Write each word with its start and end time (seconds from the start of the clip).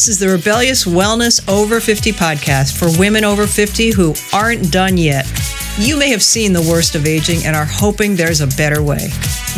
This 0.00 0.08
is 0.08 0.18
the 0.18 0.30
Rebellious 0.30 0.86
Wellness 0.86 1.46
Over 1.46 1.78
50 1.78 2.12
podcast 2.12 2.78
for 2.78 2.98
women 2.98 3.22
over 3.22 3.46
50 3.46 3.90
who 3.90 4.14
aren't 4.32 4.72
done 4.72 4.96
yet. 4.96 5.30
You 5.76 5.98
may 5.98 6.08
have 6.08 6.22
seen 6.22 6.54
the 6.54 6.62
worst 6.62 6.94
of 6.94 7.04
aging 7.04 7.44
and 7.44 7.54
are 7.54 7.66
hoping 7.66 8.16
there's 8.16 8.40
a 8.40 8.46
better 8.46 8.82
way. 8.82 9.08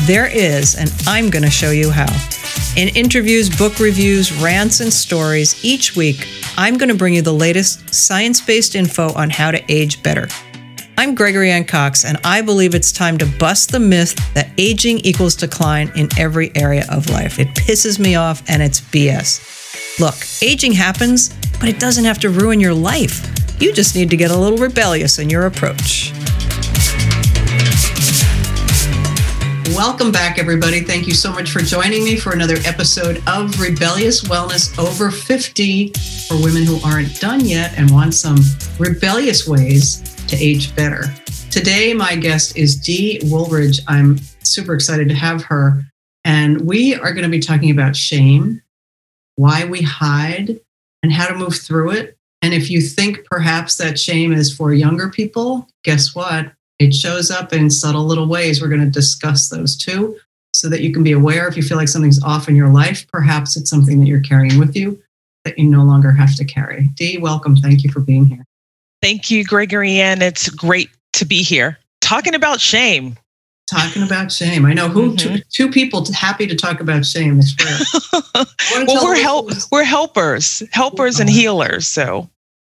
There 0.00 0.26
is, 0.26 0.74
and 0.74 0.92
I'm 1.06 1.30
going 1.30 1.44
to 1.44 1.50
show 1.50 1.70
you 1.70 1.92
how. 1.92 2.12
In 2.76 2.88
interviews, 2.96 3.56
book 3.56 3.78
reviews, 3.78 4.32
rants, 4.42 4.80
and 4.80 4.92
stories, 4.92 5.64
each 5.64 5.94
week, 5.94 6.26
I'm 6.56 6.76
going 6.76 6.88
to 6.88 6.96
bring 6.96 7.14
you 7.14 7.22
the 7.22 7.32
latest 7.32 7.94
science 7.94 8.40
based 8.40 8.74
info 8.74 9.12
on 9.12 9.30
how 9.30 9.52
to 9.52 9.62
age 9.72 10.02
better. 10.02 10.26
I'm 10.98 11.14
Gregory 11.14 11.52
Ann 11.52 11.66
Cox, 11.66 12.04
and 12.04 12.18
I 12.24 12.42
believe 12.42 12.74
it's 12.74 12.90
time 12.90 13.16
to 13.18 13.26
bust 13.38 13.70
the 13.70 13.78
myth 13.78 14.16
that 14.34 14.50
aging 14.58 14.98
equals 15.04 15.36
decline 15.36 15.92
in 15.94 16.08
every 16.18 16.50
area 16.56 16.84
of 16.90 17.10
life. 17.10 17.38
It 17.38 17.46
pisses 17.54 18.00
me 18.00 18.16
off, 18.16 18.42
and 18.48 18.60
it's 18.60 18.80
BS. 18.80 19.61
Look, 20.00 20.14
aging 20.40 20.72
happens, 20.72 21.28
but 21.60 21.68
it 21.68 21.78
doesn't 21.78 22.06
have 22.06 22.18
to 22.20 22.30
ruin 22.30 22.58
your 22.60 22.72
life. 22.72 23.28
You 23.60 23.74
just 23.74 23.94
need 23.94 24.08
to 24.08 24.16
get 24.16 24.30
a 24.30 24.36
little 24.36 24.56
rebellious 24.56 25.18
in 25.18 25.28
your 25.28 25.44
approach. 25.44 26.12
Welcome 29.76 30.10
back, 30.10 30.38
everybody. 30.38 30.80
Thank 30.80 31.06
you 31.06 31.12
so 31.12 31.30
much 31.30 31.50
for 31.50 31.60
joining 31.60 32.04
me 32.04 32.16
for 32.16 32.32
another 32.32 32.56
episode 32.64 33.22
of 33.26 33.60
Rebellious 33.60 34.22
Wellness 34.22 34.78
Over 34.78 35.10
50 35.10 35.92
for 36.26 36.42
women 36.42 36.64
who 36.64 36.80
aren't 36.82 37.20
done 37.20 37.44
yet 37.44 37.74
and 37.76 37.90
want 37.90 38.14
some 38.14 38.38
rebellious 38.78 39.46
ways 39.46 40.00
to 40.26 40.36
age 40.36 40.74
better. 40.74 41.04
Today, 41.50 41.92
my 41.92 42.16
guest 42.16 42.56
is 42.56 42.76
Dee 42.76 43.20
Woolridge. 43.24 43.80
I'm 43.88 44.18
super 44.42 44.72
excited 44.72 45.10
to 45.10 45.14
have 45.14 45.42
her. 45.44 45.82
And 46.24 46.62
we 46.62 46.94
are 46.94 47.12
going 47.12 47.24
to 47.24 47.28
be 47.28 47.40
talking 47.40 47.70
about 47.70 47.94
shame, 47.94 48.61
why 49.42 49.64
we 49.64 49.82
hide, 49.82 50.60
and 51.02 51.12
how 51.12 51.26
to 51.26 51.34
move 51.34 51.56
through 51.56 51.90
it. 51.90 52.16
And 52.42 52.54
if 52.54 52.70
you 52.70 52.80
think 52.80 53.24
perhaps 53.24 53.74
that 53.74 53.98
shame 53.98 54.32
is 54.32 54.54
for 54.54 54.72
younger 54.72 55.10
people, 55.10 55.68
guess 55.82 56.14
what? 56.14 56.52
It 56.78 56.94
shows 56.94 57.28
up 57.28 57.52
in 57.52 57.68
subtle 57.68 58.04
little 58.04 58.28
ways. 58.28 58.62
We're 58.62 58.68
going 58.68 58.84
to 58.84 58.90
discuss 58.90 59.48
those 59.48 59.76
too 59.76 60.16
so 60.54 60.68
that 60.68 60.82
you 60.82 60.92
can 60.92 61.02
be 61.02 61.10
aware 61.10 61.48
if 61.48 61.56
you 61.56 61.64
feel 61.64 61.76
like 61.76 61.88
something's 61.88 62.22
off 62.22 62.48
in 62.48 62.54
your 62.54 62.68
life. 62.68 63.04
Perhaps 63.12 63.56
it's 63.56 63.68
something 63.68 63.98
that 63.98 64.06
you're 64.06 64.20
carrying 64.20 64.60
with 64.60 64.76
you 64.76 65.02
that 65.44 65.58
you 65.58 65.68
no 65.68 65.82
longer 65.82 66.12
have 66.12 66.36
to 66.36 66.44
carry. 66.44 66.86
Dee, 66.94 67.18
welcome. 67.18 67.56
Thank 67.56 67.82
you 67.82 67.90
for 67.90 67.98
being 67.98 68.26
here. 68.26 68.44
Thank 69.00 69.28
you, 69.28 69.44
Gregory 69.44 69.98
Ann. 69.98 70.22
It's 70.22 70.48
great 70.50 70.88
to 71.14 71.24
be 71.24 71.42
here 71.42 71.80
talking 72.00 72.36
about 72.36 72.60
shame. 72.60 73.16
Talking 73.70 74.02
about 74.02 74.30
shame. 74.30 74.66
I 74.66 74.74
know 74.74 74.88
who 74.88 75.12
mm-hmm. 75.12 75.36
two, 75.36 75.42
two, 75.50 75.70
people 75.70 76.04
happy 76.12 76.46
to 76.46 76.54
talk 76.54 76.80
about 76.80 77.06
shame. 77.06 77.40
Well, 78.86 79.04
we're 79.04 79.20
help 79.20 79.50
we're 79.70 79.84
helpers, 79.84 80.62
helpers 80.72 81.20
and 81.20 81.28
healers. 81.28 81.86
So 81.86 82.30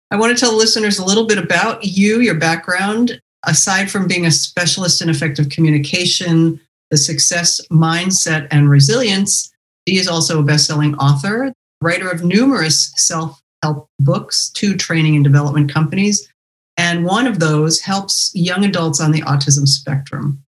I 0.09 0.15
want 0.15 0.35
to 0.35 0.39
tell 0.39 0.55
listeners 0.55 0.97
a 0.97 1.05
little 1.05 1.25
bit 1.25 1.37
about 1.37 1.83
you, 1.83 2.19
your 2.19 2.35
background. 2.35 3.21
Aside 3.45 3.91
from 3.91 4.07
being 4.07 4.25
a 4.25 4.31
specialist 4.31 5.01
in 5.01 5.09
effective 5.09 5.49
communication, 5.49 6.59
the 6.89 6.97
success 6.97 7.61
mindset 7.71 8.47
and 8.51 8.69
resilience, 8.69 9.51
Dee 9.85 9.97
is 9.97 10.07
also 10.07 10.39
a 10.39 10.43
best-selling 10.43 10.95
author, 10.95 11.51
writer 11.81 12.09
of 12.09 12.23
numerous 12.23 12.91
self 12.95 13.41
help 13.63 13.89
books, 13.99 14.49
two 14.49 14.75
training 14.75 15.15
and 15.15 15.23
development 15.23 15.73
companies, 15.73 16.31
and 16.77 17.05
one 17.05 17.27
of 17.27 17.39
those 17.39 17.79
helps 17.79 18.31
young 18.33 18.63
adults 18.65 19.01
on 19.01 19.11
the 19.11 19.21
autism 19.21 19.67
spectrum. 19.67 20.42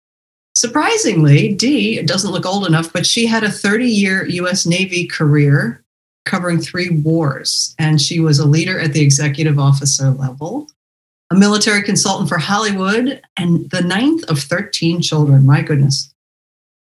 Surprisingly, 0.61 1.55
Dee 1.55 2.03
doesn't 2.03 2.29
look 2.29 2.45
old 2.45 2.67
enough, 2.67 2.93
but 2.93 3.03
she 3.03 3.25
had 3.25 3.43
a 3.43 3.49
30 3.49 3.87
year 3.87 4.27
US 4.27 4.63
Navy 4.67 5.07
career 5.07 5.83
covering 6.25 6.61
three 6.61 6.91
wars, 6.91 7.73
and 7.79 7.99
she 7.99 8.19
was 8.19 8.37
a 8.37 8.45
leader 8.45 8.79
at 8.79 8.93
the 8.93 9.01
executive 9.01 9.57
officer 9.57 10.11
level, 10.11 10.67
a 11.31 11.35
military 11.35 11.81
consultant 11.81 12.29
for 12.29 12.37
Hollywood, 12.37 13.19
and 13.37 13.71
the 13.71 13.81
ninth 13.81 14.23
of 14.29 14.37
13 14.37 15.01
children. 15.01 15.47
My 15.47 15.63
goodness. 15.63 16.13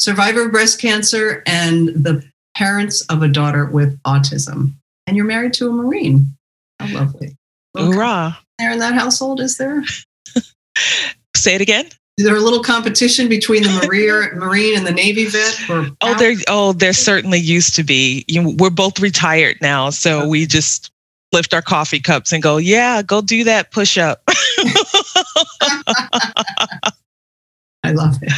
Survivor 0.00 0.46
of 0.46 0.50
breast 0.50 0.80
cancer 0.80 1.44
and 1.46 1.90
the 1.90 2.24
parents 2.56 3.02
of 3.02 3.22
a 3.22 3.28
daughter 3.28 3.66
with 3.66 3.96
autism 4.02 4.72
and 5.06 5.16
you're 5.16 5.24
married 5.24 5.52
to 5.52 5.68
a 5.68 5.72
Marine. 5.72 6.26
How 6.80 6.92
lovely. 6.92 7.36
Hoorah. 7.76 8.38
There 8.58 8.72
in 8.72 8.80
that 8.80 8.94
household, 8.94 9.38
is 9.38 9.56
there? 9.56 9.84
Say 11.36 11.54
it 11.54 11.60
again. 11.60 11.90
Is 12.18 12.24
there 12.24 12.36
a 12.36 12.40
little 12.40 12.64
competition 12.64 13.28
between 13.28 13.62
the 13.62 13.70
Marine, 13.86 14.40
Marine 14.40 14.76
and 14.76 14.84
the 14.84 14.90
Navy 14.90 15.26
vet? 15.26 15.56
oh, 16.00 16.14
there. 16.18 16.34
Oh, 16.48 16.72
there 16.72 16.92
certainly 16.92 17.38
used 17.38 17.76
to 17.76 17.84
be. 17.84 18.24
You, 18.26 18.56
we're 18.58 18.70
both 18.70 18.98
retired 18.98 19.56
now, 19.62 19.90
so 19.90 20.26
we 20.26 20.44
just 20.44 20.90
lift 21.32 21.54
our 21.54 21.62
coffee 21.62 22.00
cups 22.00 22.32
and 22.32 22.42
go, 22.42 22.56
"Yeah, 22.56 23.02
go 23.02 23.20
do 23.20 23.44
that 23.44 23.70
push 23.70 23.96
up." 23.96 24.22
I 27.84 27.92
love 27.92 28.18
it. 28.20 28.32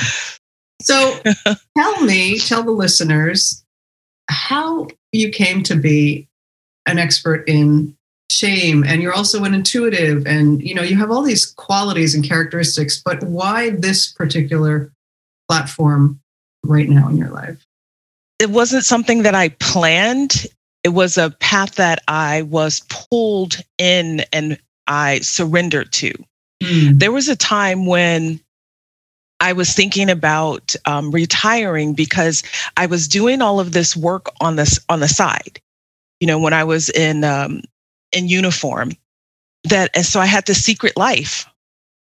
So, 0.82 1.18
tell 1.78 2.04
me, 2.04 2.38
tell 2.38 2.62
the 2.62 2.72
listeners 2.72 3.64
how 4.28 4.88
you 5.12 5.30
came 5.30 5.62
to 5.62 5.74
be 5.74 6.28
an 6.84 6.98
expert 6.98 7.48
in 7.48 7.96
shame 8.30 8.84
and 8.84 9.02
you're 9.02 9.12
also 9.12 9.42
an 9.44 9.54
intuitive 9.54 10.24
and 10.26 10.62
you 10.62 10.72
know 10.72 10.82
you 10.82 10.96
have 10.96 11.10
all 11.10 11.22
these 11.22 11.46
qualities 11.46 12.14
and 12.14 12.24
characteristics 12.24 13.02
but 13.04 13.22
why 13.24 13.70
this 13.70 14.12
particular 14.12 14.92
platform 15.48 16.20
right 16.64 16.88
now 16.88 17.08
in 17.08 17.16
your 17.16 17.30
life? 17.30 17.66
It 18.38 18.50
wasn't 18.50 18.84
something 18.84 19.24
that 19.24 19.34
i 19.34 19.48
planned. 19.48 20.46
It 20.84 20.90
was 20.90 21.18
a 21.18 21.30
path 21.40 21.74
that 21.74 22.02
i 22.08 22.42
was 22.42 22.82
pulled 22.88 23.56
in 23.78 24.22
and 24.32 24.58
i 24.86 25.18
surrendered 25.20 25.92
to. 25.92 26.12
Mm. 26.62 26.98
there 26.98 27.10
was 27.10 27.28
a 27.28 27.36
time 27.36 27.86
when 27.86 28.38
I 29.40 29.54
was 29.54 29.72
thinking 29.72 30.10
about 30.10 30.76
um, 30.84 31.10
retiring 31.10 31.94
because 31.94 32.42
I 32.76 32.84
was 32.84 33.08
doing 33.08 33.40
all 33.40 33.58
of 33.58 33.72
this 33.72 33.96
work 33.96 34.26
on 34.40 34.56
this 34.56 34.78
on 34.90 35.00
the 35.00 35.08
side. 35.08 35.58
You 36.20 36.26
know, 36.26 36.38
when 36.38 36.52
I 36.52 36.64
was 36.64 36.90
in 36.90 37.24
um, 37.24 37.62
in 38.12 38.28
uniform. 38.28 38.92
That 39.64 39.90
and 39.94 40.06
so 40.06 40.20
I 40.20 40.26
had 40.26 40.46
this 40.46 40.64
secret 40.64 40.96
life 40.96 41.46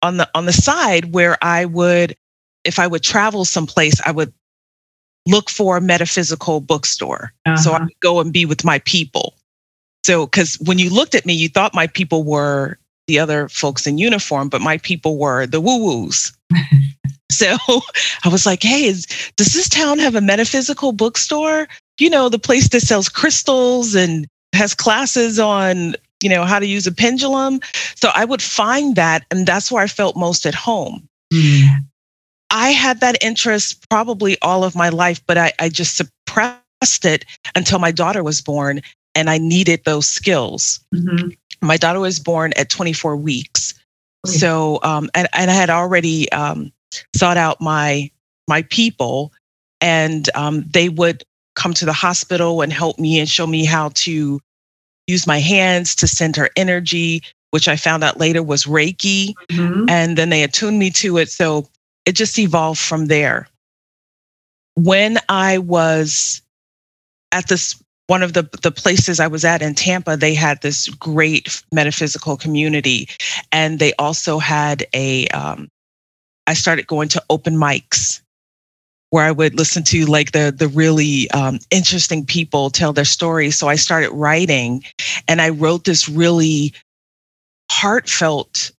on 0.01 0.17
the 0.17 0.29
on 0.33 0.45
the 0.45 0.53
side 0.53 1.13
where 1.13 1.37
I 1.41 1.65
would, 1.65 2.15
if 2.63 2.79
I 2.79 2.87
would 2.87 3.03
travel 3.03 3.43
someplace, 3.45 3.99
I 4.05 4.11
would 4.11 4.33
look 5.27 5.49
for 5.49 5.77
a 5.77 5.81
metaphysical 5.81 6.61
bookstore. 6.61 7.33
Uh-huh. 7.45 7.57
So 7.57 7.71
I 7.73 7.83
would 7.83 7.99
go 7.99 8.19
and 8.19 8.31
be 8.31 8.45
with 8.45 8.63
my 8.63 8.79
people. 8.79 9.35
So 10.05 10.25
because 10.25 10.57
when 10.61 10.79
you 10.79 10.89
looked 10.89 11.13
at 11.13 11.25
me, 11.25 11.33
you 11.33 11.49
thought 11.49 11.75
my 11.75 11.87
people 11.87 12.23
were 12.23 12.77
the 13.07 13.19
other 13.19 13.49
folks 13.49 13.85
in 13.85 13.97
uniform, 13.97 14.49
but 14.49 14.61
my 14.61 14.77
people 14.77 15.17
were 15.17 15.45
the 15.45 15.61
woo 15.61 15.77
woos. 15.77 16.31
so 17.31 17.57
I 18.23 18.29
was 18.29 18.45
like, 18.45 18.63
hey, 18.63 18.85
is, 18.85 19.05
does 19.35 19.53
this 19.53 19.67
town 19.67 19.99
have 19.99 20.15
a 20.15 20.21
metaphysical 20.21 20.93
bookstore? 20.93 21.67
you 22.01 22.09
know, 22.09 22.29
the 22.29 22.39
place 22.39 22.67
that 22.69 22.81
sells 22.81 23.07
crystals 23.07 23.93
and 23.93 24.27
has 24.53 24.73
classes 24.73 25.39
on, 25.39 25.95
you 26.21 26.29
know, 26.29 26.43
how 26.43 26.59
to 26.59 26.65
use 26.65 26.87
a 26.87 26.91
pendulum. 26.91 27.59
So 27.95 28.11
I 28.13 28.25
would 28.25 28.41
find 28.41 28.95
that, 28.95 29.25
and 29.31 29.45
that's 29.45 29.71
where 29.71 29.83
I 29.83 29.87
felt 29.87 30.15
most 30.15 30.45
at 30.45 30.55
home. 30.55 31.07
Mm. 31.33 31.67
I 32.51 32.69
had 32.69 32.99
that 32.99 33.23
interest 33.23 33.89
probably 33.89 34.37
all 34.41 34.63
of 34.63 34.75
my 34.75 34.89
life, 34.89 35.21
but 35.25 35.37
I, 35.37 35.53
I 35.59 35.69
just 35.69 35.95
suppressed 35.95 37.05
it 37.05 37.25
until 37.55 37.79
my 37.79 37.91
daughter 37.91 38.23
was 38.23 38.41
born 38.41 38.81
and 39.15 39.29
I 39.29 39.37
needed 39.37 39.83
those 39.85 40.07
skills. 40.07 40.79
Mm-hmm. 40.93 41.29
My 41.61 41.77
daughter 41.77 41.99
was 41.99 42.19
born 42.19 42.53
at 42.57 42.69
24 42.69 43.15
weeks. 43.15 43.73
So, 44.25 44.79
um, 44.83 45.09
and, 45.15 45.27
and 45.33 45.49
I 45.49 45.53
had 45.53 45.69
already 45.69 46.31
um, 46.31 46.71
sought 47.15 47.37
out 47.37 47.59
my 47.59 48.11
my 48.47 48.63
people, 48.63 49.31
and 49.79 50.29
um, 50.35 50.65
they 50.69 50.89
would 50.89 51.23
come 51.55 51.73
to 51.75 51.85
the 51.85 51.93
hospital 51.93 52.61
and 52.61 52.71
help 52.71 52.99
me 52.99 53.19
and 53.19 53.27
show 53.27 53.47
me 53.47 53.65
how 53.65 53.89
to 53.95 54.39
use 55.07 55.27
my 55.27 55.39
hands 55.39 55.95
to 55.95 56.07
send 56.07 56.35
her 56.35 56.49
energy, 56.55 57.21
which 57.51 57.67
I 57.67 57.75
found 57.75 58.03
out 58.03 58.19
later 58.19 58.43
was 58.43 58.65
Reiki. 58.65 59.33
Mm-hmm. 59.49 59.89
And 59.89 60.17
then 60.17 60.29
they 60.29 60.43
attuned 60.43 60.79
me 60.79 60.89
to 60.91 61.17
it. 61.17 61.29
So 61.29 61.67
it 62.05 62.13
just 62.13 62.37
evolved 62.39 62.79
from 62.79 63.07
there. 63.07 63.47
When 64.75 65.17
I 65.29 65.57
was 65.57 66.41
at 67.31 67.47
this 67.47 67.81
one 68.07 68.23
of 68.23 68.33
the, 68.33 68.49
the 68.61 68.71
places 68.71 69.21
I 69.21 69.27
was 69.27 69.45
at 69.45 69.61
in 69.61 69.73
Tampa, 69.73 70.17
they 70.17 70.33
had 70.33 70.61
this 70.61 70.89
great 70.89 71.63
metaphysical 71.71 72.35
community. 72.35 73.07
And 73.51 73.79
they 73.79 73.93
also 73.93 74.39
had 74.39 74.85
a. 74.93 75.27
Um, 75.29 75.69
I 76.47 76.53
started 76.53 76.87
going 76.87 77.07
to 77.09 77.23
open 77.29 77.55
mics 77.55 78.21
where 79.11 79.25
I 79.25 79.31
would 79.31 79.55
listen 79.55 79.83
to 79.85 80.05
like 80.05 80.31
the 80.33 80.53
the 80.57 80.67
really 80.69 81.29
um, 81.31 81.59
interesting 81.69 82.25
people 82.25 82.69
tell 82.71 82.93
their 82.93 83.05
stories. 83.05 83.57
So 83.57 83.67
I 83.69 83.75
started 83.75 84.11
writing, 84.11 84.83
and 85.27 85.41
I 85.41 85.49
wrote 85.49 85.85
this 85.85 86.09
really 86.09 86.73
heartfelt 87.71 88.71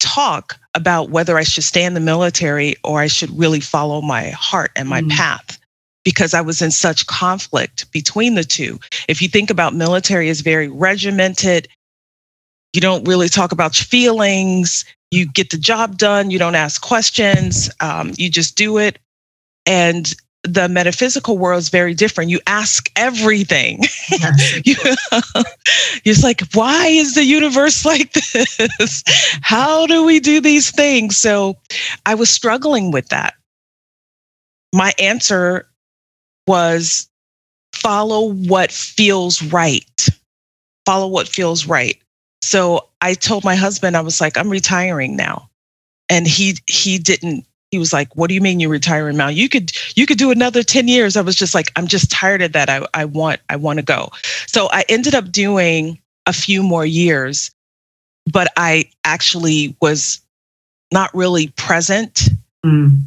talk 0.00 0.58
about 0.74 1.10
whether 1.10 1.38
I 1.38 1.44
should 1.44 1.64
stay 1.64 1.84
in 1.84 1.94
the 1.94 2.00
military 2.00 2.76
or 2.84 3.00
I 3.00 3.06
should 3.08 3.30
really 3.38 3.60
follow 3.60 4.00
my 4.00 4.30
heart 4.30 4.72
and 4.76 4.88
my 4.88 5.02
mm. 5.02 5.10
path. 5.10 5.58
because 6.04 6.34
I 6.34 6.40
was 6.40 6.60
in 6.62 6.70
such 6.70 7.06
conflict 7.06 7.90
between 7.92 8.34
the 8.34 8.44
two. 8.44 8.80
If 9.08 9.22
you 9.22 9.28
think 9.28 9.50
about 9.50 9.74
military 9.74 10.28
is 10.28 10.40
very 10.40 10.68
regimented, 10.68 11.68
you 12.72 12.80
don't 12.80 13.06
really 13.06 13.28
talk 13.28 13.52
about 13.52 13.78
your 13.78 13.86
feelings. 13.86 14.84
You 15.10 15.26
get 15.26 15.50
the 15.50 15.58
job 15.58 15.98
done. 15.98 16.30
You 16.30 16.38
don't 16.38 16.54
ask 16.54 16.80
questions. 16.82 17.70
Um, 17.80 18.12
you 18.16 18.30
just 18.30 18.56
do 18.56 18.78
it. 18.78 18.98
And 19.66 20.12
the 20.44 20.68
metaphysical 20.68 21.38
world 21.38 21.60
is 21.60 21.68
very 21.68 21.94
different. 21.94 22.30
You 22.30 22.40
ask 22.46 22.90
everything. 22.96 23.82
You're 24.64 24.96
just 26.04 26.24
like, 26.24 26.42
why 26.52 26.86
is 26.86 27.14
the 27.14 27.24
universe 27.24 27.84
like 27.84 28.12
this? 28.12 29.04
How 29.40 29.86
do 29.86 30.04
we 30.04 30.18
do 30.18 30.40
these 30.40 30.70
things? 30.70 31.16
So 31.16 31.56
I 32.06 32.14
was 32.14 32.28
struggling 32.28 32.90
with 32.90 33.08
that. 33.10 33.34
My 34.74 34.92
answer 34.98 35.68
was 36.46 37.08
follow 37.74 38.32
what 38.32 38.72
feels 38.72 39.42
right. 39.42 40.08
Follow 40.84 41.06
what 41.06 41.28
feels 41.28 41.66
right. 41.66 41.96
So 42.42 42.88
I 43.00 43.14
told 43.14 43.44
my 43.44 43.54
husband, 43.54 43.96
I 43.96 44.00
was 44.00 44.20
like, 44.20 44.36
I'm 44.36 44.50
retiring 44.50 45.16
now. 45.16 45.48
And 46.08 46.26
he 46.26 46.58
he 46.66 46.98
didn't 46.98 47.46
he 47.72 47.78
was 47.78 47.92
like, 47.92 48.14
"What 48.14 48.28
do 48.28 48.34
you 48.34 48.40
mean 48.40 48.60
you're 48.60 48.70
retiring 48.70 49.16
now? 49.16 49.28
You 49.28 49.48
could 49.48 49.72
you 49.96 50.06
could 50.06 50.18
do 50.18 50.30
another 50.30 50.62
10 50.62 50.86
years." 50.86 51.16
I 51.16 51.22
was 51.22 51.34
just 51.34 51.54
like, 51.54 51.72
"I'm 51.74 51.88
just 51.88 52.10
tired 52.10 52.42
of 52.42 52.52
that. 52.52 52.70
I 52.70 52.86
I 52.94 53.06
want 53.06 53.40
I 53.48 53.56
want 53.56 53.78
to 53.78 53.82
go." 53.82 54.10
So 54.46 54.68
I 54.70 54.84
ended 54.88 55.14
up 55.14 55.32
doing 55.32 55.98
a 56.26 56.32
few 56.32 56.62
more 56.62 56.86
years, 56.86 57.50
but 58.30 58.52
I 58.56 58.84
actually 59.04 59.74
was 59.80 60.20
not 60.92 61.12
really 61.14 61.48
present. 61.48 62.28
Mm. 62.64 63.00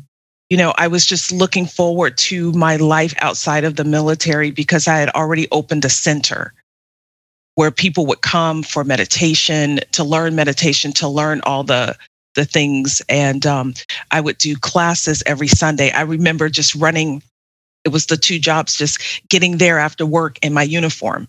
You 0.49 0.57
know, 0.57 0.73
I 0.77 0.87
was 0.87 1.05
just 1.05 1.31
looking 1.31 1.65
forward 1.67 2.17
to 2.17 2.51
my 2.53 2.75
life 2.75 3.13
outside 3.19 3.63
of 3.63 3.75
the 3.75 3.83
military 3.83 4.51
because 4.51 4.87
I 4.87 4.97
had 4.97 5.09
already 5.09 5.47
opened 5.51 5.85
a 5.85 5.89
center 5.89 6.53
where 7.53 7.71
people 7.71 8.05
would 8.07 8.21
come 8.21 8.63
for 8.63 8.83
meditation, 8.83 9.79
to 9.93 10.03
learn 10.03 10.35
meditation, 10.35 10.91
to 10.93 11.07
learn 11.07 11.41
all 11.41 11.63
the 11.63 11.95
the 12.35 12.45
things. 12.45 13.01
And 13.09 13.45
um, 13.45 13.73
I 14.11 14.21
would 14.21 14.37
do 14.37 14.55
classes 14.55 15.23
every 15.25 15.47
Sunday. 15.47 15.91
I 15.91 16.01
remember 16.01 16.49
just 16.49 16.75
running, 16.75 17.23
it 17.83 17.89
was 17.89 18.05
the 18.05 18.17
two 18.17 18.39
jobs, 18.39 18.77
just 18.77 19.27
getting 19.29 19.57
there 19.57 19.79
after 19.79 20.05
work 20.05 20.37
in 20.43 20.53
my 20.53 20.63
uniform. 20.63 21.27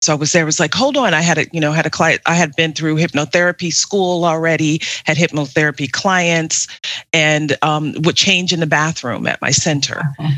So 0.00 0.12
I 0.12 0.16
was 0.16 0.30
there, 0.30 0.42
I 0.42 0.46
was 0.46 0.60
like, 0.60 0.74
hold 0.74 0.96
on. 0.96 1.12
I 1.12 1.22
had 1.22 1.38
a, 1.38 1.46
you 1.52 1.60
know, 1.60 1.72
had 1.72 1.86
a 1.86 1.90
client, 1.90 2.22
I 2.24 2.34
had 2.34 2.54
been 2.54 2.72
through 2.72 2.96
hypnotherapy 2.96 3.72
school 3.72 4.24
already, 4.24 4.80
had 5.04 5.16
hypnotherapy 5.16 5.90
clients, 5.90 6.68
and 7.12 7.56
um, 7.62 7.94
would 8.04 8.14
change 8.14 8.52
in 8.52 8.60
the 8.60 8.66
bathroom 8.66 9.26
at 9.26 9.42
my 9.42 9.50
center. 9.50 9.98
Uh-huh. 9.98 10.34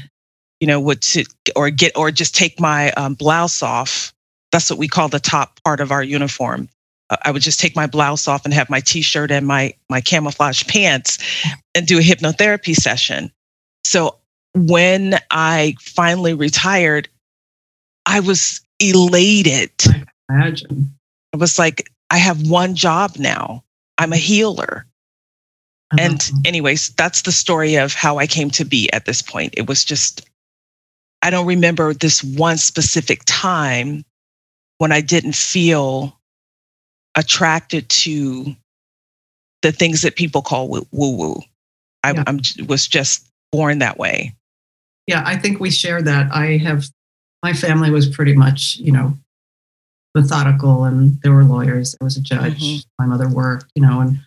You 0.60 0.66
know, 0.66 0.80
would 0.80 1.04
sit 1.04 1.26
or 1.56 1.70
get 1.70 1.96
or 1.96 2.10
just 2.10 2.34
take 2.34 2.58
my 2.58 2.92
um, 2.92 3.14
blouse 3.14 3.62
off. 3.62 4.14
That's 4.50 4.70
what 4.70 4.78
we 4.78 4.88
call 4.88 5.08
the 5.08 5.20
top 5.20 5.60
part 5.62 5.80
of 5.80 5.92
our 5.92 6.02
uniform. 6.02 6.68
Uh, 7.10 7.16
I 7.24 7.30
would 7.30 7.42
just 7.42 7.60
take 7.60 7.76
my 7.76 7.86
blouse 7.86 8.26
off 8.26 8.44
and 8.44 8.54
have 8.54 8.70
my 8.70 8.80
t-shirt 8.80 9.30
and 9.30 9.46
my 9.46 9.74
my 9.88 10.00
camouflage 10.00 10.64
pants 10.66 11.18
and 11.74 11.86
do 11.86 11.98
a 11.98 12.02
hypnotherapy 12.02 12.74
session. 12.74 13.30
So 13.84 14.16
when 14.54 15.18
I 15.30 15.74
finally 15.80 16.34
retired, 16.34 17.08
I 18.06 18.20
was 18.20 18.60
elated. 18.78 19.70
I 19.88 20.04
imagine. 20.28 20.92
I 21.32 21.36
was 21.36 21.58
like, 21.58 21.90
I 22.10 22.18
have 22.18 22.48
one 22.48 22.74
job 22.74 23.16
now. 23.18 23.62
I'm 23.98 24.12
a 24.12 24.16
healer. 24.16 24.86
Uh-huh. 25.92 25.98
And 26.00 26.30
anyways, 26.44 26.90
that's 26.90 27.22
the 27.22 27.32
story 27.32 27.76
of 27.76 27.94
how 27.94 28.18
I 28.18 28.26
came 28.26 28.50
to 28.50 28.64
be 28.64 28.90
at 28.92 29.04
this 29.04 29.22
point. 29.22 29.54
It 29.56 29.68
was 29.68 29.84
just 29.84 30.28
I 31.22 31.30
don't 31.30 31.46
remember 31.46 31.92
this 31.92 32.24
one 32.24 32.56
specific 32.56 33.22
time 33.26 34.04
when 34.78 34.92
I 34.92 35.00
didn't 35.00 35.34
feel 35.34 36.18
attracted 37.16 37.88
to 37.88 38.54
the 39.62 39.72
things 39.72 40.02
that 40.02 40.16
people 40.16 40.42
call 40.42 40.68
woo 40.68 40.86
woo. 40.92 41.42
I 42.02 42.12
yeah. 42.12 42.24
I'm, 42.26 42.40
was 42.66 42.86
just 42.86 43.28
born 43.52 43.78
that 43.80 43.98
way. 43.98 44.34
Yeah, 45.06 45.22
I 45.26 45.36
think 45.36 45.60
we 45.60 45.70
share 45.70 46.00
that. 46.02 46.32
I 46.32 46.56
have, 46.58 46.84
my 47.42 47.52
family 47.52 47.90
was 47.90 48.08
pretty 48.08 48.34
much, 48.34 48.76
you 48.76 48.92
know, 48.92 49.18
methodical 50.14 50.84
and 50.84 51.20
there 51.22 51.32
were 51.32 51.44
lawyers, 51.44 51.92
there 51.92 52.04
was 52.04 52.16
a 52.16 52.20
judge, 52.20 52.62
mm-hmm. 52.62 52.80
my 52.98 53.06
mother 53.06 53.28
worked, 53.28 53.66
you 53.74 53.82
know, 53.82 54.00
and 54.00 54.18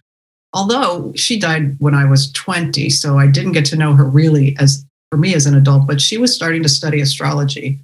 although 0.54 1.12
she 1.16 1.40
died 1.40 1.76
when 1.80 1.94
I 1.94 2.06
was 2.06 2.32
20, 2.32 2.90
so 2.90 3.18
I 3.18 3.28
didn't 3.28 3.52
get 3.52 3.66
to 3.66 3.76
know 3.76 3.94
her 3.94 4.06
really 4.06 4.56
as 4.60 4.86
for 5.12 5.18
me 5.18 5.36
as 5.36 5.46
an 5.46 5.56
adult, 5.56 5.86
but 5.88 6.02
she 6.02 6.18
was 6.18 6.34
starting 6.34 6.64
to 6.64 6.70
study 6.70 7.02
astrology 7.02 7.80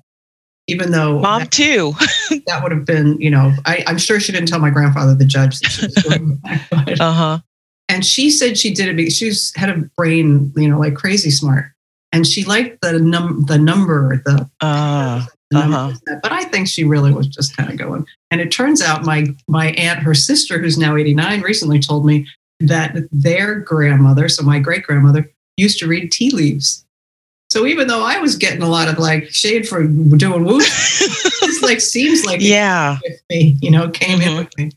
even 0.69 0.91
though 0.91 1.19
mom 1.19 1.41
that, 1.41 1.51
too. 1.51 1.93
that 2.47 2.61
would 2.61 2.71
have 2.71 2.85
been 2.85 3.19
you 3.19 3.29
know 3.29 3.53
I, 3.65 3.83
am 3.87 3.97
sure 3.97 4.19
she 4.19 4.31
didn't 4.31 4.47
tell 4.47 4.59
my 4.59 4.69
grandfather 4.69 5.15
the 5.15 5.25
judge 5.25 5.59
that 5.59 5.71
she 5.71 5.85
was 5.85 5.95
doing 6.03 6.39
that, 6.43 6.99
uh-huh. 6.99 7.39
And 7.91 8.05
she 8.05 8.29
said 8.29 8.55
she 8.55 8.71
did 8.71 8.87
it 8.87 8.95
because 8.95 9.17
she 9.17 9.25
was, 9.25 9.51
had 9.55 9.69
a 9.69 9.77
brain 9.97 10.53
you 10.55 10.69
know 10.69 10.79
like 10.79 10.95
crazy 10.95 11.31
smart. 11.31 11.65
And 12.11 12.25
she 12.25 12.43
liked 12.43 12.81
the 12.81 12.99
num 12.99 13.45
the 13.47 13.57
number 13.57 14.21
the 14.25 14.49
uh, 14.61 15.25
uh-huh. 15.53 15.93
but 16.21 16.31
i 16.31 16.43
think 16.43 16.67
she 16.67 16.83
really 16.83 17.11
was 17.11 17.27
just 17.27 17.55
kind 17.57 17.69
of 17.69 17.77
going. 17.77 18.05
And 18.31 18.41
it 18.41 18.51
turns 18.51 18.81
out 18.81 19.03
my 19.03 19.27
my 19.47 19.71
aunt 19.71 19.99
her 19.99 20.13
sister 20.13 20.59
who's 20.59 20.77
now 20.77 20.95
89 20.95 21.41
recently 21.41 21.79
told 21.79 22.05
me 22.05 22.27
that 22.59 22.95
their 23.11 23.59
grandmother 23.59 24.29
so 24.29 24.43
my 24.43 24.59
great 24.59 24.83
grandmother 24.83 25.31
used 25.57 25.79
to 25.79 25.87
read 25.87 26.11
tea 26.11 26.29
leaves 26.31 26.85
so 27.49 27.65
even 27.65 27.87
though 27.87 28.03
I 28.03 28.19
was 28.19 28.35
getting 28.35 28.61
a 28.61 28.69
lot 28.69 28.87
of 28.87 28.99
like 28.99 29.29
shade 29.29 29.67
for 29.67 29.83
doing 29.83 30.45
woo, 30.45 30.59
it's 30.59 31.61
like 31.63 31.81
seems 31.81 32.23
like 32.25 32.41
yeah, 32.41 32.99
with 33.03 33.21
me, 33.29 33.57
you 33.61 33.71
know, 33.71 33.89
came 33.89 34.19
mm-hmm. 34.19 34.29
in 34.29 34.37
with 34.37 34.57
me. 34.57 34.71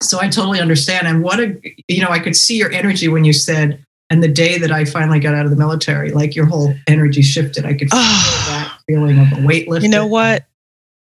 So 0.00 0.20
I 0.20 0.28
totally 0.28 0.60
understand. 0.60 1.08
And 1.08 1.22
what 1.22 1.40
a 1.40 1.60
you 1.88 2.02
know, 2.02 2.10
I 2.10 2.20
could 2.20 2.36
see 2.36 2.56
your 2.56 2.70
energy 2.70 3.08
when 3.08 3.24
you 3.24 3.32
said, 3.32 3.84
and 4.10 4.22
the 4.22 4.28
day 4.28 4.58
that 4.58 4.70
I 4.70 4.84
finally 4.84 5.18
got 5.18 5.34
out 5.34 5.44
of 5.44 5.50
the 5.50 5.56
military, 5.56 6.12
like 6.12 6.36
your 6.36 6.46
whole 6.46 6.72
energy 6.86 7.22
shifted. 7.22 7.64
I 7.64 7.72
could 7.74 7.90
feel 7.90 7.98
that 7.98 8.78
feeling 8.86 9.18
of 9.18 9.32
a 9.36 9.44
weight 9.44 9.68
lifted. 9.68 9.86
You 9.86 9.90
know 9.90 10.06
what? 10.06 10.44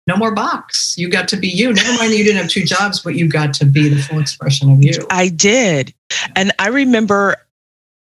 No 0.07 0.17
more 0.17 0.35
box. 0.35 0.97
You 0.99 1.09
got 1.09 1.29
to 1.29 1.37
be 1.37 1.49
you. 1.49 1.73
Never 1.73 1.93
mind 1.99 2.13
that 2.13 2.19
you 2.19 2.25
didn't 2.25 2.43
have 2.43 2.51
two 2.51 2.65
jobs, 2.65 3.01
but 3.01 3.15
you 3.15 3.29
got 3.29 3.55
to 3.55 3.65
be 3.65 3.89
the 3.89 4.03
full 4.03 4.19
expression 4.19 4.71
of 4.71 4.83
you. 4.83 5.07
I 5.09 5.29
did. 5.29 5.95
And 6.35 6.53
I 6.59 6.69
remember 6.69 7.37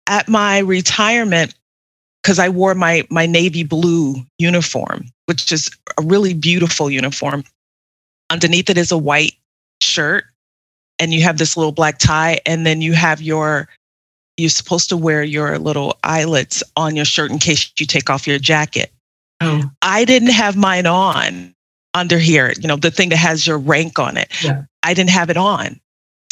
at 0.08 0.30
my 0.30 0.60
retirement, 0.60 1.56
because 2.26 2.40
I 2.40 2.50
wore 2.50 2.74
my 2.74 3.06
my 3.12 3.28
navy 3.28 3.62
blue 3.62 4.16
uniform, 4.40 5.06
which 5.28 5.52
is 5.52 5.70
a 6.00 6.02
really 6.02 6.34
beautiful 6.34 6.90
uniform. 6.90 7.44
Underneath 8.32 8.68
it 8.68 8.80
is 8.80 8.92
a 8.92 8.98
white 8.98 9.36
shirt, 9.80 10.26
and 10.98 11.14
you 11.14 11.22
have 11.22 11.38
this 11.38 11.56
little 11.56 11.72
black 11.72 12.00
tie, 12.00 12.40
and 12.48 12.66
then 12.66 12.82
you 12.82 12.94
have 12.94 13.22
your 13.22 13.70
you're 14.38 14.50
supposed 14.50 14.90
to 14.90 14.98
wear 14.98 15.24
your 15.24 15.60
little 15.60 16.00
eyelets 16.04 16.64
on 16.76 16.96
your 16.96 17.06
shirt 17.06 17.30
in 17.30 17.38
case 17.38 17.72
you 17.78 17.86
take 17.86 18.10
off 18.10 18.26
your 18.26 18.40
jacket. 18.40 18.92
Oh. 19.40 19.62
I 19.84 20.04
didn't 20.04 20.32
have 20.32 20.58
mine 20.58 20.88
on 20.88 21.54
under 21.94 22.18
here, 22.18 22.54
you 22.60 22.68
know, 22.68 22.76
the 22.76 22.92
thing 22.92 23.10
that 23.10 23.18
has 23.18 23.46
your 23.46 23.60
rank 23.60 24.00
on 24.00 24.18
it. 24.18 24.32
Yeah. 24.44 24.64
I 24.82 24.96
didn't 24.96 25.12
have 25.12 25.30
it 25.30 25.38
on. 25.38 25.80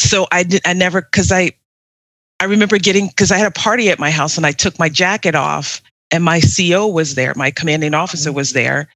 So 0.00 0.26
I 0.32 0.42
did 0.42 0.60
I 0.66 0.72
never 0.72 1.02
cuz 1.02 1.30
I 1.30 1.52
I 2.44 2.46
remember 2.46 2.76
getting 2.76 3.06
because 3.08 3.32
I 3.32 3.38
had 3.38 3.46
a 3.46 3.50
party 3.50 3.88
at 3.88 3.98
my 3.98 4.10
house 4.10 4.36
and 4.36 4.44
I 4.44 4.52
took 4.52 4.78
my 4.78 4.90
jacket 4.90 5.34
off 5.34 5.80
and 6.10 6.22
my 6.22 6.42
CO 6.42 6.86
was 6.86 7.14
there, 7.14 7.32
my 7.36 7.50
commanding 7.50 7.94
officer 7.94 8.34
was 8.34 8.52
there. 8.52 8.86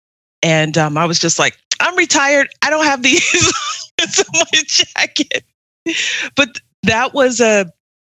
And 0.43 0.77
um, 0.77 0.99
I 0.99 1.07
was 1.07 1.19
just 1.19 1.39
like, 1.39 1.57
I'm 1.81 1.97
retired. 1.97 2.51
I 2.61 2.69
don't 2.69 2.85
have 2.85 3.03
these. 3.03 3.25
it's 3.99 4.23
my 4.35 4.63
jacket. 4.67 5.45
But 6.37 6.61
that 6.83 7.15
was 7.15 7.41
a 7.41 7.73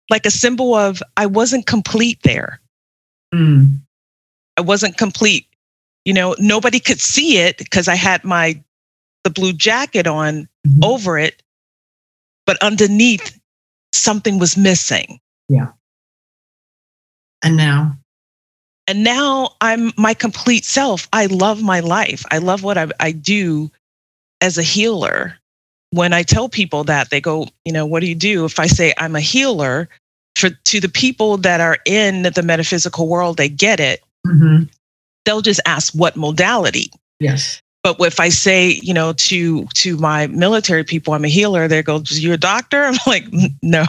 like 0.09 0.25
a 0.25 0.31
symbol 0.31 0.75
of 0.75 1.01
I 1.15 1.27
wasn't 1.27 1.65
complete 1.65 2.19
there. 2.23 2.59
Mm. 3.33 3.79
I 4.57 4.61
wasn't 4.61 4.97
complete. 4.97 5.47
You 6.03 6.13
know, 6.13 6.35
nobody 6.39 6.81
could 6.81 6.99
see 6.99 7.37
it 7.37 7.57
because 7.57 7.87
I 7.87 7.95
had 7.95 8.25
my 8.25 8.61
the 9.23 9.29
blue 9.29 9.53
jacket 9.53 10.07
on 10.07 10.49
mm-hmm. 10.67 10.83
over 10.83 11.17
it, 11.17 11.41
but 12.45 12.61
underneath 12.61 13.39
something 13.93 14.39
was 14.39 14.57
missing. 14.57 15.19
Yeah. 15.49 15.69
And 17.43 17.57
now? 17.57 17.97
And 18.87 19.03
now 19.03 19.55
I'm 19.61 19.91
my 19.97 20.13
complete 20.13 20.65
self. 20.65 21.07
I 21.13 21.27
love 21.27 21.61
my 21.61 21.79
life. 21.79 22.25
I 22.31 22.39
love 22.39 22.63
what 22.63 22.77
I, 22.77 22.87
I 22.99 23.11
do 23.11 23.71
as 24.41 24.57
a 24.57 24.63
healer. 24.63 25.37
When 25.91 26.13
I 26.13 26.23
tell 26.23 26.49
people 26.49 26.83
that, 26.85 27.09
they 27.09 27.21
go, 27.21 27.47
you 27.65 27.73
know, 27.73 27.85
what 27.85 27.99
do 27.99 28.07
you 28.07 28.15
do? 28.15 28.45
If 28.45 28.59
I 28.59 28.67
say 28.67 28.93
I'm 28.97 29.15
a 29.15 29.21
healer, 29.21 29.89
for 30.35 30.49
to 30.49 30.79
the 30.79 30.89
people 30.89 31.37
that 31.37 31.61
are 31.61 31.77
in 31.85 32.23
the 32.23 32.43
metaphysical 32.43 33.07
world, 33.07 33.37
they 33.37 33.49
get 33.49 33.79
it. 33.79 34.01
Mm-hmm. 34.25 34.63
They'll 35.25 35.41
just 35.41 35.61
ask 35.65 35.93
what 35.93 36.15
modality. 36.15 36.91
Yes. 37.19 37.61
But 37.83 37.97
if 37.99 38.19
I 38.19 38.29
say, 38.29 38.79
you 38.83 38.93
know, 38.93 39.13
to 39.13 39.65
to 39.65 39.97
my 39.97 40.27
military 40.27 40.83
people, 40.83 41.13
I'm 41.13 41.25
a 41.25 41.29
healer, 41.29 41.67
they 41.67 41.81
go, 41.81 42.03
"You're 42.09 42.35
a 42.35 42.37
doctor?" 42.37 42.83
I'm 42.85 42.97
like, 43.07 43.25
"No, 43.63 43.85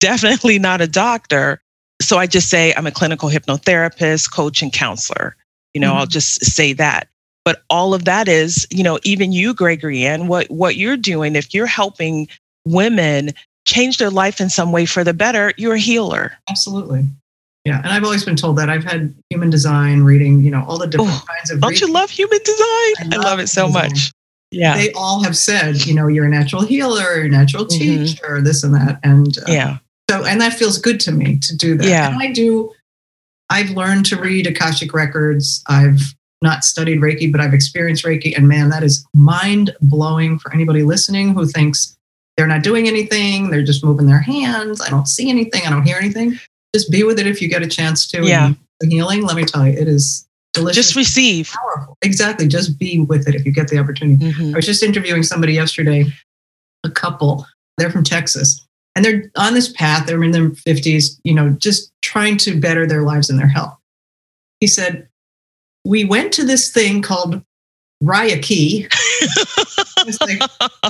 definitely 0.00 0.58
not 0.58 0.80
a 0.80 0.86
doctor." 0.86 1.60
So 2.00 2.18
I 2.18 2.26
just 2.26 2.48
say 2.48 2.74
I'm 2.74 2.86
a 2.86 2.92
clinical 2.92 3.28
hypnotherapist, 3.28 4.32
coach, 4.32 4.62
and 4.62 4.72
counselor 4.72 5.36
You 5.74 5.80
know, 5.80 5.90
mm-hmm. 5.90 5.98
I'll 5.98 6.06
just 6.06 6.44
say 6.44 6.72
that. 6.74 7.08
But 7.44 7.62
all 7.70 7.94
of 7.94 8.04
that 8.04 8.28
is, 8.28 8.66
you 8.70 8.82
know, 8.82 8.98
even 9.04 9.32
you, 9.32 9.54
Gregory 9.54 10.04
Ann, 10.04 10.28
what 10.28 10.50
what 10.50 10.76
you're 10.76 10.96
doing, 10.96 11.36
if 11.36 11.54
you're 11.54 11.66
helping 11.66 12.28
women 12.64 13.30
change 13.66 13.98
their 13.98 14.10
life 14.10 14.40
in 14.40 14.48
some 14.48 14.72
way 14.72 14.86
for 14.86 15.04
the 15.04 15.14
better, 15.14 15.52
you're 15.56 15.74
a 15.74 15.78
healer. 15.78 16.32
Absolutely. 16.48 17.04
Yeah, 17.66 17.80
and 17.82 17.88
I've 17.88 18.04
always 18.04 18.24
been 18.24 18.36
told 18.36 18.56
that. 18.58 18.70
I've 18.70 18.84
had 18.84 19.12
human 19.28 19.50
design 19.50 20.02
reading, 20.02 20.40
you 20.40 20.52
know, 20.52 20.64
all 20.68 20.78
the 20.78 20.86
different 20.86 21.10
Ooh, 21.10 21.26
kinds 21.26 21.50
of. 21.50 21.60
Don't 21.60 21.80
you 21.80 21.92
love 21.92 22.10
human 22.10 22.38
design? 22.44 22.60
I 22.60 23.02
love, 23.02 23.12
I 23.12 23.28
love 23.28 23.38
it 23.40 23.48
so 23.48 23.66
design. 23.66 23.88
much. 23.88 24.12
Yeah, 24.52 24.76
they 24.76 24.92
all 24.92 25.24
have 25.24 25.36
said, 25.36 25.84
you 25.84 25.92
know, 25.92 26.06
you're 26.06 26.26
a 26.26 26.28
natural 26.28 26.62
healer, 26.62 27.16
you're 27.16 27.24
a 27.24 27.28
natural 27.28 27.64
mm-hmm. 27.64 28.04
teacher, 28.04 28.40
this 28.40 28.62
and 28.62 28.72
that, 28.72 29.00
and 29.02 29.36
uh, 29.38 29.42
yeah. 29.48 29.78
So, 30.08 30.24
and 30.24 30.40
that 30.40 30.52
feels 30.52 30.78
good 30.78 31.00
to 31.00 31.12
me 31.12 31.40
to 31.42 31.56
do 31.56 31.76
that. 31.76 31.88
Yeah, 31.88 32.08
and 32.08 32.22
I 32.22 32.30
do. 32.30 32.72
I've 33.50 33.70
learned 33.70 34.06
to 34.06 34.16
read 34.16 34.46
akashic 34.46 34.94
records. 34.94 35.64
I've 35.66 36.14
not 36.42 36.62
studied 36.62 37.00
Reiki, 37.00 37.32
but 37.32 37.40
I've 37.40 37.52
experienced 37.52 38.04
Reiki, 38.04 38.36
and 38.36 38.46
man, 38.46 38.68
that 38.68 38.84
is 38.84 39.04
mind 39.12 39.74
blowing 39.80 40.38
for 40.38 40.54
anybody 40.54 40.84
listening 40.84 41.34
who 41.34 41.46
thinks 41.46 41.96
they're 42.36 42.46
not 42.46 42.62
doing 42.62 42.86
anything, 42.86 43.50
they're 43.50 43.64
just 43.64 43.82
moving 43.82 44.06
their 44.06 44.20
hands. 44.20 44.80
I 44.80 44.88
don't 44.88 45.08
see 45.08 45.30
anything, 45.30 45.62
I 45.66 45.70
don't 45.70 45.82
hear 45.82 45.96
anything 45.96 46.38
just 46.74 46.90
be 46.90 47.02
with 47.02 47.18
it 47.18 47.26
if 47.26 47.40
you 47.40 47.48
get 47.48 47.62
a 47.62 47.66
chance 47.66 48.06
to. 48.08 48.26
Yeah. 48.26 48.52
The 48.80 48.88
healing, 48.88 49.22
let 49.22 49.36
me 49.36 49.44
tell 49.44 49.66
you, 49.66 49.72
it 49.72 49.88
is 49.88 50.26
delicious. 50.52 50.76
Just 50.76 50.96
receive. 50.96 51.50
Powerful. 51.50 51.96
Exactly. 52.02 52.48
Just 52.48 52.78
be 52.78 53.00
with 53.00 53.28
it 53.28 53.34
if 53.34 53.46
you 53.46 53.52
get 53.52 53.68
the 53.68 53.78
opportunity. 53.78 54.32
Mm-hmm. 54.32 54.54
I 54.54 54.56
was 54.56 54.66
just 54.66 54.82
interviewing 54.82 55.22
somebody 55.22 55.54
yesterday, 55.54 56.04
a 56.84 56.90
couple. 56.90 57.46
They're 57.78 57.90
from 57.90 58.04
Texas. 58.04 58.66
And 58.94 59.04
they're 59.04 59.30
on 59.36 59.52
this 59.52 59.70
path, 59.70 60.06
they're 60.06 60.24
in 60.24 60.30
their 60.30 60.48
50s, 60.48 61.20
you 61.22 61.34
know, 61.34 61.50
just 61.50 61.92
trying 62.00 62.38
to 62.38 62.58
better 62.58 62.86
their 62.86 63.02
lives 63.02 63.28
and 63.28 63.38
their 63.38 63.46
health. 63.46 63.78
He 64.60 64.66
said, 64.66 65.08
We 65.84 66.04
went 66.04 66.32
to 66.34 66.44
this 66.44 66.72
thing 66.72 67.02
called 67.02 67.42
Reiki. 68.02 68.84
was 68.84 68.90
like, 70.20 70.40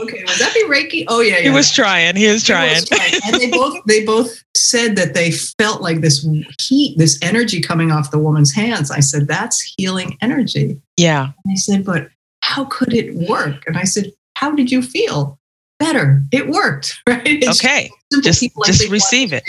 okay, 0.03 0.25
would 0.25 0.39
that 0.39 0.53
be 0.55 0.65
Reiki? 0.65 1.05
Oh 1.09 1.21
yeah, 1.21 1.39
yeah. 1.39 1.43
He 1.43 1.51
was 1.51 1.73
trying. 1.73 2.17
He 2.17 2.31
was 2.31 2.43
trying. 2.45 2.71
He 2.71 2.75
was 2.75 2.89
trying. 2.89 3.13
and 3.27 3.35
they 3.37 3.51
both 3.57 3.79
they 3.87 4.05
both 4.05 4.43
said 4.57 4.97
that 4.97 5.15
they 5.15 5.31
felt 5.31 5.83
like 5.83 6.01
this 6.01 6.27
heat, 6.61 6.99
this 6.99 7.19
energy 7.23 7.61
coming 7.61 7.91
off 7.91 8.11
the 8.11 8.19
woman's 8.19 8.53
hands. 8.53 8.91
I 8.91 9.01
said, 9.01 9.29
that's 9.29 9.75
healing 9.77 10.17
energy. 10.21 10.81
Yeah. 10.97 11.33
And 11.45 11.53
I 11.53 11.57
said, 11.57 11.85
but 11.85 12.09
how 12.41 12.65
could 12.67 12.93
it 12.93 13.15
work? 13.29 13.65
And 13.67 13.77
I 13.77 13.85
said, 13.85 14.13
how 14.35 14.53
did 14.53 14.71
you 14.71 14.83
feel? 14.83 15.39
Better. 15.79 16.23
It 16.33 16.49
worked, 16.49 16.99
right? 17.09 17.23
It's 17.25 17.63
okay. 17.63 17.91
Just, 18.23 18.43
just 18.65 18.89
receive 18.89 19.33
it. 19.33 19.43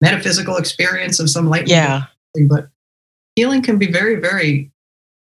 Metaphysical 0.00 0.56
experience 0.56 1.18
of 1.18 1.30
some 1.30 1.48
light. 1.48 1.66
Yeah. 1.66 2.04
But 2.48 2.68
healing 3.36 3.62
can 3.62 3.78
be 3.78 3.90
very, 3.90 4.16
very 4.16 4.70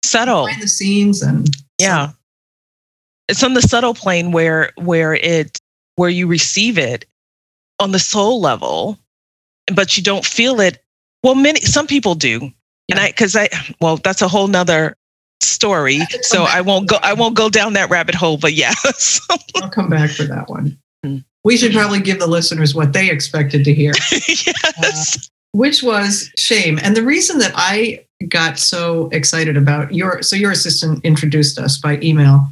subtle 0.03 0.45
behind 0.45 0.61
the 0.61 0.67
scenes 0.67 1.21
and 1.21 1.49
yeah 1.79 2.11
it's 3.27 3.43
on 3.43 3.53
the 3.53 3.61
subtle 3.61 3.93
plane 3.93 4.31
where 4.31 4.71
where 4.77 5.13
it 5.13 5.57
where 5.95 6.09
you 6.09 6.27
receive 6.27 6.77
it 6.77 7.05
on 7.79 7.91
the 7.91 7.99
soul 7.99 8.41
level 8.41 8.97
but 9.73 9.95
you 9.95 10.03
don't 10.03 10.25
feel 10.25 10.59
it. 10.59 10.83
Well 11.23 11.35
many 11.35 11.61
some 11.61 11.87
people 11.87 12.15
do. 12.15 12.51
Yeah. 12.89 12.95
and 12.97 12.99
i 12.99 13.07
because 13.07 13.35
i 13.35 13.49
well 13.79 13.97
that's 13.97 14.21
a 14.21 14.27
whole 14.27 14.47
nother 14.47 14.95
story. 15.41 15.99
So 16.21 16.43
i 16.43 16.61
won't 16.61 16.89
go 16.89 16.97
i 17.01 17.13
won't 17.13 17.35
go 17.35 17.49
down 17.49 17.73
that 17.73 17.89
rabbit 17.89 18.15
hole 18.15 18.37
but 18.37 18.53
yes 18.53 19.21
i'll 19.61 19.69
come 19.69 19.89
back 19.89 20.11
for 20.11 20.23
that 20.23 20.49
one. 20.49 20.77
Hmm. 21.03 21.17
we 21.43 21.57
should 21.57 21.73
probably 21.73 21.99
give 21.99 22.19
the 22.19 22.27
listeners 22.27 22.73
what 22.73 22.93
they 22.93 23.09
expected 23.09 23.63
to 23.65 23.73
hear. 23.73 23.93
Yes. 24.81 25.17
Uh, 25.17 25.21
which 25.55 25.83
was 25.83 26.31
shame. 26.35 26.79
And 26.81 26.97
the 26.97 27.03
reason 27.03 27.37
that 27.39 27.51
i 27.55 28.03
got 28.27 28.57
so 28.57 29.09
excited 29.11 29.55
about 29.57 29.93
your 29.93 30.21
so 30.21 30.35
your 30.35 30.51
assistant 30.51 31.03
introduced 31.03 31.59
us 31.59 31.77
by 31.77 31.99
email 32.01 32.47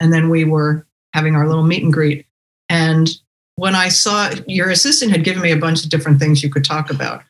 and 0.00 0.12
then 0.12 0.28
we 0.28 0.44
were 0.44 0.86
having 1.12 1.36
our 1.36 1.46
little 1.46 1.64
meet 1.64 1.82
and 1.82 1.92
greet. 1.92 2.26
And 2.68 3.08
when 3.56 3.74
i 3.74 3.88
saw 3.88 4.30
your 4.46 4.70
assistant 4.70 5.12
had 5.12 5.24
given 5.24 5.42
me 5.42 5.52
a 5.52 5.56
bunch 5.56 5.84
of 5.84 5.90
different 5.90 6.18
things 6.18 6.42
you 6.42 6.50
could 6.50 6.64
talk 6.64 6.90
about. 6.90 7.22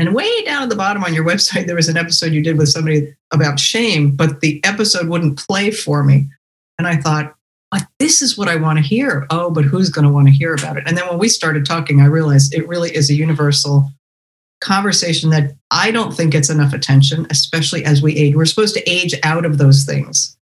And 0.00 0.14
way 0.14 0.44
down 0.44 0.62
at 0.62 0.68
the 0.68 0.76
bottom 0.76 1.02
on 1.02 1.14
your 1.14 1.24
website 1.24 1.66
there 1.66 1.76
was 1.76 1.88
an 1.88 1.96
episode 1.96 2.32
you 2.32 2.42
did 2.42 2.58
with 2.58 2.68
somebody 2.68 3.14
about 3.32 3.60
shame 3.60 4.14
but 4.14 4.40
the 4.40 4.60
episode 4.64 5.08
wouldn't 5.08 5.38
play 5.38 5.70
for 5.70 6.02
me. 6.02 6.28
And 6.78 6.86
i 6.86 6.96
thought 6.96 7.34
but 7.70 7.86
this 7.98 8.22
is 8.22 8.38
what 8.38 8.48
i 8.48 8.56
want 8.56 8.78
to 8.78 8.84
hear. 8.84 9.26
Oh 9.30 9.50
but 9.50 9.64
who's 9.64 9.90
going 9.90 10.06
to 10.06 10.12
want 10.12 10.26
to 10.26 10.32
hear 10.32 10.54
about 10.54 10.76
it? 10.76 10.84
And 10.86 10.96
then 10.96 11.08
when 11.08 11.18
we 11.18 11.28
started 11.28 11.64
talking 11.64 12.00
i 12.00 12.06
realized 12.06 12.54
it 12.54 12.68
really 12.68 12.94
is 12.94 13.10
a 13.10 13.14
universal 13.14 13.90
conversation 14.60 15.30
that 15.30 15.52
I 15.70 15.92
don't 15.92 16.12
think 16.12 16.32
gets 16.32 16.50
enough 16.50 16.72
attention, 16.72 17.28
especially 17.30 17.84
as 17.84 18.02
we 18.02 18.16
age. 18.16 18.34
We're 18.34 18.44
supposed 18.44 18.74
to 18.74 18.90
age 18.90 19.14
out 19.22 19.44
of 19.44 19.56
those 19.56 19.84
things 19.84 20.36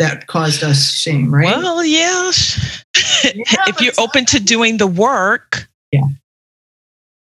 that 0.00 0.26
caused 0.26 0.64
us 0.64 0.92
shame, 0.92 1.32
right? 1.32 1.44
Well, 1.44 1.84
yeah. 1.84 2.32
yeah 3.34 3.64
if 3.68 3.80
you're 3.82 3.92
open 3.98 4.24
to 4.26 4.40
doing 4.40 4.78
the 4.78 4.86
work. 4.86 5.68
Yeah. 5.92 6.06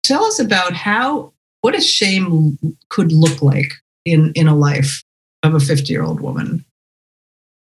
Tell 0.04 0.24
us 0.24 0.40
about 0.40 0.74
how 0.74 1.34
what 1.62 1.76
a 1.76 1.82
shame 1.82 2.58
could 2.88 3.12
look 3.12 3.42
like 3.42 3.74
in 4.06 4.32
in 4.34 4.48
a 4.48 4.56
life 4.56 5.04
of 5.44 5.54
a 5.54 5.60
50 5.60 5.92
year 5.92 6.04
old 6.04 6.22
woman. 6.22 6.66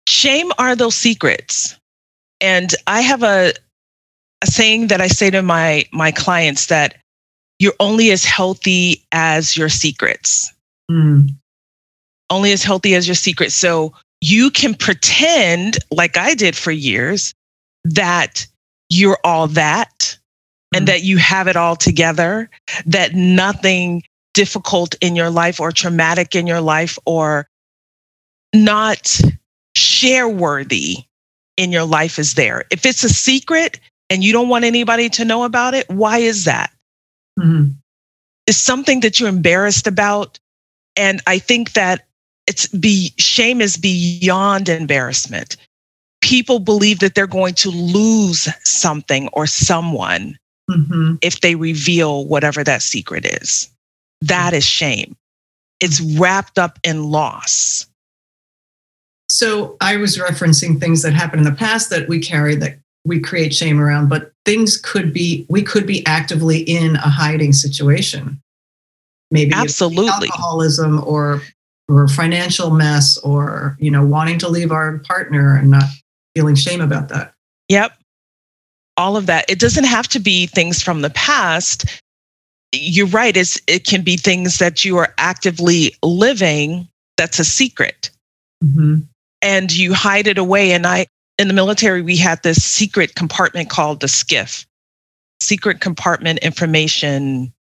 Shame 0.07 0.51
are 0.59 0.75
those 0.75 0.95
secrets. 0.95 1.79
And 2.41 2.75
I 2.85 2.99
have 3.01 3.23
a, 3.23 3.53
a 4.41 4.47
saying 4.47 4.87
that 4.87 4.99
I 4.99 5.07
say 5.07 5.31
to 5.31 5.41
my 5.41 5.85
my 5.93 6.11
clients 6.11 6.67
that 6.67 6.97
you're 7.57 7.73
only 7.79 8.11
as 8.11 8.25
healthy 8.25 9.05
as 9.13 9.55
your 9.55 9.69
secrets. 9.69 10.53
Mm. 10.91 11.29
Only 12.29 12.51
as 12.51 12.63
healthy 12.63 12.95
as 12.95 13.07
your 13.07 13.15
secrets. 13.15 13.55
So 13.55 13.93
you 14.25 14.49
can 14.49 14.73
pretend, 14.73 15.77
like 15.91 16.17
I 16.17 16.33
did 16.33 16.55
for 16.55 16.71
years, 16.71 17.33
that 17.83 18.47
you're 18.89 19.19
all 19.23 19.47
that 19.49 20.17
and 20.73 20.87
that 20.87 21.03
you 21.03 21.17
have 21.17 21.47
it 21.47 21.55
all 21.55 21.75
together, 21.75 22.49
that 22.85 23.13
nothing 23.13 24.03
difficult 24.33 24.95
in 25.01 25.15
your 25.15 25.29
life 25.29 25.59
or 25.59 25.71
traumatic 25.71 26.35
in 26.35 26.47
your 26.47 26.61
life 26.61 26.97
or 27.05 27.47
not 28.53 29.19
share 29.75 30.27
worthy 30.27 30.97
in 31.57 31.71
your 31.71 31.85
life 31.85 32.19
is 32.19 32.33
there. 32.33 32.65
If 32.71 32.85
it's 32.85 33.03
a 33.03 33.09
secret 33.09 33.79
and 34.09 34.23
you 34.23 34.33
don't 34.33 34.49
want 34.49 34.65
anybody 34.65 35.09
to 35.09 35.25
know 35.25 35.43
about 35.43 35.73
it, 35.73 35.87
why 35.89 36.17
is 36.17 36.45
that? 36.45 36.71
mm-hmm. 37.39 37.71
is 38.47 38.61
something 38.61 39.01
that 39.01 39.19
you're 39.19 39.29
embarrassed 39.29 39.87
about. 39.87 40.39
And 40.95 41.21
I 41.27 41.39
think 41.39 41.73
that 41.73 42.07
it's 42.47 42.67
be 42.67 43.13
shame 43.17 43.61
is 43.61 43.77
beyond 43.77 44.69
embarrassment. 44.69 45.57
People 46.21 46.59
believe 46.59 46.99
that 46.99 47.15
they're 47.15 47.27
going 47.27 47.53
to 47.55 47.69
lose 47.69 48.47
something 48.63 49.29
or 49.33 49.45
someone 49.45 50.37
mm-hmm. 50.69 51.15
if 51.21 51.41
they 51.41 51.55
reveal 51.55 52.25
whatever 52.25 52.63
that 52.63 52.81
secret 52.81 53.25
is. 53.25 53.69
That 54.21 54.53
is 54.53 54.65
shame. 54.65 55.15
It's 55.79 56.01
wrapped 56.17 56.57
up 56.57 56.79
in 56.83 57.03
loss. 57.03 57.85
So 59.27 59.75
I 59.81 59.97
was 59.97 60.17
referencing 60.17 60.79
things 60.79 61.01
that 61.01 61.13
happened 61.13 61.45
in 61.45 61.51
the 61.51 61.57
past 61.57 61.89
that 61.89 62.07
we 62.07 62.19
carry 62.19 62.55
that 62.55 62.77
we 63.05 63.19
create 63.19 63.53
shame 63.53 63.79
around, 63.79 64.09
but 64.09 64.31
things 64.45 64.77
could 64.77 65.13
be, 65.13 65.45
we 65.49 65.61
could 65.61 65.85
be 65.85 66.05
actively 66.05 66.59
in 66.59 66.95
a 66.95 67.09
hiding 67.09 67.53
situation. 67.53 68.41
Maybe 69.31 69.53
absolutely 69.53 70.29
alcoholism 70.29 71.03
or 71.05 71.41
or 71.87 72.07
financial 72.07 72.71
mess 72.71 73.17
or 73.17 73.77
you 73.79 73.91
know 73.91 74.05
wanting 74.05 74.39
to 74.39 74.49
leave 74.49 74.71
our 74.71 74.99
partner 74.99 75.55
and 75.57 75.69
not 75.71 75.83
feeling 76.35 76.55
shame 76.55 76.81
about 76.81 77.09
that. 77.09 77.33
Yep. 77.69 77.97
All 78.97 79.17
of 79.17 79.25
that. 79.25 79.49
It 79.49 79.59
doesn't 79.59 79.85
have 79.85 80.07
to 80.09 80.19
be 80.19 80.47
things 80.47 80.81
from 80.81 81.01
the 81.01 81.09
past. 81.09 81.85
You're 82.71 83.07
right. 83.07 83.35
It's, 83.35 83.59
it 83.67 83.85
can 83.85 84.03
be 84.03 84.17
things 84.17 84.57
that 84.59 84.85
you 84.85 84.97
are 84.97 85.13
actively 85.17 85.95
living 86.03 86.87
that's 87.17 87.39
a 87.39 87.45
secret. 87.45 88.09
Mm-hmm. 88.63 88.99
And 89.41 89.75
you 89.75 89.93
hide 89.93 90.27
it 90.27 90.37
away. 90.37 90.71
And 90.71 90.85
I, 90.85 91.07
in 91.37 91.47
the 91.47 91.53
military, 91.53 92.01
we 92.01 92.17
had 92.17 92.41
this 92.43 92.63
secret 92.63 93.15
compartment 93.15 93.69
called 93.69 93.99
the 93.99 94.07
SCIF 94.07 94.65
Secret 95.41 95.81
Compartment 95.81 96.39
Information 96.39 97.53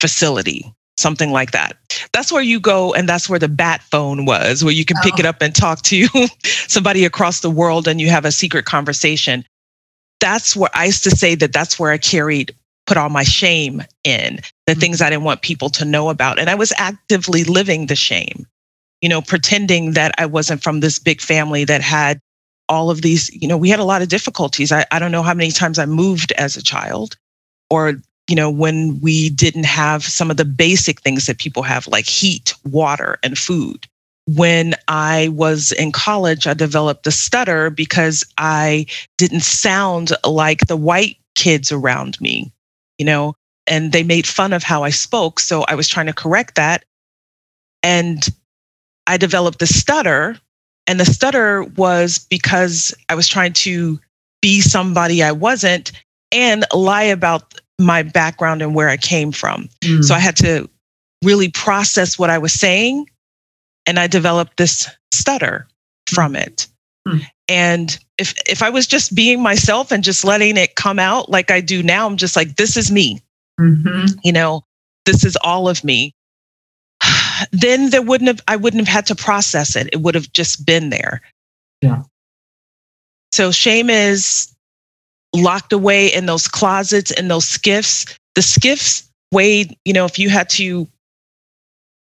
Facility, 0.00 0.72
something 1.04 1.30
like 1.30 1.52
that. 1.52 1.76
That's 2.12 2.32
where 2.32 2.42
you 2.42 2.58
go, 2.58 2.94
and 2.94 3.06
that's 3.08 3.28
where 3.28 3.38
the 3.38 3.48
bat 3.48 3.82
phone 3.82 4.24
was, 4.24 4.64
where 4.64 4.72
you 4.72 4.84
can 4.84 4.96
oh. 4.98 5.02
pick 5.02 5.18
it 5.18 5.26
up 5.26 5.42
and 5.42 5.54
talk 5.54 5.82
to 5.82 6.08
somebody 6.42 7.04
across 7.04 7.40
the 7.40 7.50
world 7.50 7.86
and 7.86 8.00
you 8.00 8.08
have 8.08 8.24
a 8.24 8.32
secret 8.32 8.64
conversation. 8.64 9.44
That's 10.20 10.56
where 10.56 10.70
I 10.74 10.86
used 10.86 11.04
to 11.04 11.10
say 11.10 11.34
that 11.36 11.52
that's 11.52 11.78
where 11.78 11.92
I 11.92 11.98
carried, 11.98 12.54
put 12.86 12.96
all 12.96 13.10
my 13.10 13.24
shame 13.24 13.82
in, 14.02 14.36
the 14.66 14.72
mm-hmm. 14.72 14.80
things 14.80 15.02
I 15.02 15.10
didn't 15.10 15.24
want 15.24 15.42
people 15.42 15.68
to 15.70 15.84
know 15.84 16.08
about. 16.08 16.38
And 16.38 16.48
I 16.48 16.54
was 16.54 16.72
actively 16.78 17.44
living 17.44 17.86
the 17.86 17.96
shame 17.96 18.46
you 19.04 19.10
know, 19.10 19.20
pretending 19.20 19.92
that 19.92 20.14
I 20.16 20.24
wasn't 20.24 20.62
from 20.62 20.80
this 20.80 20.98
big 20.98 21.20
family 21.20 21.66
that 21.66 21.82
had 21.82 22.20
all 22.70 22.88
of 22.88 23.02
these, 23.02 23.30
you 23.34 23.46
know, 23.46 23.58
we 23.58 23.68
had 23.68 23.78
a 23.78 23.84
lot 23.84 24.00
of 24.00 24.08
difficulties. 24.08 24.72
I, 24.72 24.86
I 24.90 24.98
don't 24.98 25.12
know 25.12 25.22
how 25.22 25.34
many 25.34 25.50
times 25.50 25.78
I 25.78 25.84
moved 25.84 26.32
as 26.32 26.56
a 26.56 26.62
child 26.62 27.14
or, 27.68 28.00
you 28.28 28.36
know, 28.36 28.50
when 28.50 29.00
we 29.00 29.30
didn't 29.30 29.66
have 29.66 30.02
some 30.04 30.30
of 30.30 30.36
the 30.36 30.44
basic 30.44 31.00
things 31.00 31.26
that 31.26 31.38
people 31.38 31.62
have 31.62 31.86
like 31.88 32.06
heat, 32.06 32.54
water, 32.64 33.18
and 33.22 33.36
food. 33.36 33.86
when 34.26 34.74
I 34.88 35.28
was 35.28 35.72
in 35.72 35.92
college, 35.92 36.46
I 36.46 36.54
developed 36.54 37.06
a 37.06 37.10
stutter 37.10 37.70
because 37.70 38.24
I 38.38 38.86
didn't 39.18 39.42
sound 39.42 40.12
like 40.24 40.66
the 40.66 40.76
white 40.76 41.18
kids 41.34 41.70
around 41.70 42.20
me, 42.20 42.52
you 42.98 43.04
know, 43.04 43.34
and 43.66 43.92
they 43.92 44.02
made 44.02 44.26
fun 44.26 44.52
of 44.52 44.62
how 44.62 44.82
I 44.82 44.90
spoke. 44.90 45.40
So 45.40 45.64
I 45.68 45.74
was 45.74 45.88
trying 45.88 46.06
to 46.06 46.12
correct 46.12 46.54
that. 46.54 46.84
And 47.82 48.26
I 49.06 49.16
developed 49.18 49.58
the 49.58 49.66
stutter. 49.66 50.38
And 50.86 50.98
the 50.98 51.04
stutter 51.04 51.64
was 51.76 52.18
because 52.30 52.94
I 53.08 53.14
was 53.14 53.28
trying 53.28 53.52
to 53.54 54.00
be 54.40 54.60
somebody 54.60 55.22
I 55.22 55.32
wasn't 55.32 55.92
and 56.32 56.64
lie 56.72 57.04
about 57.04 57.60
my 57.78 58.02
background 58.02 58.62
and 58.62 58.74
where 58.74 58.88
I 58.88 58.96
came 58.96 59.32
from. 59.32 59.68
Mm. 59.82 60.04
So 60.04 60.14
I 60.14 60.20
had 60.20 60.36
to 60.36 60.68
really 61.22 61.50
process 61.50 62.18
what 62.18 62.30
I 62.30 62.38
was 62.38 62.52
saying 62.52 63.08
and 63.86 63.98
I 63.98 64.06
developed 64.06 64.56
this 64.56 64.88
stutter 65.12 65.66
from 66.08 66.32
hmm. 66.32 66.36
it. 66.36 66.68
Hmm. 67.06 67.18
And 67.48 67.98
if 68.18 68.34
if 68.48 68.62
I 68.62 68.70
was 68.70 68.86
just 68.86 69.14
being 69.14 69.42
myself 69.42 69.92
and 69.92 70.02
just 70.02 70.24
letting 70.24 70.56
it 70.56 70.76
come 70.76 70.98
out 70.98 71.30
like 71.30 71.50
I 71.50 71.60
do 71.60 71.82
now, 71.82 72.06
I'm 72.06 72.16
just 72.16 72.36
like, 72.36 72.56
this 72.56 72.76
is 72.76 72.90
me. 72.90 73.20
Mm-hmm. 73.60 74.18
You 74.22 74.32
know, 74.32 74.64
this 75.04 75.24
is 75.24 75.36
all 75.42 75.68
of 75.68 75.84
me. 75.84 76.14
then 77.52 77.90
there 77.90 78.02
wouldn't 78.02 78.28
have 78.28 78.40
I 78.48 78.56
wouldn't 78.56 78.86
have 78.86 78.92
had 78.92 79.06
to 79.06 79.14
process 79.14 79.76
it. 79.76 79.90
It 79.92 80.00
would 80.00 80.14
have 80.14 80.32
just 80.32 80.64
been 80.64 80.88
there. 80.90 81.20
Yeah. 81.82 82.04
So 83.32 83.50
shame 83.50 83.90
is 83.90 84.53
locked 85.34 85.72
away 85.72 86.12
in 86.12 86.26
those 86.26 86.48
closets 86.48 87.10
and 87.10 87.30
those 87.30 87.44
SCIFs. 87.44 88.16
The 88.34 88.40
SCIFs 88.40 89.08
weighed, 89.32 89.76
you 89.84 89.92
know, 89.92 90.04
if 90.04 90.18
you 90.18 90.30
had 90.30 90.48
to 90.50 90.88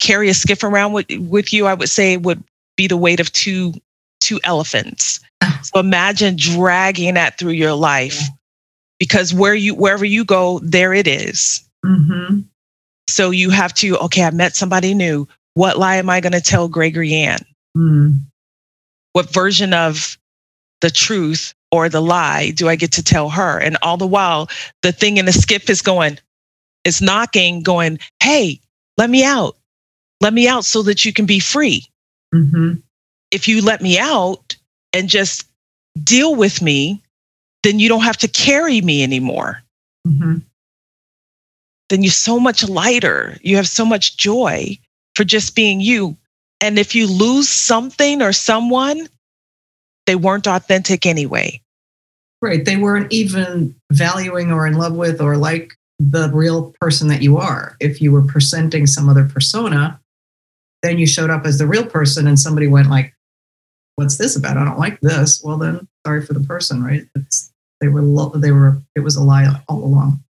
carry 0.00 0.28
a 0.28 0.32
SCIF 0.32 0.62
around 0.62 0.92
with, 0.92 1.06
with 1.18 1.52
you, 1.52 1.66
I 1.66 1.74
would 1.74 1.90
say 1.90 2.16
would 2.16 2.42
be 2.76 2.86
the 2.86 2.96
weight 2.96 3.20
of 3.20 3.32
two 3.32 3.74
two 4.20 4.40
elephants. 4.44 5.20
So 5.62 5.80
imagine 5.80 6.36
dragging 6.36 7.14
that 7.14 7.38
through 7.38 7.52
your 7.52 7.74
life 7.74 8.20
because 8.98 9.32
where 9.34 9.54
you 9.54 9.74
wherever 9.74 10.04
you 10.04 10.24
go, 10.24 10.60
there 10.60 10.92
it 10.92 11.06
is. 11.06 11.62
Mm-hmm. 11.84 12.40
So 13.08 13.30
you 13.30 13.50
have 13.50 13.72
to, 13.74 13.96
okay, 13.98 14.24
I 14.24 14.30
met 14.30 14.54
somebody 14.54 14.94
new. 14.94 15.26
What 15.54 15.78
lie 15.78 15.96
am 15.96 16.10
I 16.10 16.20
going 16.20 16.32
to 16.32 16.40
tell 16.40 16.68
Gregory 16.68 17.14
Ann? 17.14 17.40
Mm. 17.76 18.20
What 19.12 19.32
version 19.32 19.72
of 19.72 20.18
the 20.80 20.90
truth 20.90 21.54
or 21.70 21.88
the 21.88 22.00
lie 22.00 22.50
do 22.50 22.68
I 22.68 22.76
get 22.76 22.92
to 22.92 23.02
tell 23.02 23.28
her? 23.30 23.58
And 23.58 23.76
all 23.82 23.96
the 23.96 24.06
while, 24.06 24.48
the 24.82 24.92
thing 24.92 25.16
in 25.16 25.26
the 25.26 25.32
SCIF 25.32 25.68
is 25.68 25.82
going, 25.82 26.18
is 26.84 27.02
knocking, 27.02 27.62
going, 27.62 27.98
hey, 28.22 28.60
let 28.96 29.10
me 29.10 29.24
out. 29.24 29.56
Let 30.20 30.32
me 30.32 30.48
out 30.48 30.64
so 30.64 30.82
that 30.82 31.04
you 31.04 31.12
can 31.12 31.26
be 31.26 31.38
free. 31.38 31.84
Mm-hmm. 32.34 32.74
If 33.30 33.46
you 33.46 33.62
let 33.62 33.82
me 33.82 33.98
out 33.98 34.56
and 34.92 35.08
just 35.08 35.46
deal 36.02 36.34
with 36.34 36.62
me, 36.62 37.02
then 37.62 37.78
you 37.78 37.88
don't 37.88 38.02
have 38.02 38.16
to 38.18 38.28
carry 38.28 38.80
me 38.80 39.02
anymore. 39.02 39.62
Mm-hmm. 40.06 40.38
Then 41.88 42.02
you're 42.02 42.12
so 42.12 42.38
much 42.38 42.68
lighter. 42.68 43.36
You 43.42 43.56
have 43.56 43.68
so 43.68 43.84
much 43.84 44.16
joy 44.16 44.78
for 45.14 45.24
just 45.24 45.54
being 45.54 45.80
you. 45.80 46.16
And 46.60 46.78
if 46.78 46.94
you 46.94 47.06
lose 47.06 47.48
something 47.48 48.22
or 48.22 48.32
someone, 48.32 49.08
they 50.08 50.16
weren't 50.16 50.46
authentic 50.46 51.04
anyway. 51.04 51.60
Right. 52.40 52.64
They 52.64 52.78
weren't 52.78 53.12
even 53.12 53.74
valuing 53.92 54.50
or 54.50 54.66
in 54.66 54.74
love 54.74 54.94
with 54.94 55.20
or 55.20 55.36
like 55.36 55.74
the 55.98 56.30
real 56.32 56.74
person 56.80 57.08
that 57.08 57.20
you 57.20 57.36
are. 57.36 57.76
If 57.78 58.00
you 58.00 58.10
were 58.10 58.22
presenting 58.22 58.86
some 58.86 59.10
other 59.10 59.28
persona, 59.28 60.00
then 60.82 60.98
you 60.98 61.06
showed 61.06 61.28
up 61.28 61.44
as 61.44 61.58
the 61.58 61.66
real 61.66 61.84
person 61.84 62.26
and 62.26 62.40
somebody 62.40 62.68
went 62.68 62.88
like 62.88 63.14
what's 63.96 64.16
this 64.16 64.36
about 64.36 64.56
i 64.56 64.64
don't 64.64 64.78
like 64.78 65.00
this 65.00 65.42
well 65.42 65.58
then 65.58 65.88
sorry 66.06 66.24
for 66.24 66.32
the 66.32 66.40
person 66.40 66.84
right 66.84 67.04
it's, 67.16 67.52
they 67.80 67.88
were 67.88 68.30
they 68.36 68.52
were 68.52 68.78
it 68.94 69.00
was 69.00 69.16
a 69.16 69.22
lie 69.22 69.60
all 69.68 69.82
along 69.82 70.22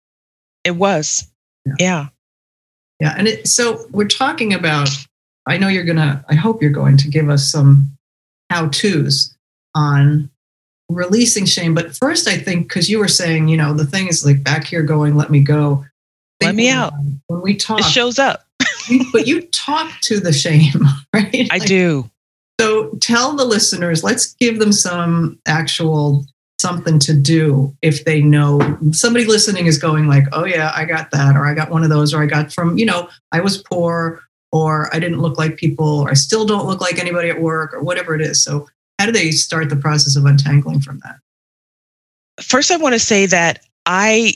it 0.64 0.72
was 0.78 1.30
yeah 1.66 1.74
yeah, 1.78 2.08
yeah. 3.02 3.16
and 3.18 3.28
it, 3.28 3.46
so 3.46 3.86
we're 3.92 4.08
talking 4.08 4.54
about 4.54 4.90
i 5.48 5.58
know 5.58 5.68
you're 5.68 5.84
gonna 5.84 6.24
i 6.30 6.34
hope 6.34 6.62
you're 6.62 6.72
going 6.72 6.96
to 6.96 7.10
give 7.10 7.30
us 7.30 7.52
some 7.52 7.92
how 8.50 8.70
to's 8.70 9.37
on 9.78 10.30
releasing 10.90 11.46
shame 11.46 11.74
but 11.74 11.96
first 11.96 12.28
i 12.28 12.38
think 12.38 12.68
because 12.68 12.90
you 12.90 12.98
were 12.98 13.08
saying 13.08 13.48
you 13.48 13.58
know 13.58 13.74
the 13.74 13.86
thing 13.86 14.08
is 14.08 14.26
like 14.26 14.42
back 14.44 14.64
here 14.64 14.84
going 14.84 15.16
let 15.16 15.30
me 15.30 15.42
go 15.42 15.86
let 16.42 16.56
me 16.56 16.70
out 16.70 16.94
when 17.28 17.42
we 17.42 17.56
talk 17.56 17.80
it 17.80 17.84
shows 17.84 18.18
up 18.18 18.48
but 19.12 19.28
you 19.28 19.42
talk 19.48 19.92
to 20.02 20.20
the 20.20 20.34
shame, 20.34 20.74
right? 21.14 21.48
I 21.52 21.58
like, 21.58 21.68
do. 21.68 22.10
So 22.60 22.90
tell 23.02 23.36
the 23.36 23.46
listeners, 23.46 24.04
let's 24.04 24.34
give 24.36 24.60
them 24.60 24.72
some 24.72 25.40
actual 25.46 26.26
something 26.60 26.98
to 26.98 27.14
do 27.14 27.76
if 27.84 28.04
they 28.06 28.20
know 28.20 28.60
somebody 28.92 29.26
listening 29.26 29.68
is 29.68 29.78
going 29.78 30.08
like, 30.08 30.24
oh 30.32 30.46
yeah, 30.46 30.72
I 30.76 30.86
got 30.86 31.12
that, 31.12 31.36
or 31.36 31.46
I 31.46 31.54
got 31.54 31.70
one 31.70 31.84
of 31.84 31.90
those, 31.90 32.14
or 32.14 32.24
I 32.24 32.26
got 32.26 32.52
from, 32.52 32.78
you 32.78 32.86
know, 32.86 33.10
I 33.32 33.42
was 33.42 33.62
poor, 33.62 34.22
or 34.52 34.94
I 34.94 35.00
didn't 35.00 35.20
look 35.20 35.38
like 35.38 35.58
people, 35.58 36.00
or 36.00 36.10
I 36.10 36.14
still 36.14 36.46
don't 36.46 36.66
look 36.66 36.82
like 36.82 36.98
anybody 36.98 37.30
at 37.30 37.40
work, 37.40 37.74
or 37.74 37.82
whatever 37.82 38.16
it 38.16 38.22
is. 38.22 38.44
So 38.44 38.68
how 39.00 39.06
do 39.06 39.12
they 39.12 39.32
start 39.32 39.70
the 39.70 39.76
process 39.76 40.16
of 40.16 40.26
untangling 40.26 40.82
from 40.82 41.00
that? 41.04 41.20
First, 42.42 42.72
I 42.72 42.78
want 42.78 42.94
to 42.94 43.00
say 43.00 43.26
that 43.26 43.64
I 43.86 44.34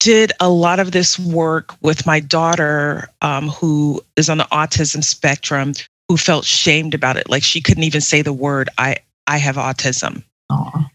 did 0.00 0.32
a 0.40 0.48
lot 0.48 0.78
of 0.78 0.92
this 0.92 1.18
work 1.18 1.74
with 1.82 2.06
my 2.06 2.20
daughter, 2.20 3.08
um, 3.22 3.48
who 3.48 4.00
is 4.16 4.28
on 4.28 4.38
the 4.38 4.44
autism 4.44 5.02
spectrum, 5.02 5.72
who 6.08 6.16
felt 6.16 6.44
shamed 6.44 6.94
about 6.94 7.16
it. 7.16 7.28
Like 7.28 7.42
she 7.42 7.60
couldn't 7.60 7.84
even 7.84 8.00
say 8.00 8.22
the 8.22 8.32
word, 8.32 8.68
I, 8.78 8.98
I 9.26 9.38
have 9.38 9.56
autism. 9.56 10.22
Aww. 10.50 10.88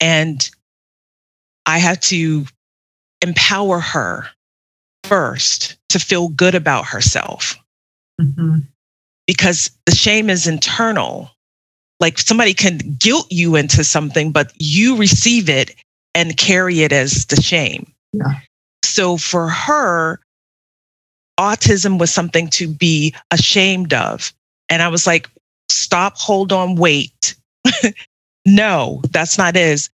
And 0.00 0.50
I 1.66 1.78
had 1.78 2.00
to 2.02 2.46
empower 3.22 3.80
her 3.80 4.26
first 5.04 5.76
to 5.90 5.98
feel 5.98 6.28
good 6.28 6.54
about 6.54 6.86
herself. 6.86 7.56
Mm-hmm. 8.20 8.60
Because 9.26 9.70
the 9.84 9.94
shame 9.94 10.30
is 10.30 10.46
internal. 10.46 11.30
Like 12.00 12.18
somebody 12.18 12.54
can 12.54 12.78
guilt 12.98 13.26
you 13.30 13.56
into 13.56 13.82
something, 13.84 14.30
but 14.30 14.52
you 14.58 14.96
receive 14.96 15.48
it 15.48 15.74
and 16.14 16.36
carry 16.36 16.82
it 16.82 16.92
as 16.92 17.26
the 17.26 17.40
shame. 17.40 17.92
Yeah. 18.12 18.40
So 18.82 19.16
for 19.16 19.48
her, 19.48 20.20
autism 21.38 21.98
was 21.98 22.12
something 22.12 22.48
to 22.50 22.68
be 22.68 23.14
ashamed 23.30 23.92
of. 23.92 24.32
And 24.68 24.82
I 24.82 24.88
was 24.88 25.06
like, 25.06 25.28
stop, 25.70 26.16
hold 26.16 26.52
on, 26.52 26.76
wait. 26.76 27.34
no, 28.46 29.00
that's 29.10 29.38
not 29.38 29.56
is. 29.56 29.90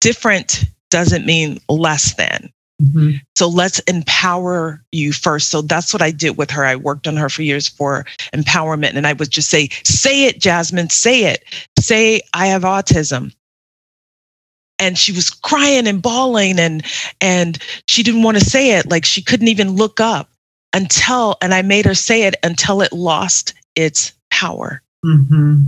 Different 0.00 0.64
doesn't 0.90 1.26
mean 1.26 1.60
less 1.68 2.14
than. 2.14 2.50
Mm-hmm. 2.80 3.16
So 3.36 3.48
let's 3.48 3.80
empower 3.80 4.82
you 4.92 5.12
first. 5.12 5.48
So 5.48 5.62
that's 5.62 5.92
what 5.92 6.02
I 6.02 6.12
did 6.12 6.36
with 6.36 6.50
her. 6.50 6.64
I 6.64 6.76
worked 6.76 7.08
on 7.08 7.16
her 7.16 7.28
for 7.28 7.42
years 7.42 7.68
for 7.68 8.06
empowerment. 8.32 8.94
And 8.94 9.06
I 9.06 9.14
would 9.14 9.30
just 9.30 9.50
say, 9.50 9.68
say 9.84 10.24
it, 10.26 10.40
Jasmine, 10.40 10.90
say 10.90 11.24
it. 11.24 11.44
Say, 11.80 12.20
I 12.34 12.46
have 12.46 12.62
autism 12.62 13.32
and 14.78 14.96
she 14.96 15.12
was 15.12 15.30
crying 15.30 15.86
and 15.86 16.02
bawling 16.02 16.58
and 16.58 16.84
and 17.20 17.58
she 17.86 18.02
didn't 18.02 18.22
want 18.22 18.38
to 18.38 18.44
say 18.44 18.78
it 18.78 18.88
like 18.88 19.04
she 19.04 19.22
couldn't 19.22 19.48
even 19.48 19.72
look 19.72 20.00
up 20.00 20.30
until 20.72 21.36
and 21.42 21.54
i 21.54 21.62
made 21.62 21.84
her 21.84 21.94
say 21.94 22.22
it 22.22 22.36
until 22.42 22.80
it 22.80 22.92
lost 22.92 23.54
its 23.74 24.12
power 24.30 24.82
mm-hmm. 25.04 25.62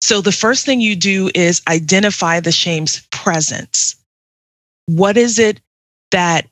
so 0.00 0.20
the 0.20 0.32
first 0.32 0.64
thing 0.64 0.80
you 0.80 0.94
do 0.96 1.30
is 1.34 1.62
identify 1.68 2.40
the 2.40 2.52
shame's 2.52 3.06
presence 3.10 3.96
what 4.86 5.16
is 5.16 5.38
it 5.38 5.60
that 6.10 6.46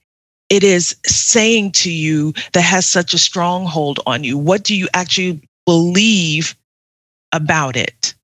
it 0.49 0.65
is 0.65 0.97
saying 1.07 1.73
to 1.73 1.91
you 1.91 2.33
that 2.53 2.63
has 2.63 2.89
such 2.89 3.15
a 3.15 3.19
stronghold 3.19 4.01
on 4.07 4.25
you 4.25 4.37
what 4.37 4.65
do 4.65 4.77
you 4.77 4.89
actually 4.95 5.41
believe 5.67 6.55
about 7.33 7.77
it 7.77 8.15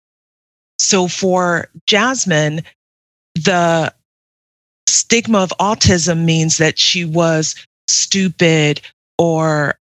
so 0.79 1.09
for 1.09 1.69
Jasmine, 1.87 2.63
the 3.35 3.93
stigma 4.89 5.39
of 5.39 5.53
autism 5.61 6.25
means 6.25 6.59
that 6.59 6.79
she 6.79 7.05
was 7.05 7.55
stupid 7.89 8.81
or 9.19 9.75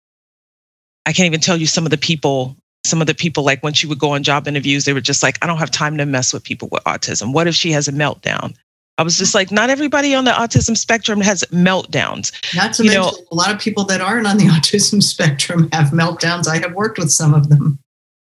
I 1.05 1.13
can't 1.13 1.27
even 1.27 1.39
tell 1.39 1.57
you 1.57 1.67
some 1.67 1.85
of 1.85 1.91
the 1.91 1.97
people, 1.97 2.57
some 2.85 2.99
of 2.99 3.07
the 3.07 3.15
people, 3.15 3.43
like 3.43 3.63
when 3.63 3.73
she 3.73 3.87
would 3.87 3.99
go 3.99 4.11
on 4.11 4.23
job 4.23 4.47
interviews, 4.47 4.85
they 4.85 4.93
were 4.93 4.99
just 4.99 5.23
like, 5.23 5.37
I 5.41 5.47
don't 5.47 5.59
have 5.59 5.71
time 5.71 5.97
to 5.97 6.05
mess 6.05 6.33
with 6.33 6.43
people 6.43 6.67
with 6.71 6.83
autism. 6.83 7.31
What 7.31 7.47
if 7.47 7.55
she 7.55 7.71
has 7.71 7.87
a 7.87 7.93
meltdown? 7.93 8.55
I 8.97 9.03
was 9.03 9.17
just 9.17 9.35
like, 9.35 9.51
not 9.51 9.69
everybody 9.69 10.15
on 10.15 10.25
the 10.25 10.31
autism 10.31 10.75
spectrum 10.75 11.21
has 11.21 11.43
meltdowns. 11.51 12.31
Not 12.55 12.73
to 12.73 12.83
you 12.83 12.89
mention, 12.89 13.13
know, 13.13 13.27
a 13.31 13.35
lot 13.35 13.53
of 13.53 13.59
people 13.59 13.83
that 13.85 14.01
aren't 14.01 14.25
on 14.25 14.37
the 14.37 14.45
autism 14.47 15.03
spectrum 15.03 15.69
have 15.71 15.89
meltdowns. 15.89 16.47
I 16.47 16.57
have 16.57 16.73
worked 16.73 16.97
with 16.97 17.11
some 17.11 17.33
of 17.33 17.49
them. 17.49 17.79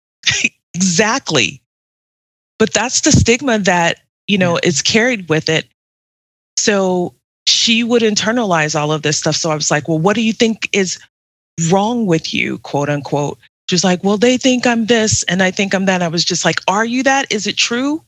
exactly. 0.75 1.63
But 2.59 2.75
that's 2.75 3.01
the 3.01 3.13
stigma 3.13 3.59
that 3.61 4.01
you 4.31 4.39
know, 4.39 4.55
yeah. 4.55 4.69
is 4.69 4.81
carried 4.81 5.29
with 5.29 5.49
it. 5.49 5.67
So 6.57 7.15
she 7.49 7.83
would 7.83 8.03
internalize 8.03 8.79
all 8.79 8.93
of 8.93 9.03
this 9.03 9.19
stuff. 9.19 9.35
So 9.35 9.51
I 9.51 9.57
was 9.57 9.73
like, 9.73 9.89
well, 9.89 9.99
what 9.99 10.15
do 10.15 10.23
you 10.23 10.33
think 10.33 10.69
is 10.73 11.01
wrong 11.69 12.07
with 12.07 12.33
you, 12.33 12.59
quote 12.59 12.89
unquote? 12.89 13.39
She's 13.69 13.83
like, 13.83 14.05
well, 14.05 14.17
they 14.17 14.37
think 14.37 14.69
I'm 14.69 14.87
this 14.87 15.25
and 15.25 15.43
I 15.43 15.51
think 15.51 15.75
I'm 15.75 15.87
that. 15.87 16.01
I 16.01 16.07
was 16.07 16.25
just 16.25 16.45
like, 16.45 16.61
are 16.69 16.85
you 16.85 17.03
that? 17.03 17.33
Is 17.33 17.49
it 17.49 17.57
true? 17.57 18.05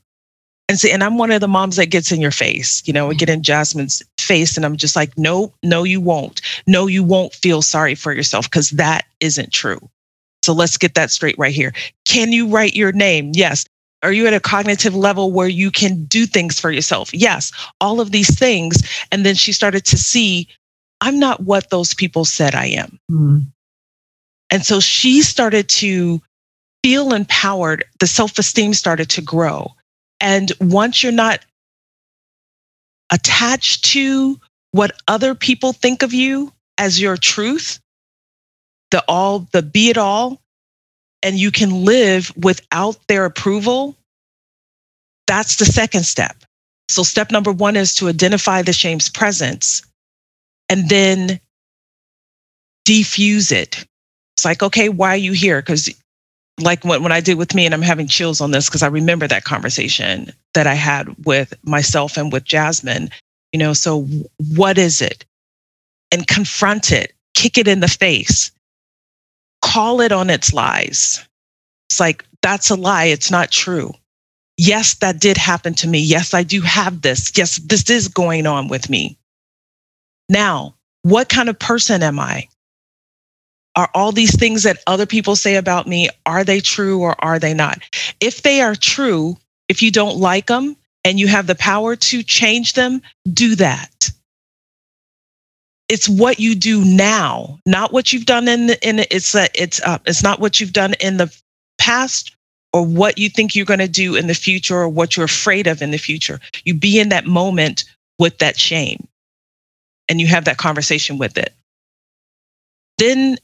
And 0.73 0.81
see, 0.81 0.91
and 0.91 1.05
I'm 1.05 1.19
one 1.19 1.31
of 1.31 1.43
the 1.43 1.49
moms 1.49 1.77
that 1.77 1.91
gets 1.91 2.13
in 2.13 2.23
your 2.23 2.31
face, 2.31 2.83
you 2.87 2.95
know, 2.95 3.07
we 3.07 3.15
get 3.15 3.29
in 3.29 3.43
Jasmine's 3.43 4.03
face 4.19 4.57
and 4.57 4.65
I'm 4.65 4.79
just 4.79 4.97
like, 4.97 5.19
no, 5.19 5.53
no, 5.63 5.85
you 5.85 6.01
won't. 6.01 6.41
No, 6.67 6.87
you 6.87 7.05
won't 7.05 7.35
feel 7.35 7.61
sorry 7.61 7.95
for 7.95 8.11
yourself 8.11 8.51
because 8.51 8.71
that 8.71 9.05
isn't 9.21 9.53
true. 9.53 9.91
So 10.43 10.55
let's 10.55 10.79
get 10.79 10.95
that 10.95 11.11
straight 11.11 11.37
right 11.37 11.53
here. 11.53 11.75
Can 12.07 12.33
you 12.33 12.49
write 12.49 12.75
your 12.75 12.91
name? 12.91 13.33
Yes. 13.35 13.67
Are 14.03 14.15
you 14.15 14.27
at 14.27 14.33
a 14.33 14.41
cognitive 14.41 14.95
level 14.95 15.31
where 15.31 15.47
you 15.47 15.71
can 15.71 16.05
do 16.05 16.25
things 16.25 16.59
for 16.59 16.71
yourself? 16.71 17.13
Yes. 17.13 17.53
All 17.83 18.01
of 18.01 18.11
these 18.11 18.35
things. 18.35 18.83
And 19.13 19.27
then 19.27 19.35
she 19.35 19.53
started 19.53 19.85
to 19.85 19.99
see, 19.99 20.49
I'm 21.03 21.19
not 21.19 21.43
what 21.43 21.69
those 21.69 21.93
people 21.93 22.25
said 22.25 22.55
I 22.55 22.65
am. 22.69 22.99
Mm. 23.11 23.45
And 24.49 24.65
so 24.65 24.81
she 24.81 25.21
started 25.21 25.69
to 25.69 26.23
feel 26.83 27.13
empowered. 27.13 27.85
The 28.01 28.07
self 28.07 28.39
esteem 28.39 28.73
started 28.73 29.11
to 29.11 29.21
grow. 29.21 29.75
And 30.23 30.53
once 30.61 31.03
you're 31.03 31.13
not 31.13 31.41
attached 33.13 33.85
to 33.87 34.41
what 34.71 34.93
other 35.09 35.35
people 35.35 35.73
think 35.73 36.03
of 36.03 36.15
you 36.15 36.53
as 36.79 37.01
your 37.01 37.17
truth, 37.17 37.81
the 38.93 39.05
all, 39.09 39.41
the 39.53 39.63
be 39.63 39.91
it 39.91 39.99
all, 39.99 40.41
and 41.25 41.37
you 41.37 41.51
can 41.51 41.85
live 41.85 42.33
without 42.37 42.97
their 43.09 43.25
approval, 43.25 43.97
that's 45.27 45.57
the 45.57 45.65
second 45.65 46.05
step. 46.05 46.37
So, 46.89 47.03
step 47.03 47.33
number 47.33 47.51
one 47.53 47.75
is 47.77 47.97
to 47.97 48.09
identify 48.09 48.63
the 48.63 48.73
shame's 48.73 49.09
presence 49.09 49.83
and 50.69 50.89
then 50.89 51.41
defuse 52.87 53.51
it. 53.51 53.85
It's 54.37 54.45
like, 54.45 54.63
okay, 54.63 54.89
why 54.89 55.11
are 55.11 55.17
you 55.17 55.33
here? 55.33 55.61
Because 55.61 55.91
like 56.61 56.85
when, 56.85 57.03
when 57.03 57.13
I 57.13 57.21
did 57.21 57.39
with 57.39 57.55
me, 57.55 57.65
and 57.65 57.75
I'm 57.75 57.83
having 57.83 58.09
chills 58.09 58.41
on 58.41 58.51
this 58.51 58.69
because 58.69 58.83
I 58.83 58.89
remember 58.89 59.27
that 59.27 59.45
conversation 59.45 60.33
that 60.55 60.67
I 60.67 60.75
had 60.75 61.09
with 61.25 61.55
myself 61.65 62.17
and 62.17 62.33
with 62.33 62.45
Jasmine. 62.45 63.11
You 63.53 63.59
know, 63.59 63.73
so 63.73 64.07
what 64.55 64.79
is 64.79 65.03
it? 65.03 65.25
And 66.11 66.27
confront 66.27 66.93
it, 66.93 67.13
kick 67.35 67.59
it 67.59 67.69
in 67.69 67.81
the 67.81 67.89
face, 67.89 68.51
call 69.63 70.01
it 70.01 70.13
on 70.13 70.31
its 70.31 70.53
lies. 70.53 71.27
It's 71.91 72.01
like, 72.01 72.25
that's 72.43 72.71
a 72.71 72.75
lie. 72.75 73.05
It's 73.07 73.31
not 73.31 73.51
true. 73.51 73.93
Yes, 74.57 74.95
that 74.95 75.21
did 75.21 75.37
happen 75.37 75.75
to 75.75 75.89
me. 75.89 75.99
Yes, 76.01 76.35
I 76.35 76.43
do 76.43 76.61
have 76.61 77.03
this. 77.03 77.33
Yes, 77.37 77.57
this 77.57 77.89
is 77.89 78.09
going 78.09 78.47
on 78.47 78.69
with 78.69 78.91
me. 78.91 79.19
Now, 80.29 80.75
what 81.03 81.29
kind 81.29 81.49
of 81.49 81.59
person 81.59 82.03
am 82.03 82.19
I? 82.19 82.49
Are 83.75 83.91
all 83.95 84.13
these 84.13 84.39
things 84.39 84.63
that 84.65 84.79
other 84.87 85.07
people 85.07 85.37
say 85.37 85.57
about 85.57 85.87
me 85.87 86.09
are 86.27 86.45
they 86.45 86.61
true 86.61 87.01
or 87.01 87.15
are 87.25 87.39
they 87.39 87.55
not? 87.55 87.81
If 88.21 88.43
they 88.43 88.61
are 88.61 88.75
true 88.75 89.37
if 89.69 89.83
you 89.83 89.91
don't 89.91 90.17
like 90.17 90.47
them 90.47 90.77
and 91.05 91.19
you 91.19 91.27
have 91.29 91.47
the 91.47 91.55
power 91.55 91.97
to 91.97 92.23
change 92.23 92.75
them 92.75 93.01
do 93.33 93.55
that. 93.57 94.11
It's 95.89 96.09
what 96.09 96.39
you 96.39 96.55
do 96.55 96.85
now 96.85 97.59
not 97.67 97.93
what 97.93 98.13
you've 98.13 98.27
done 98.27 98.49
in 98.49 98.67
the 98.67 98.89
in 98.89 99.01
it's 99.11 99.35
a, 99.35 99.49
it's 99.55 99.81
uh, 99.83 99.99
it's 100.07 100.23
not 100.23 100.41
what 100.41 100.61
you've 100.61 100.73
done 100.73 100.95
in 101.01 101.17
the 101.17 101.35
past 101.79 102.35
or 102.73 102.85
what 102.85 103.19
you 103.19 103.29
think 103.29 103.55
you're 103.55 103.67
going 103.67 103.79
to 103.79 103.89
do 103.89 104.15
in 104.15 104.27
the 104.27 104.35
future 104.35 104.77
or 104.77 104.89
what 104.89 105.17
you're 105.17 105.27
afraid 105.27 105.67
of 105.67 105.83
in 105.83 105.91
the 105.91 105.99
future. 105.99 106.41
You 106.65 106.75
be 106.75 106.99
in 106.99 107.11
that 107.11 107.27
moment 107.27 107.85
with 108.19 108.39
that 108.39 108.59
shame 108.59 109.07
and 110.09 110.21
you 110.21 110.27
have 110.27 110.45
that 110.45 110.57
conversation 110.57 111.19
with 111.19 111.37
it. 111.37 111.55
Then 112.99 113.37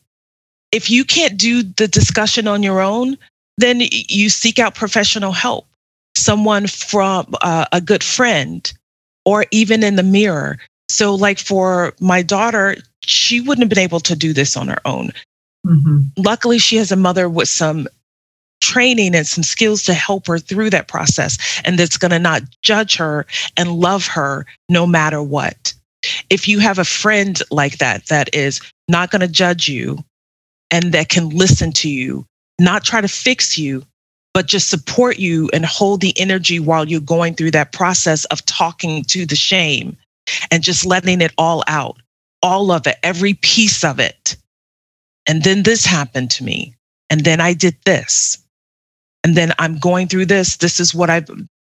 if 0.73 0.91
you 0.91 1.05
can't 1.05 1.37
do 1.37 1.63
the 1.63 1.89
discussion 1.89 2.47
on 2.47 2.63
your 2.63 2.81
own, 2.81 3.17
then 3.57 3.81
you 3.81 4.29
seek 4.29 4.59
out 4.59 4.75
professional 4.75 5.33
help, 5.33 5.67
someone 6.17 6.67
from 6.67 7.35
uh, 7.41 7.67
a 7.73 7.81
good 7.81 8.05
friend, 8.05 8.73
or 9.25 9.47
even 9.51 9.83
in 9.83 9.97
the 9.97 10.03
mirror. 10.03 10.59
So, 10.89 11.15
like 11.15 11.39
for 11.39 11.95
my 12.01 12.23
daughter, 12.23 12.77
she 13.03 13.41
wouldn't 13.41 13.63
have 13.63 13.69
been 13.69 13.79
able 13.79 14.01
to 14.01 14.17
do 14.17 14.33
this 14.33 14.57
on 14.57 14.69
her 14.69 14.81
own. 14.85 15.11
Mm-hmm. 15.67 16.01
Luckily, 16.17 16.59
she 16.59 16.77
has 16.77 16.93
a 16.93 16.97
mother 16.97 17.29
with 17.29 17.49
some 17.49 17.89
training 18.61 19.15
and 19.15 19.27
some 19.27 19.45
skills 19.45 19.83
to 19.85 19.95
help 19.95 20.27
her 20.27 20.39
through 20.39 20.71
that 20.71 20.89
process 20.89 21.39
and 21.65 21.79
that's 21.79 21.97
going 21.97 22.11
to 22.11 22.19
not 22.19 22.43
judge 22.63 22.97
her 22.97 23.25
and 23.57 23.73
love 23.73 24.07
her 24.07 24.47
no 24.69 24.87
matter 24.87 25.23
what. 25.23 25.73
If 26.31 26.49
you 26.49 26.59
have 26.59 26.79
a 26.79 26.85
friend 26.85 27.41
like 27.51 27.79
that, 27.79 28.07
that 28.07 28.35
is 28.35 28.61
not 28.89 29.11
going 29.11 29.21
to 29.21 29.29
judge 29.29 29.69
you, 29.69 30.05
and 30.71 30.93
that 30.93 31.09
can 31.09 31.31
listen 31.31 31.73
to 31.73 31.89
you, 31.91 32.27
not 32.59 32.85
try 32.85 33.01
to 33.01 33.09
fix 33.09 33.59
you, 33.59 33.85
but 34.35 34.47
just 34.47 34.71
support 34.71 35.19
you 35.19 35.49
and 35.53 35.65
hold 35.65 36.01
the 36.01 36.19
energy 36.19 36.61
while 36.61 36.89
you're 36.89 37.01
going 37.01 37.35
through 37.35 37.51
that 37.53 37.73
process 37.73 38.25
of 38.27 38.45
talking 38.47 39.03
to 39.05 39.27
the 39.27 39.37
shame 39.37 39.97
and 40.51 40.63
just 40.63 40.87
letting 40.87 41.21
it 41.21 41.33
all 41.39 41.65
out, 41.67 41.97
all 42.43 42.71
of 42.71 42.87
it, 42.87 42.97
every 43.03 43.35
piece 43.35 43.85
of 43.85 43.99
it. 43.99 44.37
And 45.27 45.43
then 45.43 45.63
this 45.63 45.85
happened 45.85 46.31
to 46.33 46.45
me. 46.45 46.75
And 47.11 47.25
then 47.25 47.41
I 47.41 47.55
did 47.55 47.77
this. 47.85 48.39
And 49.25 49.37
then 49.37 49.53
I'm 49.59 49.79
going 49.79 50.09
through 50.09 50.27
this. 50.27 50.59
This 50.59 50.79
is 50.79 50.95
what 50.95 51.11
I've, 51.11 51.29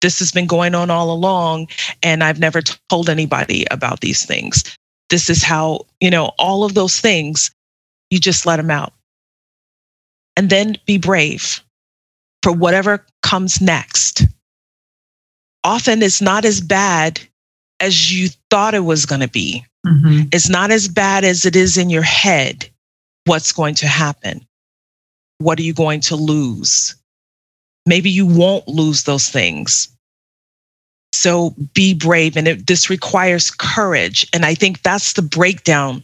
this 0.02 0.18
has 0.18 0.32
been 0.32 0.46
going 0.46 0.74
on 0.74 0.90
all 0.90 1.10
along. 1.10 1.68
And 2.02 2.22
I've 2.22 2.40
never 2.40 2.60
told 2.88 3.08
anybody 3.08 3.64
about 3.70 4.00
these 4.00 4.26
things. 4.26 4.76
This 5.08 5.30
is 5.30 5.42
how, 5.42 5.86
you 6.00 6.10
know, 6.10 6.32
all 6.38 6.64
of 6.64 6.74
those 6.74 7.00
things 7.00 7.50
you 8.10 8.18
just 8.18 8.46
let 8.46 8.56
them 8.56 8.70
out. 8.70 8.92
And 10.36 10.50
then 10.50 10.76
be 10.86 10.98
brave 10.98 11.60
for 12.42 12.52
whatever 12.52 13.04
comes 13.22 13.60
next. 13.60 14.24
Often 15.64 16.02
it's 16.02 16.22
not 16.22 16.44
as 16.44 16.60
bad 16.60 17.20
as 17.80 18.12
you 18.12 18.28
thought 18.50 18.74
it 18.74 18.84
was 18.84 19.06
going 19.06 19.20
to 19.20 19.28
be. 19.28 19.64
Mm-hmm. 19.86 20.28
It's 20.32 20.48
not 20.48 20.70
as 20.70 20.88
bad 20.88 21.24
as 21.24 21.44
it 21.44 21.56
is 21.56 21.76
in 21.76 21.90
your 21.90 22.02
head. 22.02 22.68
What's 23.24 23.52
going 23.52 23.74
to 23.76 23.86
happen? 23.86 24.46
What 25.38 25.58
are 25.58 25.62
you 25.62 25.74
going 25.74 26.00
to 26.02 26.16
lose? 26.16 26.94
Maybe 27.86 28.10
you 28.10 28.26
won't 28.26 28.68
lose 28.68 29.04
those 29.04 29.28
things. 29.28 29.88
So 31.12 31.54
be 31.74 31.94
brave. 31.94 32.36
And 32.36 32.46
it, 32.46 32.66
this 32.66 32.88
requires 32.88 33.50
courage. 33.50 34.26
And 34.32 34.44
I 34.44 34.54
think 34.54 34.82
that's 34.82 35.14
the 35.14 35.22
breakdown 35.22 36.02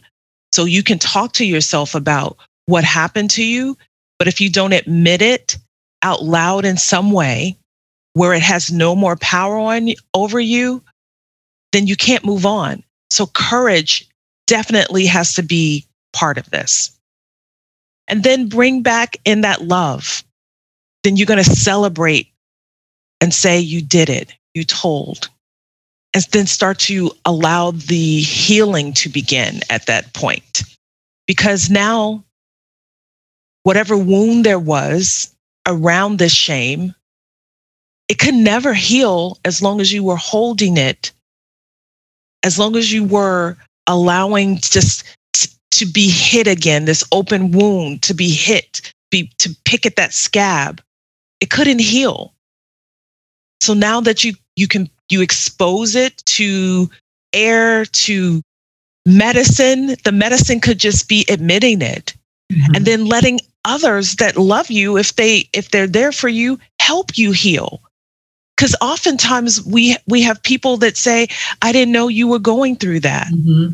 so 0.51 0.65
you 0.65 0.83
can 0.83 0.99
talk 0.99 1.33
to 1.33 1.45
yourself 1.45 1.95
about 1.95 2.37
what 2.65 2.83
happened 2.83 3.29
to 3.31 3.43
you. 3.43 3.77
But 4.19 4.27
if 4.27 4.41
you 4.41 4.49
don't 4.49 4.73
admit 4.73 5.21
it 5.21 5.57
out 6.01 6.23
loud 6.23 6.65
in 6.65 6.77
some 6.77 7.11
way 7.11 7.57
where 8.13 8.33
it 8.33 8.41
has 8.41 8.71
no 8.71 8.95
more 8.95 9.15
power 9.17 9.57
on 9.57 9.89
over 10.13 10.39
you, 10.39 10.83
then 11.71 11.87
you 11.87 11.95
can't 11.95 12.25
move 12.25 12.45
on. 12.45 12.83
So 13.09 13.27
courage 13.27 14.07
definitely 14.47 15.05
has 15.05 15.33
to 15.33 15.43
be 15.43 15.85
part 16.13 16.37
of 16.37 16.49
this. 16.49 16.91
And 18.07 18.23
then 18.23 18.47
bring 18.47 18.81
back 18.81 19.17
in 19.25 19.41
that 19.41 19.63
love. 19.63 20.23
Then 21.03 21.17
you're 21.17 21.27
going 21.27 21.43
to 21.43 21.55
celebrate 21.55 22.31
and 23.21 23.33
say 23.33 23.59
you 23.59 23.81
did 23.81 24.09
it. 24.09 24.33
You 24.53 24.63
told 24.63 25.29
and 26.13 26.23
then 26.31 26.45
start 26.45 26.79
to 26.79 27.11
allow 27.25 27.71
the 27.71 28.21
healing 28.21 28.93
to 28.93 29.09
begin 29.09 29.61
at 29.69 29.85
that 29.87 30.13
point. 30.13 30.63
Because 31.27 31.69
now, 31.69 32.23
whatever 33.63 33.97
wound 33.97 34.45
there 34.45 34.59
was 34.59 35.35
around 35.67 36.17
this 36.17 36.33
shame, 36.33 36.95
it 38.07 38.19
could 38.19 38.33
never 38.33 38.73
heal 38.73 39.37
as 39.43 39.61
long 39.61 39.81
as 39.81 39.91
you 39.91 40.03
were 40.03 40.15
holding 40.15 40.77
it, 40.77 41.11
as 42.43 42.57
long 42.57 42.75
as 42.75 42.91
you 42.91 43.03
were 43.03 43.57
allowing 43.87 44.57
just 44.57 45.03
to 45.71 45.85
be 45.85 46.09
hit 46.09 46.47
again, 46.47 46.85
this 46.85 47.03
open 47.11 47.51
wound 47.51 48.01
to 48.03 48.13
be 48.13 48.29
hit, 48.29 48.93
be 49.11 49.31
to 49.37 49.55
pick 49.65 49.85
at 49.85 49.97
that 49.97 50.13
scab. 50.13 50.81
It 51.41 51.49
couldn't 51.49 51.79
heal. 51.79 52.33
So 53.61 53.73
now 53.73 54.01
that 54.01 54.23
you 54.23 54.33
you 54.55 54.67
can 54.67 54.89
you 55.11 55.21
expose 55.21 55.95
it 55.95 56.17
to 56.25 56.89
air, 57.33 57.85
to 57.85 58.41
medicine. 59.05 59.95
The 60.03 60.11
medicine 60.11 60.59
could 60.59 60.79
just 60.79 61.07
be 61.07 61.25
admitting 61.29 61.81
it 61.81 62.13
mm-hmm. 62.51 62.75
and 62.75 62.85
then 62.85 63.05
letting 63.05 63.39
others 63.65 64.15
that 64.15 64.37
love 64.37 64.69
you, 64.71 64.97
if 64.97 65.15
they 65.15 65.49
if 65.53 65.71
they're 65.71 65.87
there 65.87 66.11
for 66.11 66.29
you, 66.29 66.59
help 66.79 67.17
you 67.17 67.31
heal. 67.31 67.81
Because 68.55 68.75
oftentimes 68.81 69.63
we 69.65 69.97
we 70.07 70.21
have 70.23 70.41
people 70.41 70.77
that 70.77 70.97
say, 70.97 71.27
"I 71.61 71.71
didn't 71.71 71.91
know 71.91 72.07
you 72.07 72.27
were 72.27 72.39
going 72.39 72.75
through 72.75 73.01
that. 73.01 73.27
Mm-hmm. 73.27 73.73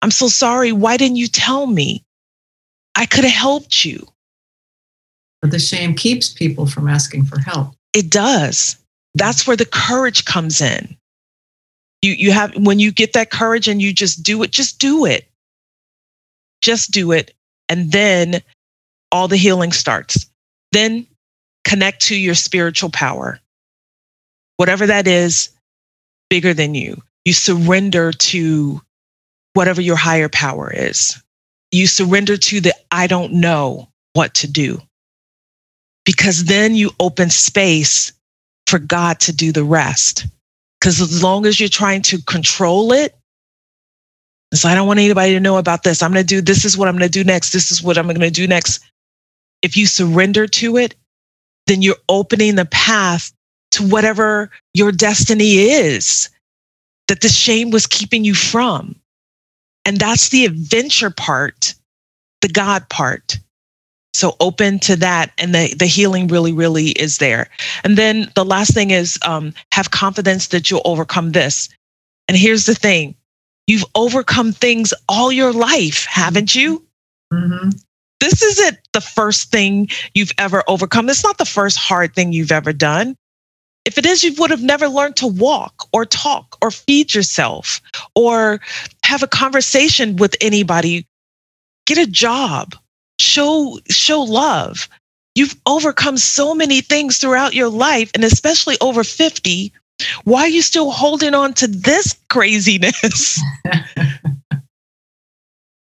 I'm 0.00 0.10
so 0.10 0.28
sorry. 0.28 0.72
Why 0.72 0.96
didn't 0.96 1.16
you 1.16 1.28
tell 1.28 1.66
me? 1.66 2.04
I 2.94 3.06
could 3.06 3.24
have 3.24 3.32
helped 3.32 3.84
you." 3.84 4.06
But 5.42 5.50
the 5.50 5.58
shame 5.58 5.94
keeps 5.94 6.32
people 6.32 6.66
from 6.66 6.88
asking 6.88 7.26
for 7.26 7.38
help. 7.38 7.74
It 7.92 8.10
does 8.10 8.76
that's 9.18 9.46
where 9.46 9.56
the 9.56 9.66
courage 9.66 10.24
comes 10.24 10.60
in. 10.60 10.96
You, 12.02 12.12
you 12.12 12.32
have, 12.32 12.54
when 12.56 12.78
you 12.78 12.92
get 12.92 13.12
that 13.14 13.30
courage 13.30 13.68
and 13.68 13.82
you 13.82 13.92
just 13.92 14.22
do 14.22 14.42
it, 14.42 14.50
just 14.50 14.78
do 14.78 15.04
it. 15.04 15.28
Just 16.62 16.90
do 16.90 17.12
it. 17.12 17.34
And 17.68 17.92
then 17.92 18.42
all 19.10 19.28
the 19.28 19.36
healing 19.36 19.72
starts. 19.72 20.26
Then 20.72 21.06
connect 21.64 22.02
to 22.02 22.16
your 22.16 22.34
spiritual 22.34 22.90
power. 22.90 23.40
Whatever 24.56 24.86
that 24.86 25.06
is, 25.06 25.50
bigger 26.30 26.54
than 26.54 26.74
you. 26.74 27.02
You 27.24 27.32
surrender 27.32 28.12
to 28.12 28.80
whatever 29.54 29.80
your 29.80 29.96
higher 29.96 30.28
power 30.28 30.72
is. 30.72 31.20
You 31.72 31.86
surrender 31.86 32.36
to 32.36 32.60
the 32.60 32.74
I 32.90 33.06
don't 33.06 33.34
know 33.34 33.88
what 34.14 34.34
to 34.36 34.50
do. 34.50 34.80
Because 36.04 36.44
then 36.44 36.74
you 36.74 36.90
open 37.00 37.28
space 37.28 38.12
for 38.68 38.78
God 38.78 39.20
to 39.20 39.32
do 39.32 39.52
the 39.52 39.64
rest. 39.64 40.26
Because 40.80 41.00
as 41.00 41.22
long 41.22 41.46
as 41.46 41.58
you're 41.58 41.68
trying 41.68 42.02
to 42.02 42.22
control 42.22 42.92
it, 42.92 43.16
so 44.54 44.68
I 44.68 44.74
don't 44.74 44.86
want 44.86 45.00
anybody 45.00 45.32
to 45.34 45.40
know 45.40 45.58
about 45.58 45.82
this. 45.82 46.02
I'm 46.02 46.12
going 46.12 46.24
to 46.24 46.26
do 46.26 46.40
this 46.40 46.64
is 46.64 46.76
what 46.78 46.88
I'm 46.88 46.96
going 46.96 47.10
to 47.10 47.18
do 47.18 47.24
next. 47.24 47.52
This 47.52 47.70
is 47.70 47.82
what 47.82 47.98
I'm 47.98 48.06
going 48.06 48.20
to 48.20 48.30
do 48.30 48.46
next. 48.46 48.80
If 49.60 49.76
you 49.76 49.86
surrender 49.86 50.46
to 50.46 50.76
it, 50.78 50.94
then 51.66 51.82
you're 51.82 51.96
opening 52.08 52.54
the 52.54 52.64
path 52.64 53.30
to 53.72 53.86
whatever 53.86 54.50
your 54.72 54.92
destiny 54.92 55.56
is 55.56 56.30
that 57.08 57.20
the 57.20 57.28
shame 57.28 57.70
was 57.70 57.86
keeping 57.86 58.24
you 58.24 58.34
from. 58.34 58.96
And 59.84 59.98
that's 59.98 60.30
the 60.30 60.46
adventure 60.46 61.10
part, 61.10 61.74
the 62.40 62.48
God 62.48 62.88
part. 62.88 63.38
So 64.14 64.36
open 64.40 64.78
to 64.80 64.96
that, 64.96 65.32
and 65.38 65.54
the, 65.54 65.74
the 65.78 65.86
healing 65.86 66.28
really, 66.28 66.52
really 66.52 66.88
is 66.90 67.18
there. 67.18 67.48
And 67.84 67.96
then 67.96 68.30
the 68.34 68.44
last 68.44 68.74
thing 68.74 68.90
is 68.90 69.18
um, 69.22 69.52
have 69.72 69.90
confidence 69.90 70.48
that 70.48 70.70
you'll 70.70 70.82
overcome 70.84 71.32
this. 71.32 71.68
And 72.26 72.36
here's 72.36 72.66
the 72.66 72.74
thing 72.74 73.14
you've 73.66 73.84
overcome 73.94 74.52
things 74.52 74.92
all 75.08 75.30
your 75.30 75.52
life, 75.52 76.04
haven't 76.06 76.54
you? 76.54 76.84
Mm-hmm. 77.32 77.70
This 78.20 78.42
isn't 78.42 78.78
the 78.92 79.00
first 79.00 79.50
thing 79.50 79.88
you've 80.14 80.32
ever 80.38 80.64
overcome. 80.66 81.08
It's 81.08 81.22
not 81.22 81.38
the 81.38 81.44
first 81.44 81.78
hard 81.78 82.14
thing 82.14 82.32
you've 82.32 82.50
ever 82.50 82.72
done. 82.72 83.14
If 83.84 83.96
it 83.96 84.04
is, 84.04 84.24
you 84.24 84.34
would 84.38 84.50
have 84.50 84.62
never 84.62 84.88
learned 84.88 85.16
to 85.16 85.26
walk 85.26 85.88
or 85.92 86.04
talk 86.04 86.58
or 86.60 86.70
feed 86.70 87.14
yourself 87.14 87.80
or 88.14 88.60
have 89.04 89.22
a 89.22 89.28
conversation 89.28 90.16
with 90.16 90.36
anybody, 90.40 91.06
get 91.86 91.96
a 91.96 92.06
job, 92.06 92.74
show, 93.18 93.78
show 93.90 94.22
love. 94.22 94.88
You've 95.34 95.56
overcome 95.66 96.16
so 96.16 96.54
many 96.54 96.80
things 96.80 97.18
throughout 97.18 97.54
your 97.54 97.68
life, 97.68 98.10
and 98.14 98.24
especially 98.24 98.76
over 98.80 99.04
50. 99.04 99.72
Why 100.24 100.42
are 100.42 100.48
you 100.48 100.62
still 100.62 100.90
holding 100.90 101.34
on 101.34 101.54
to 101.54 101.66
this 101.66 102.16
craziness? 102.28 103.40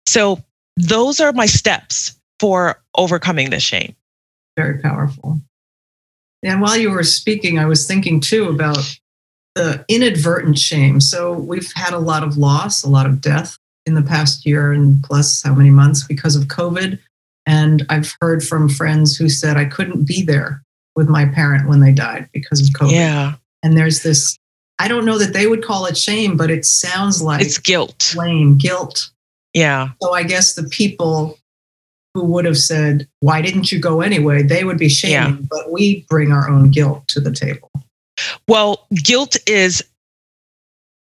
so, 0.06 0.42
those 0.76 1.20
are 1.20 1.32
my 1.32 1.46
steps 1.46 2.18
for 2.40 2.82
overcoming 2.96 3.50
the 3.50 3.60
shame. 3.60 3.94
Very 4.56 4.78
powerful. 4.78 5.40
And 6.42 6.60
while 6.60 6.76
you 6.76 6.90
were 6.90 7.04
speaking, 7.04 7.58
I 7.58 7.66
was 7.66 7.86
thinking 7.86 8.20
too 8.20 8.48
about 8.48 8.78
the 9.54 9.84
inadvertent 9.88 10.58
shame. 10.58 11.00
So 11.00 11.32
we've 11.32 11.72
had 11.74 11.94
a 11.94 11.98
lot 11.98 12.22
of 12.22 12.36
loss, 12.36 12.82
a 12.82 12.88
lot 12.88 13.06
of 13.06 13.20
death 13.20 13.56
in 13.86 13.94
the 13.94 14.02
past 14.02 14.44
year 14.44 14.72
and 14.72 15.02
plus 15.02 15.42
how 15.42 15.54
many 15.54 15.70
months 15.70 16.06
because 16.06 16.36
of 16.36 16.44
COVID. 16.44 16.98
And 17.46 17.84
I've 17.90 18.14
heard 18.20 18.42
from 18.42 18.68
friends 18.68 19.16
who 19.16 19.28
said 19.28 19.56
I 19.56 19.66
couldn't 19.66 20.06
be 20.06 20.22
there 20.22 20.62
with 20.96 21.08
my 21.08 21.26
parent 21.26 21.68
when 21.68 21.80
they 21.80 21.92
died 21.92 22.28
because 22.32 22.60
of 22.60 22.68
COVID. 22.74 22.92
Yeah. 22.92 23.34
And 23.62 23.76
there's 23.76 24.02
this, 24.02 24.38
I 24.78 24.88
don't 24.88 25.04
know 25.04 25.18
that 25.18 25.32
they 25.32 25.46
would 25.46 25.64
call 25.64 25.86
it 25.86 25.96
shame, 25.96 26.36
but 26.36 26.50
it 26.50 26.64
sounds 26.64 27.22
like 27.22 27.42
it's 27.42 27.58
guilt. 27.58 28.12
Blame, 28.14 28.56
guilt. 28.56 29.10
Yeah. 29.52 29.90
So 30.02 30.12
I 30.12 30.22
guess 30.22 30.54
the 30.54 30.64
people 30.64 31.38
who 32.14 32.24
would 32.24 32.44
have 32.44 32.58
said, 32.58 33.08
Why 33.20 33.42
didn't 33.42 33.72
you 33.72 33.80
go 33.80 34.00
anyway? 34.00 34.42
They 34.42 34.64
would 34.64 34.78
be 34.78 34.88
shaming, 34.88 35.36
yeah. 35.40 35.46
but 35.50 35.72
we 35.72 36.06
bring 36.08 36.32
our 36.32 36.48
own 36.48 36.70
guilt 36.70 37.06
to 37.08 37.20
the 37.20 37.32
table. 37.32 37.70
Well, 38.48 38.86
guilt 39.02 39.36
is 39.46 39.82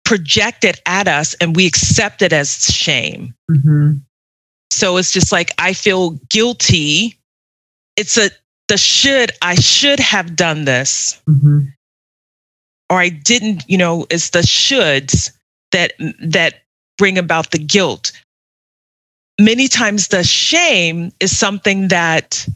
projected 0.04 0.80
at 0.86 1.08
us 1.08 1.34
and 1.34 1.54
we 1.54 1.66
accept 1.66 2.22
it 2.22 2.32
as 2.32 2.64
shame. 2.64 3.34
Mm-hmm. 3.50 3.98
So 4.70 4.96
it's 4.96 5.12
just 5.12 5.32
like, 5.32 5.52
I 5.58 5.72
feel 5.72 6.10
guilty. 6.28 7.18
It's 7.96 8.16
a, 8.16 8.30
the 8.68 8.76
should, 8.76 9.32
I 9.42 9.56
should 9.56 10.00
have 10.00 10.36
done 10.36 10.64
this. 10.64 11.20
Mm-hmm. 11.28 11.60
Or 12.88 12.98
I 12.98 13.08
didn't, 13.08 13.64
you 13.68 13.78
know, 13.78 14.06
it's 14.10 14.30
the 14.30 14.40
shoulds 14.40 15.30
that, 15.72 15.92
that 16.20 16.62
bring 16.98 17.18
about 17.18 17.50
the 17.50 17.58
guilt 17.58 18.12
many 19.40 19.68
times 19.68 20.08
the 20.08 20.22
shame 20.22 21.10
is 21.18 21.36
something 21.36 21.88
that 21.88 22.46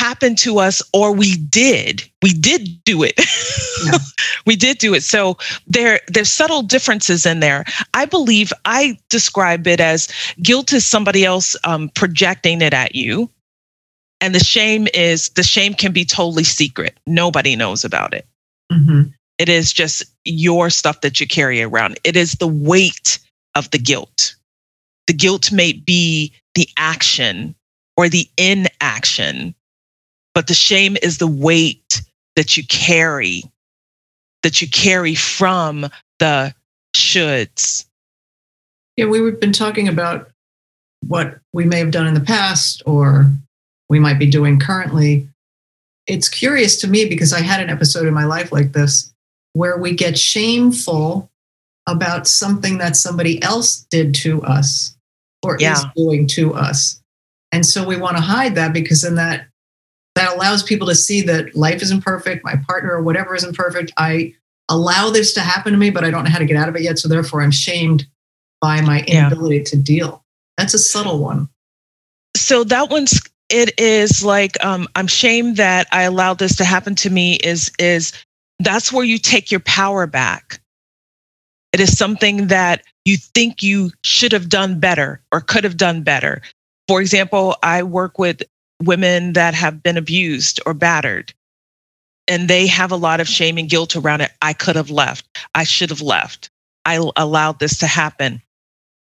happened 0.00 0.38
to 0.38 0.58
us 0.58 0.82
or 0.94 1.12
we 1.12 1.36
did 1.36 2.02
we 2.22 2.32
did 2.32 2.82
do 2.84 3.02
it. 3.02 3.14
Yeah. 3.84 3.98
we 4.46 4.56
did 4.56 4.78
do 4.78 4.94
it. 4.94 5.02
So 5.02 5.36
there 5.66 6.00
there's 6.08 6.30
subtle 6.30 6.62
differences 6.62 7.26
in 7.26 7.40
there. 7.40 7.64
I 7.92 8.06
believe 8.06 8.50
i 8.64 8.98
describe 9.10 9.66
it 9.66 9.78
as 9.78 10.08
guilt 10.42 10.72
is 10.72 10.86
somebody 10.86 11.24
else 11.24 11.54
um, 11.64 11.90
projecting 11.90 12.62
it 12.62 12.72
at 12.72 12.94
you. 12.94 13.28
And 14.22 14.34
the 14.34 14.44
shame 14.44 14.88
is 14.94 15.28
the 15.30 15.42
shame 15.42 15.74
can 15.74 15.92
be 15.92 16.06
totally 16.06 16.44
secret. 16.44 16.98
Nobody 17.06 17.54
knows 17.54 17.84
about 17.84 18.14
it. 18.14 18.26
Mm-hmm. 18.72 19.10
it 19.38 19.48
is 19.48 19.72
just 19.72 20.04
your 20.24 20.70
stuff 20.70 21.00
that 21.00 21.18
you 21.18 21.26
carry 21.26 21.60
around. 21.60 21.98
It 22.04 22.14
is 22.16 22.34
the 22.34 22.46
weight 22.46 23.18
of 23.56 23.68
the 23.72 23.78
guilt. 23.78 24.36
The 25.08 25.12
guilt 25.12 25.50
may 25.50 25.72
be 25.72 26.32
the 26.54 26.68
action 26.76 27.56
or 27.96 28.08
the 28.08 28.28
inaction, 28.38 29.56
but 30.34 30.46
the 30.46 30.54
shame 30.54 30.96
is 31.02 31.18
the 31.18 31.26
weight 31.26 32.02
that 32.36 32.56
you 32.56 32.64
carry, 32.66 33.44
that 34.42 34.62
you 34.62 34.68
carry 34.68 35.14
from 35.14 35.86
the 36.18 36.54
shoulds. 36.94 37.86
Yeah, 38.96 39.06
we've 39.06 39.40
been 39.40 39.52
talking 39.52 39.88
about 39.88 40.30
what 41.06 41.38
we 41.52 41.64
may 41.64 41.78
have 41.78 41.90
done 41.90 42.06
in 42.06 42.14
the 42.14 42.20
past 42.20 42.82
or 42.86 43.30
we 43.88 43.98
might 43.98 44.18
be 44.18 44.26
doing 44.26 44.60
currently. 44.60 45.28
It's 46.06 46.28
curious 46.28 46.80
to 46.80 46.88
me 46.88 47.06
because 47.06 47.32
I 47.32 47.40
had 47.40 47.60
an 47.60 47.70
episode 47.70 48.06
in 48.06 48.14
my 48.14 48.24
life 48.24 48.52
like 48.52 48.72
this 48.72 49.12
where 49.52 49.78
we 49.78 49.94
get 49.94 50.18
shameful 50.18 51.30
about 51.86 52.26
something 52.26 52.78
that 52.78 52.96
somebody 52.96 53.42
else 53.42 53.86
did 53.90 54.14
to 54.14 54.42
us 54.42 54.96
or 55.42 55.56
yeah. 55.58 55.72
is 55.72 55.84
doing 55.96 56.26
to 56.28 56.54
us. 56.54 57.00
And 57.52 57.66
so 57.66 57.84
we 57.84 57.96
want 57.96 58.16
to 58.16 58.22
hide 58.22 58.54
that 58.54 58.72
because 58.72 59.02
then 59.02 59.16
that 59.16 59.48
that 60.20 60.34
allows 60.36 60.62
people 60.62 60.86
to 60.86 60.94
see 60.94 61.22
that 61.22 61.56
life 61.56 61.80
isn't 61.80 62.02
perfect, 62.02 62.44
my 62.44 62.56
partner 62.68 62.92
or 62.92 63.02
whatever 63.02 63.34
isn't 63.34 63.56
perfect. 63.56 63.90
I 63.96 64.34
allow 64.68 65.08
this 65.08 65.32
to 65.32 65.40
happen 65.40 65.72
to 65.72 65.78
me, 65.78 65.88
but 65.88 66.04
I 66.04 66.10
don't 66.10 66.24
know 66.24 66.30
how 66.30 66.38
to 66.38 66.44
get 66.44 66.58
out 66.58 66.68
of 66.68 66.76
it 66.76 66.82
yet. 66.82 66.98
So 66.98 67.08
therefore 67.08 67.40
I'm 67.40 67.50
shamed 67.50 68.06
by 68.60 68.82
my 68.82 69.00
inability 69.00 69.56
yeah. 69.56 69.64
to 69.64 69.76
deal. 69.78 70.24
That's 70.58 70.74
a 70.74 70.78
subtle 70.78 71.20
one. 71.20 71.48
So 72.36 72.64
that 72.64 72.90
one's 72.90 73.18
it 73.48 73.72
is 73.80 74.22
like 74.22 74.62
um, 74.62 74.86
I'm 74.94 75.06
shamed 75.06 75.56
that 75.56 75.88
I 75.90 76.02
allowed 76.02 76.38
this 76.38 76.54
to 76.56 76.64
happen 76.64 76.94
to 76.96 77.10
me 77.10 77.36
is 77.36 77.72
is 77.78 78.12
that's 78.58 78.92
where 78.92 79.04
you 79.04 79.16
take 79.16 79.50
your 79.50 79.60
power 79.60 80.06
back. 80.06 80.60
It 81.72 81.80
is 81.80 81.96
something 81.96 82.48
that 82.48 82.82
you 83.06 83.16
think 83.16 83.62
you 83.62 83.90
should 84.04 84.32
have 84.32 84.50
done 84.50 84.78
better 84.78 85.22
or 85.32 85.40
could 85.40 85.64
have 85.64 85.78
done 85.78 86.02
better. 86.02 86.42
For 86.88 87.00
example, 87.00 87.56
I 87.62 87.82
work 87.82 88.18
with 88.18 88.42
women 88.82 89.34
that 89.34 89.54
have 89.54 89.82
been 89.82 89.96
abused 89.96 90.60
or 90.66 90.74
battered, 90.74 91.32
and 92.28 92.48
they 92.48 92.66
have 92.66 92.92
a 92.92 92.96
lot 92.96 93.20
of 93.20 93.28
shame 93.28 93.58
and 93.58 93.68
guilt 93.68 93.96
around 93.96 94.20
it. 94.20 94.30
I 94.40 94.52
could 94.52 94.76
have 94.76 94.90
left. 94.90 95.26
I 95.54 95.64
should 95.64 95.90
have 95.90 96.02
left. 96.02 96.50
I 96.84 97.10
allowed 97.16 97.58
this 97.58 97.78
to 97.78 97.86
happen. 97.86 98.42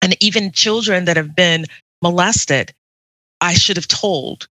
And 0.01 0.15
even 0.21 0.51
children 0.51 1.05
that 1.05 1.17
have 1.17 1.35
been 1.35 1.65
molested, 2.01 2.73
I 3.41 3.53
should 3.53 3.77
have 3.77 3.87
told. 3.87 4.47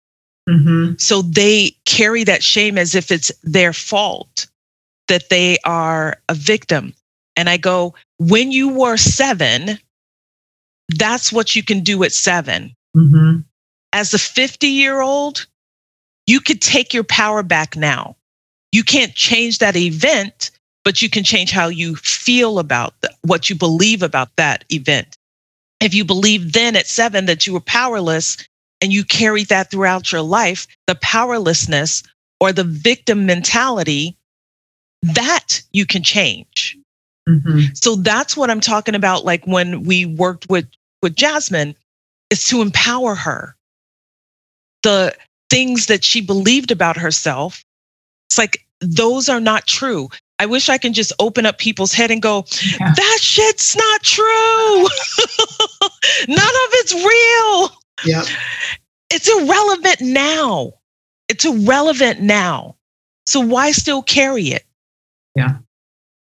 Mm-hmm. 0.47 0.95
So 0.97 1.21
they 1.21 1.75
carry 1.86 2.23
that 2.23 2.43
shame 2.43 2.77
as 2.77 2.95
if 2.95 3.12
it's 3.12 3.32
their 3.43 3.73
fault 3.73 4.47
that 5.08 5.29
they 5.29 5.58
are 5.65 6.17
a 6.29 6.34
victim. 6.34 6.93
And 7.36 7.49
I 7.49 7.58
go, 7.58 7.95
when 8.17 8.51
you 8.51 8.69
were 8.69 8.97
seven, 8.97 9.79
that's 10.89 11.32
what 11.32 11.55
you 11.55 11.63
can 11.63 11.82
do 11.82 12.03
at 12.03 12.12
7 12.12 12.75
mm-hmm. 12.95 13.39
As 13.93 14.13
a 14.13 14.19
50 14.19 14.67
year 14.67 15.02
old, 15.02 15.47
you 16.28 16.39
could 16.39 16.62
take 16.62 16.93
your 16.93 17.04
power 17.04 17.43
back 17.43 17.75
now. 17.75 18.15
You 18.71 18.84
can't 18.84 19.15
change 19.15 19.60
that 19.60 19.75
event, 19.75 20.52
but 20.86 21.02
you 21.02 21.10
can 21.10 21.23
change 21.23 21.52
how 21.52 21.67
you 21.67 21.95
feel 21.95 22.60
about 22.60 22.93
the, 23.02 23.12
what 23.23 23.49
you 23.49 23.56
believe 23.56 24.04
about 24.04 24.36
that 24.36 24.63
event. 24.71 25.17
If 25.82 25.93
you 25.93 26.06
believe 26.06 26.54
then 26.54 26.75
at 26.75 26.88
seven 26.88 27.25
that 27.25 27.47
you 27.47 27.54
were 27.54 27.62
powerless 27.62 28.38
and 28.82 28.93
you 28.93 29.04
carried 29.04 29.47
that 29.47 29.71
throughout 29.71 30.12
your 30.12 30.21
life, 30.21 30.67
the 30.88 30.95
powerlessness 30.95 32.04
or 32.39 32.52
the 32.54 32.63
victim 32.63 33.25
mentality, 33.25 34.17
that 35.02 35.62
you 35.71 35.86
can 35.86 36.04
change. 36.04 36.78
Mm-hmm. 37.28 37.73
So 37.73 37.95
that's 37.95 38.36
what 38.36 38.49
I'm 38.49 38.62
talking 38.62 38.95
about. 38.95 39.25
Like 39.25 39.45
when 39.45 39.84
we 39.84 40.06
worked 40.06 40.49
with 40.49 40.67
with 41.02 41.15
Jasmine, 41.15 41.75
is 42.30 42.45
to 42.47 42.62
empower 42.62 43.15
her. 43.15 43.56
The 44.83 45.15
things 45.49 45.87
that 45.87 46.03
she 46.03 46.21
believed 46.21 46.71
about 46.71 46.97
herself. 46.97 47.63
It's 48.29 48.37
like 48.37 48.65
those 48.81 49.29
are 49.29 49.39
not 49.39 49.67
true. 49.67 50.09
I 50.39 50.45
wish 50.45 50.69
I 50.69 50.77
can 50.77 50.93
just 50.93 51.11
open 51.19 51.45
up 51.45 51.57
people's 51.57 51.91
head 51.91 52.11
and 52.11 52.21
go, 52.21 52.45
yeah. 52.79 52.93
that 52.93 53.17
shit's 53.19 53.75
not 53.75 54.03
true. 54.03 54.83
None 56.27 56.37
of 56.37 56.69
it's 56.73 56.93
real. 56.93 57.81
Yeah. 58.05 58.23
It's 59.09 59.27
irrelevant 59.27 60.01
now. 60.01 60.73
It's 61.27 61.43
irrelevant 61.43 62.21
now. 62.21 62.77
So 63.25 63.41
why 63.41 63.71
still 63.71 64.01
carry 64.01 64.45
it? 64.45 64.63
Yeah. 65.35 65.57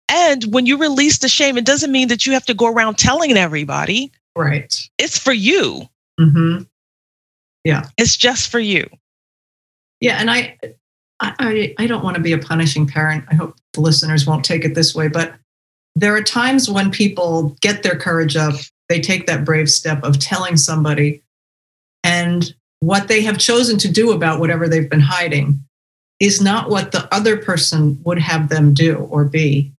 And 0.09 0.45
when 0.53 0.67
you 0.67 0.77
release 0.77 1.19
the 1.19 1.29
shame, 1.29 1.57
it 1.57 1.65
doesn't 1.65 1.91
mean 1.91 2.09
that 2.09 2.27
you 2.27 2.35
have 2.35 2.45
to 2.47 2.55
go 2.55 2.67
around 2.67 2.99
telling 2.99 3.33
everybody. 3.33 4.13
Right. 4.37 4.75
It's 4.99 5.19
for 5.19 5.33
you. 5.33 5.89
Mm-hmm. 6.21 6.65
Yeah. 7.65 7.85
It's 7.97 8.17
just 8.17 8.51
for 8.51 8.59
you. 8.61 8.89
Yeah. 10.01 10.17
And 10.19 10.31
I, 10.31 10.59
I, 11.21 11.75
I 11.79 11.87
don't 11.87 12.03
want 12.03 12.17
to 12.17 12.23
be 12.23 12.33
a 12.33 12.39
punishing 12.39 12.87
parent. 12.87 13.25
I 13.31 13.35
hope 13.35 13.57
the 13.75 13.81
listeners 13.81 14.27
won't 14.27 14.45
take 14.45 14.65
it 14.65 14.75
this 14.75 14.95
way, 14.95 15.09
but 15.09 15.35
there 15.95 16.17
are 16.17 16.23
times 16.23 16.69
when 16.69 16.91
people 16.91 17.57
get 17.61 17.83
their 17.83 17.97
courage 17.97 18.35
up, 18.35 18.55
they 18.89 19.01
take 19.01 19.27
that 19.27 19.45
brave 19.45 19.71
step 19.71 20.03
of 20.03 20.19
telling 20.19 20.57
somebody, 20.57 21.23
and 22.03 22.55
what 22.81 23.09
they 23.09 23.23
have 23.23 23.39
chosen 23.39 23.79
to 23.79 23.91
do 23.91 24.11
about 24.11 24.41
whatever 24.41 24.69
they've 24.69 24.91
been 24.91 25.01
hiding 25.01 25.63
is 26.19 26.41
not 26.41 26.71
what 26.71 26.93
the 26.93 27.13
other 27.15 27.37
person 27.37 28.01
would 28.05 28.19
have 28.19 28.49
them 28.49 28.75
do 28.75 28.97
or 28.97 29.25
be. 29.25 29.73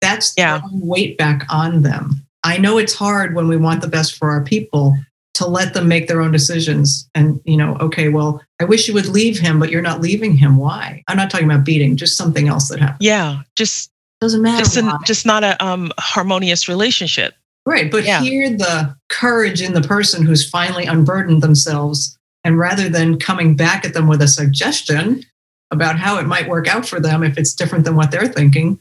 That's 0.00 0.34
yeah. 0.36 0.60
weight 0.72 1.16
back 1.16 1.46
on 1.48 1.82
them. 1.82 2.26
I 2.44 2.58
know 2.58 2.78
it's 2.78 2.94
hard 2.94 3.34
when 3.34 3.48
we 3.48 3.56
want 3.56 3.80
the 3.80 3.88
best 3.88 4.16
for 4.16 4.30
our 4.30 4.42
people, 4.42 4.96
to 5.36 5.46
let 5.46 5.74
them 5.74 5.86
make 5.86 6.08
their 6.08 6.22
own 6.22 6.32
decisions 6.32 7.08
and 7.14 7.40
you 7.44 7.58
know 7.58 7.76
okay 7.76 8.08
well 8.08 8.42
i 8.58 8.64
wish 8.64 8.88
you 8.88 8.94
would 8.94 9.06
leave 9.06 9.38
him 9.38 9.58
but 9.58 9.70
you're 9.70 9.82
not 9.82 10.00
leaving 10.00 10.34
him. 10.36 10.56
Why? 10.56 11.02
I'm 11.08 11.16
not 11.16 11.30
talking 11.30 11.46
about 11.50 11.64
beating 11.64 11.96
just 11.96 12.16
something 12.16 12.48
else 12.48 12.68
that 12.68 12.80
happened. 12.80 13.02
Yeah 13.02 13.42
just 13.54 13.90
doesn't 14.20 14.40
matter 14.40 14.64
just, 14.64 14.76
an, 14.78 14.90
just 15.04 15.26
not 15.26 15.44
a 15.44 15.62
um, 15.62 15.92
harmonious 15.98 16.68
relationship. 16.68 17.34
Right 17.66 17.90
but 17.90 18.04
yeah. 18.04 18.20
hear 18.20 18.48
the 18.50 18.96
courage 19.10 19.60
in 19.60 19.74
the 19.74 19.82
person 19.82 20.24
who's 20.24 20.48
finally 20.48 20.86
unburdened 20.86 21.42
themselves 21.42 22.18
and 22.42 22.58
rather 22.58 22.88
than 22.88 23.18
coming 23.18 23.56
back 23.56 23.84
at 23.84 23.92
them 23.92 24.06
with 24.06 24.22
a 24.22 24.28
suggestion 24.28 25.22
about 25.70 25.98
how 25.98 26.18
it 26.18 26.26
might 26.26 26.48
work 26.48 26.66
out 26.66 26.86
for 26.86 26.98
them 26.98 27.22
if 27.22 27.36
it's 27.36 27.54
different 27.54 27.84
than 27.84 27.96
what 27.96 28.10
they're 28.10 28.28
thinking 28.28 28.78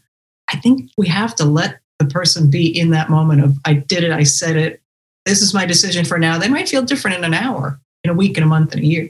i 0.54 0.58
think 0.58 0.92
we 0.98 1.08
have 1.08 1.34
to 1.36 1.44
let 1.44 1.80
the 1.98 2.06
person 2.06 2.50
be 2.50 2.68
in 2.68 2.92
that 2.92 3.10
moment 3.10 3.44
of 3.44 3.58
i 3.66 3.74
did 3.74 4.04
it 4.04 4.12
i 4.12 4.22
said 4.22 4.56
it 4.56 4.82
this 5.26 5.42
is 5.42 5.54
my 5.54 5.66
decision 5.66 6.06
for 6.06 6.18
now. 6.18 6.38
They 6.38 6.48
might 6.48 6.70
feel 6.70 6.84
different 6.84 7.18
in 7.18 7.24
an 7.24 7.34
hour, 7.34 7.80
in 8.04 8.12
a 8.12 8.14
week, 8.14 8.38
in 8.38 8.44
a 8.44 8.48
month, 8.48 8.74
in 8.74 8.80
a 8.80 8.86
year. 8.86 9.10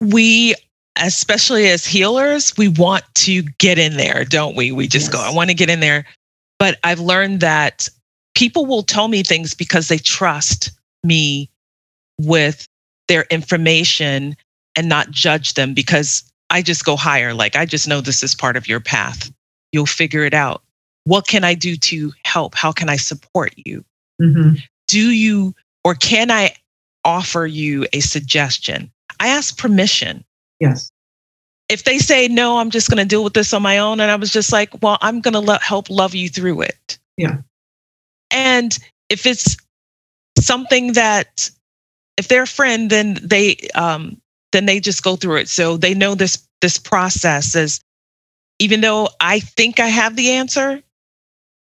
We, 0.00 0.54
especially 1.00 1.68
as 1.68 1.86
healers, 1.86 2.56
we 2.56 2.68
want 2.68 3.04
to 3.16 3.42
get 3.58 3.78
in 3.78 3.96
there, 3.96 4.24
don't 4.24 4.56
we? 4.56 4.72
We 4.72 4.88
just 4.88 5.06
yes. 5.06 5.14
go, 5.14 5.20
I 5.20 5.32
want 5.32 5.50
to 5.50 5.54
get 5.54 5.70
in 5.70 5.80
there. 5.80 6.06
But 6.58 6.78
I've 6.82 7.00
learned 7.00 7.40
that 7.40 7.88
people 8.34 8.64
will 8.64 8.82
tell 8.82 9.08
me 9.08 9.22
things 9.22 9.54
because 9.54 9.88
they 9.88 9.98
trust 9.98 10.72
me 11.02 11.50
with 12.20 12.66
their 13.08 13.24
information 13.30 14.36
and 14.76 14.88
not 14.88 15.10
judge 15.10 15.54
them 15.54 15.74
because 15.74 16.22
I 16.48 16.62
just 16.62 16.84
go 16.84 16.96
higher. 16.96 17.34
Like, 17.34 17.54
I 17.54 17.66
just 17.66 17.86
know 17.86 18.00
this 18.00 18.22
is 18.22 18.34
part 18.34 18.56
of 18.56 18.66
your 18.66 18.80
path. 18.80 19.30
You'll 19.72 19.86
figure 19.86 20.24
it 20.24 20.34
out. 20.34 20.62
What 21.04 21.26
can 21.26 21.44
I 21.44 21.54
do 21.54 21.76
to 21.76 22.12
help? 22.24 22.54
How 22.54 22.72
can 22.72 22.88
I 22.88 22.96
support 22.96 23.52
you? 23.56 23.84
Mm-hmm 24.22 24.54
do 24.94 25.10
you 25.10 25.52
or 25.82 25.96
can 25.96 26.30
I 26.30 26.54
offer 27.04 27.46
you 27.46 27.84
a 27.92 27.98
suggestion? 27.98 28.92
I 29.18 29.26
ask 29.26 29.58
permission. 29.58 30.24
Yes. 30.60 30.92
If 31.68 31.82
they 31.82 31.98
say, 31.98 32.28
no, 32.28 32.58
I'm 32.58 32.70
just 32.70 32.88
going 32.88 32.98
to 32.98 33.04
deal 33.04 33.24
with 33.24 33.32
this 33.32 33.52
on 33.52 33.60
my 33.60 33.78
own. 33.78 33.98
And 33.98 34.08
I 34.08 34.14
was 34.14 34.30
just 34.30 34.52
like, 34.52 34.70
well, 34.82 34.98
I'm 35.02 35.20
going 35.20 35.34
to 35.34 35.40
lo- 35.40 35.58
help 35.60 35.90
love 35.90 36.14
you 36.14 36.28
through 36.28 36.60
it. 36.60 36.96
Yeah. 37.16 37.38
And 38.30 38.78
if 39.08 39.26
it's 39.26 39.56
something 40.38 40.92
that, 40.92 41.50
if 42.16 42.28
they're 42.28 42.44
a 42.44 42.46
friend, 42.46 42.88
then 42.88 43.18
they, 43.20 43.56
um, 43.74 44.20
then 44.52 44.66
they 44.66 44.78
just 44.78 45.02
go 45.02 45.16
through 45.16 45.38
it. 45.38 45.48
So 45.48 45.76
they 45.76 45.92
know 45.92 46.14
this, 46.14 46.46
this 46.60 46.78
process 46.78 47.56
is, 47.56 47.80
even 48.60 48.80
though 48.80 49.08
I 49.20 49.40
think 49.40 49.80
I 49.80 49.88
have 49.88 50.14
the 50.14 50.30
answer, 50.30 50.80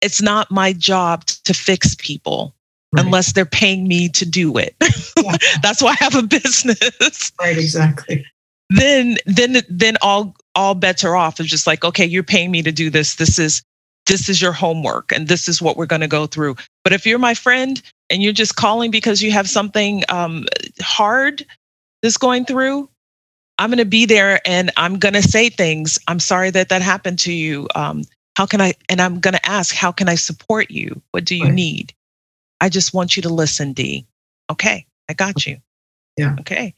it's 0.00 0.22
not 0.22 0.48
my 0.52 0.72
job 0.72 1.26
to 1.26 1.52
fix 1.52 1.96
people 1.96 2.54
right. 2.92 3.04
unless 3.04 3.32
they're 3.32 3.44
paying 3.44 3.88
me 3.88 4.08
to 4.10 4.26
do 4.26 4.56
it. 4.58 4.74
Yeah. 5.22 5.38
That's 5.62 5.82
why 5.82 5.96
I 5.98 6.04
have 6.04 6.14
a 6.14 6.22
business. 6.22 7.32
Right, 7.40 7.56
exactly. 7.56 8.24
Then 8.68 9.16
then 9.24 9.62
then 9.68 9.96
all 10.02 10.36
all 10.54 10.74
bets 10.74 11.04
are 11.04 11.16
off. 11.16 11.40
It's 11.40 11.48
just 11.48 11.66
like, 11.66 11.84
okay, 11.84 12.04
you're 12.04 12.22
paying 12.22 12.50
me 12.50 12.62
to 12.62 12.70
do 12.70 12.90
this. 12.90 13.14
This 13.14 13.38
is 13.38 13.62
this 14.06 14.28
is 14.28 14.40
your 14.40 14.52
homework 14.52 15.12
and 15.12 15.26
this 15.26 15.48
is 15.48 15.60
what 15.60 15.76
we're 15.76 15.86
going 15.86 16.02
to 16.02 16.06
go 16.06 16.26
through. 16.26 16.56
But 16.84 16.92
if 16.92 17.06
you're 17.06 17.18
my 17.18 17.34
friend 17.34 17.80
and 18.10 18.22
you're 18.22 18.32
just 18.32 18.56
calling 18.56 18.90
because 18.90 19.22
you 19.22 19.32
have 19.32 19.48
something 19.48 20.04
um, 20.08 20.44
hard 20.80 21.44
that's 22.02 22.16
going 22.16 22.44
through, 22.44 22.88
I'm 23.58 23.70
going 23.70 23.78
to 23.78 23.84
be 23.84 24.06
there 24.06 24.40
and 24.46 24.70
I'm 24.76 24.98
going 24.98 25.14
to 25.14 25.22
say 25.22 25.48
things. 25.48 25.98
I'm 26.08 26.20
sorry 26.20 26.50
that 26.50 26.68
that 26.68 26.82
happened 26.82 27.18
to 27.20 27.32
you. 27.32 27.68
Um, 27.74 28.02
how 28.36 28.46
can 28.46 28.60
I? 28.60 28.74
And 28.88 29.00
I'm 29.00 29.18
going 29.18 29.34
to 29.34 29.48
ask, 29.48 29.74
how 29.74 29.92
can 29.92 30.08
I 30.08 30.14
support 30.14 30.70
you? 30.70 31.00
What 31.12 31.24
do 31.24 31.34
you 31.34 31.44
right. 31.44 31.54
need? 31.54 31.94
I 32.60 32.68
just 32.68 32.94
want 32.94 33.16
you 33.16 33.22
to 33.22 33.28
listen, 33.28 33.72
Dee. 33.72 34.06
Okay, 34.50 34.86
I 35.08 35.12
got 35.12 35.46
you. 35.46 35.58
Yeah. 36.16 36.36
Okay. 36.40 36.74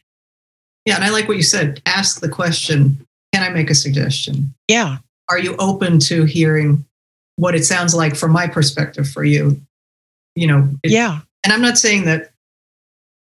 Yeah. 0.85 0.97
And 0.97 1.05
I 1.05 1.11
like 1.11 1.29
what 1.29 1.37
you 1.37 1.43
said. 1.43 1.81
Ask 1.87 2.21
the 2.21 2.29
question 2.29 3.07
Can 3.33 3.43
I 3.43 3.51
make 3.51 3.71
a 3.71 3.75
suggestion? 3.75 4.55
Yeah. 4.69 4.99
Are 5.31 5.39
you 5.39 5.55
open 5.59 5.99
to 6.01 6.25
hearing 6.25 6.85
what 7.37 7.55
it 7.55 7.65
sounds 7.65 7.95
like 7.95 8.17
from 8.17 8.33
my 8.33 8.47
perspective 8.47 9.09
for 9.09 9.25
you? 9.25 9.61
You 10.35 10.47
know, 10.47 10.69
it, 10.83 10.91
yeah. 10.91 11.21
And 11.45 11.53
I'm 11.53 11.63
not 11.63 11.79
saying 11.79 12.05
that. 12.07 12.31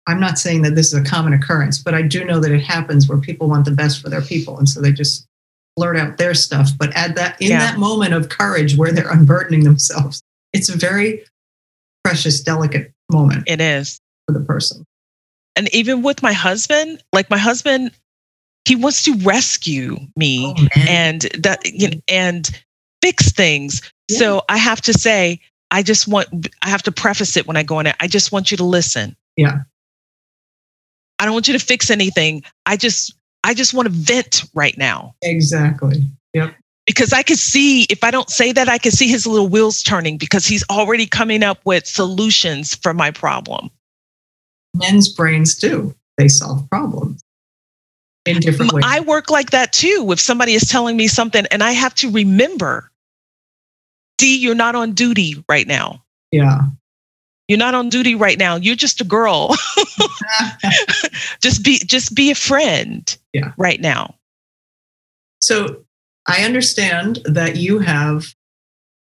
I'm 0.07 0.19
not 0.19 0.39
saying 0.39 0.63
that 0.63 0.73
this 0.73 0.91
is 0.91 0.99
a 0.99 1.03
common 1.03 1.33
occurrence, 1.33 1.77
but 1.77 1.93
I 1.93 2.01
do 2.01 2.25
know 2.25 2.39
that 2.39 2.51
it 2.51 2.63
happens 2.63 3.07
where 3.07 3.19
people 3.19 3.47
want 3.47 3.65
the 3.65 3.71
best 3.71 4.01
for 4.01 4.09
their 4.09 4.23
people. 4.23 4.57
And 4.57 4.67
so 4.67 4.81
they 4.81 4.91
just 4.91 5.27
blurt 5.75 5.97
out 5.97 6.17
their 6.17 6.33
stuff. 6.33 6.69
But 6.79 6.95
at 6.95 7.13
that 7.15 7.39
in 7.39 7.49
yeah. 7.49 7.59
that 7.59 7.77
moment 7.77 8.13
of 8.13 8.29
courage 8.29 8.75
where 8.75 8.91
they're 8.91 9.09
unburdening 9.11 9.65
themselves, 9.65 10.21
it's 10.53 10.69
very 10.69 11.23
precious, 12.03 12.41
delicate 12.41 12.93
moment. 13.11 13.43
It 13.47 13.61
is 13.61 13.99
for 14.27 14.33
the 14.33 14.45
person. 14.45 14.85
And 15.55 15.73
even 15.73 16.01
with 16.01 16.21
my 16.21 16.33
husband, 16.33 17.03
like 17.11 17.29
my 17.29 17.37
husband, 17.37 17.91
he 18.65 18.75
wants 18.75 19.03
to 19.03 19.15
rescue 19.17 19.97
me 20.15 20.53
oh, 20.57 20.67
and 20.87 21.21
that 21.39 21.61
you 21.65 21.89
know, 21.89 22.01
and 22.07 22.49
fix 23.01 23.31
things. 23.31 23.81
Yeah. 24.09 24.17
So 24.17 24.41
I 24.47 24.57
have 24.57 24.81
to 24.81 24.93
say, 24.93 25.41
I 25.71 25.83
just 25.83 26.07
want 26.07 26.47
I 26.61 26.69
have 26.69 26.83
to 26.83 26.91
preface 26.91 27.35
it 27.35 27.47
when 27.47 27.57
I 27.57 27.63
go 27.63 27.79
in 27.79 27.87
it. 27.87 27.95
I 27.99 28.07
just 28.07 28.31
want 28.31 28.51
you 28.51 28.57
to 28.57 28.63
listen. 28.63 29.15
Yeah. 29.35 29.59
I 31.17 31.25
don't 31.25 31.33
want 31.33 31.47
you 31.47 31.57
to 31.57 31.63
fix 31.63 31.89
anything. 31.89 32.43
I 32.65 32.77
just 32.77 33.13
I 33.43 33.53
just 33.53 33.73
want 33.73 33.87
to 33.87 33.93
vent 33.93 34.43
right 34.53 34.77
now. 34.77 35.15
Exactly. 35.21 36.03
Yep 36.33 36.53
because 36.89 37.13
I 37.13 37.21
could 37.21 37.37
see 37.37 37.83
if 37.83 38.03
I 38.03 38.09
don't 38.09 38.31
say 38.31 38.51
that, 38.51 38.67
I 38.67 38.79
could 38.79 38.93
see 38.93 39.07
his 39.07 39.27
little 39.27 39.47
wheels 39.47 39.83
turning 39.83 40.17
because 40.17 40.47
he's 40.47 40.63
already 40.71 41.05
coming 41.05 41.43
up 41.43 41.59
with 41.63 41.85
solutions 41.85 42.73
for 42.73 42.95
my 42.95 43.11
problem. 43.11 43.69
Men's 44.73 45.07
brains 45.07 45.53
do, 45.53 45.93
they 46.17 46.27
solve 46.27 46.67
problems 46.71 47.21
in 48.25 48.39
different 48.39 48.73
ways. 48.73 48.83
I 48.87 49.01
work 49.01 49.29
like 49.29 49.51
that 49.51 49.71
too. 49.71 50.07
If 50.09 50.19
somebody 50.19 50.55
is 50.55 50.63
telling 50.63 50.97
me 50.97 51.07
something 51.07 51.45
and 51.51 51.61
I 51.61 51.73
have 51.73 51.93
to 51.95 52.09
remember, 52.09 52.89
Dee, 54.17 54.37
you're 54.37 54.55
not 54.55 54.73
on 54.73 54.93
duty 54.93 55.43
right 55.47 55.67
now. 55.67 56.03
Yeah. 56.31 56.61
You're 57.47 57.59
not 57.59 57.75
on 57.75 57.89
duty 57.89 58.15
right 58.15 58.39
now. 58.39 58.55
You're 58.55 58.75
just 58.75 58.99
a 58.99 59.03
girl. 59.03 59.55
just 61.39 61.63
be 61.63 61.77
just 61.77 62.15
be 62.15 62.31
a 62.31 62.35
friend 62.35 63.15
yeah. 63.31 63.53
right 63.57 63.79
now. 63.79 64.15
So 65.39 65.85
I 66.29 66.43
understand 66.43 67.19
that 67.25 67.55
you 67.55 67.79
have 67.79 68.35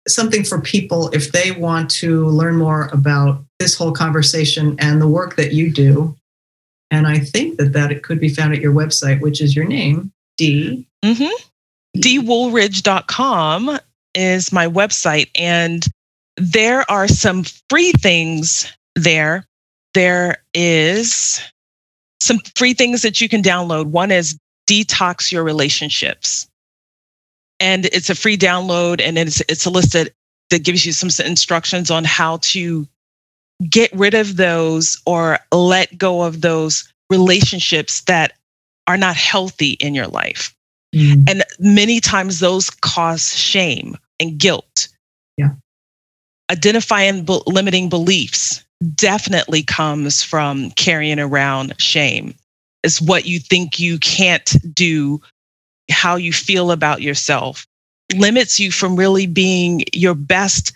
something 0.07 0.45
for 0.45 0.61
people 0.61 1.09
if 1.09 1.33
they 1.33 1.51
want 1.51 1.89
to 1.91 2.25
learn 2.27 2.55
more 2.55 2.89
about 2.93 3.43
this 3.59 3.75
whole 3.75 3.91
conversation 3.91 4.77
and 4.79 5.01
the 5.01 5.09
work 5.09 5.35
that 5.35 5.51
you 5.51 5.69
do. 5.69 6.15
And 6.89 7.05
I 7.05 7.19
think 7.19 7.57
that 7.57 7.73
that 7.73 7.91
it 7.91 8.01
could 8.01 8.21
be 8.21 8.29
found 8.29 8.53
at 8.53 8.61
your 8.61 8.71
website, 8.71 9.19
which 9.19 9.41
is 9.41 9.57
your 9.57 9.65
name, 9.65 10.13
Dee. 10.37 10.87
Mm-hmm. 11.03 11.99
DWoolridge.com 11.99 13.77
is 14.15 14.53
my 14.53 14.67
website. 14.67 15.29
And 15.35 15.85
there 16.37 16.89
are 16.89 17.09
some 17.09 17.43
free 17.69 17.91
things 17.91 18.71
there. 18.95 19.45
There 19.93 20.37
is 20.53 21.41
some 22.21 22.39
free 22.55 22.73
things 22.73 23.01
that 23.01 23.19
you 23.19 23.27
can 23.27 23.43
download. 23.43 23.87
One 23.87 24.11
is 24.11 24.39
Detox 24.69 25.29
Your 25.29 25.43
Relationships 25.43 26.47
and 27.59 27.85
it's 27.85 28.09
a 28.09 28.15
free 28.15 28.37
download 28.37 29.01
and 29.01 29.17
it's 29.17 29.41
it's 29.41 29.65
a 29.65 29.69
list 29.69 29.93
that, 29.93 30.11
that 30.49 30.63
gives 30.63 30.85
you 30.85 30.91
some 30.91 31.09
instructions 31.25 31.91
on 31.91 32.03
how 32.03 32.37
to 32.37 32.87
get 33.69 33.91
rid 33.93 34.13
of 34.13 34.37
those 34.37 35.01
or 35.05 35.39
let 35.51 35.97
go 35.97 36.21
of 36.21 36.41
those 36.41 36.91
relationships 37.09 38.01
that 38.01 38.33
are 38.87 38.97
not 38.97 39.15
healthy 39.15 39.71
in 39.71 39.95
your 39.95 40.07
life. 40.07 40.55
Mm. 40.95 41.29
And 41.29 41.43
many 41.59 41.99
times 41.99 42.39
those 42.39 42.69
cause 42.69 43.35
shame 43.35 43.97
and 44.19 44.37
guilt. 44.37 44.87
Yeah. 45.37 45.51
Identifying 46.51 47.25
b- 47.25 47.41
limiting 47.45 47.89
beliefs 47.89 48.63
definitely 48.95 49.63
comes 49.63 50.23
from 50.23 50.71
carrying 50.71 51.19
around 51.19 51.73
shame. 51.79 52.35
It's 52.83 53.01
what 53.01 53.25
you 53.25 53.39
think 53.39 53.79
you 53.79 53.97
can't 53.99 54.55
do, 54.73 55.21
how 55.89 56.15
you 56.15 56.33
feel 56.33 56.71
about 56.71 57.01
yourself, 57.01 57.65
limits 58.15 58.59
you 58.59 58.71
from 58.71 58.95
really 58.95 59.27
being 59.27 59.83
your 59.93 60.15
best 60.15 60.73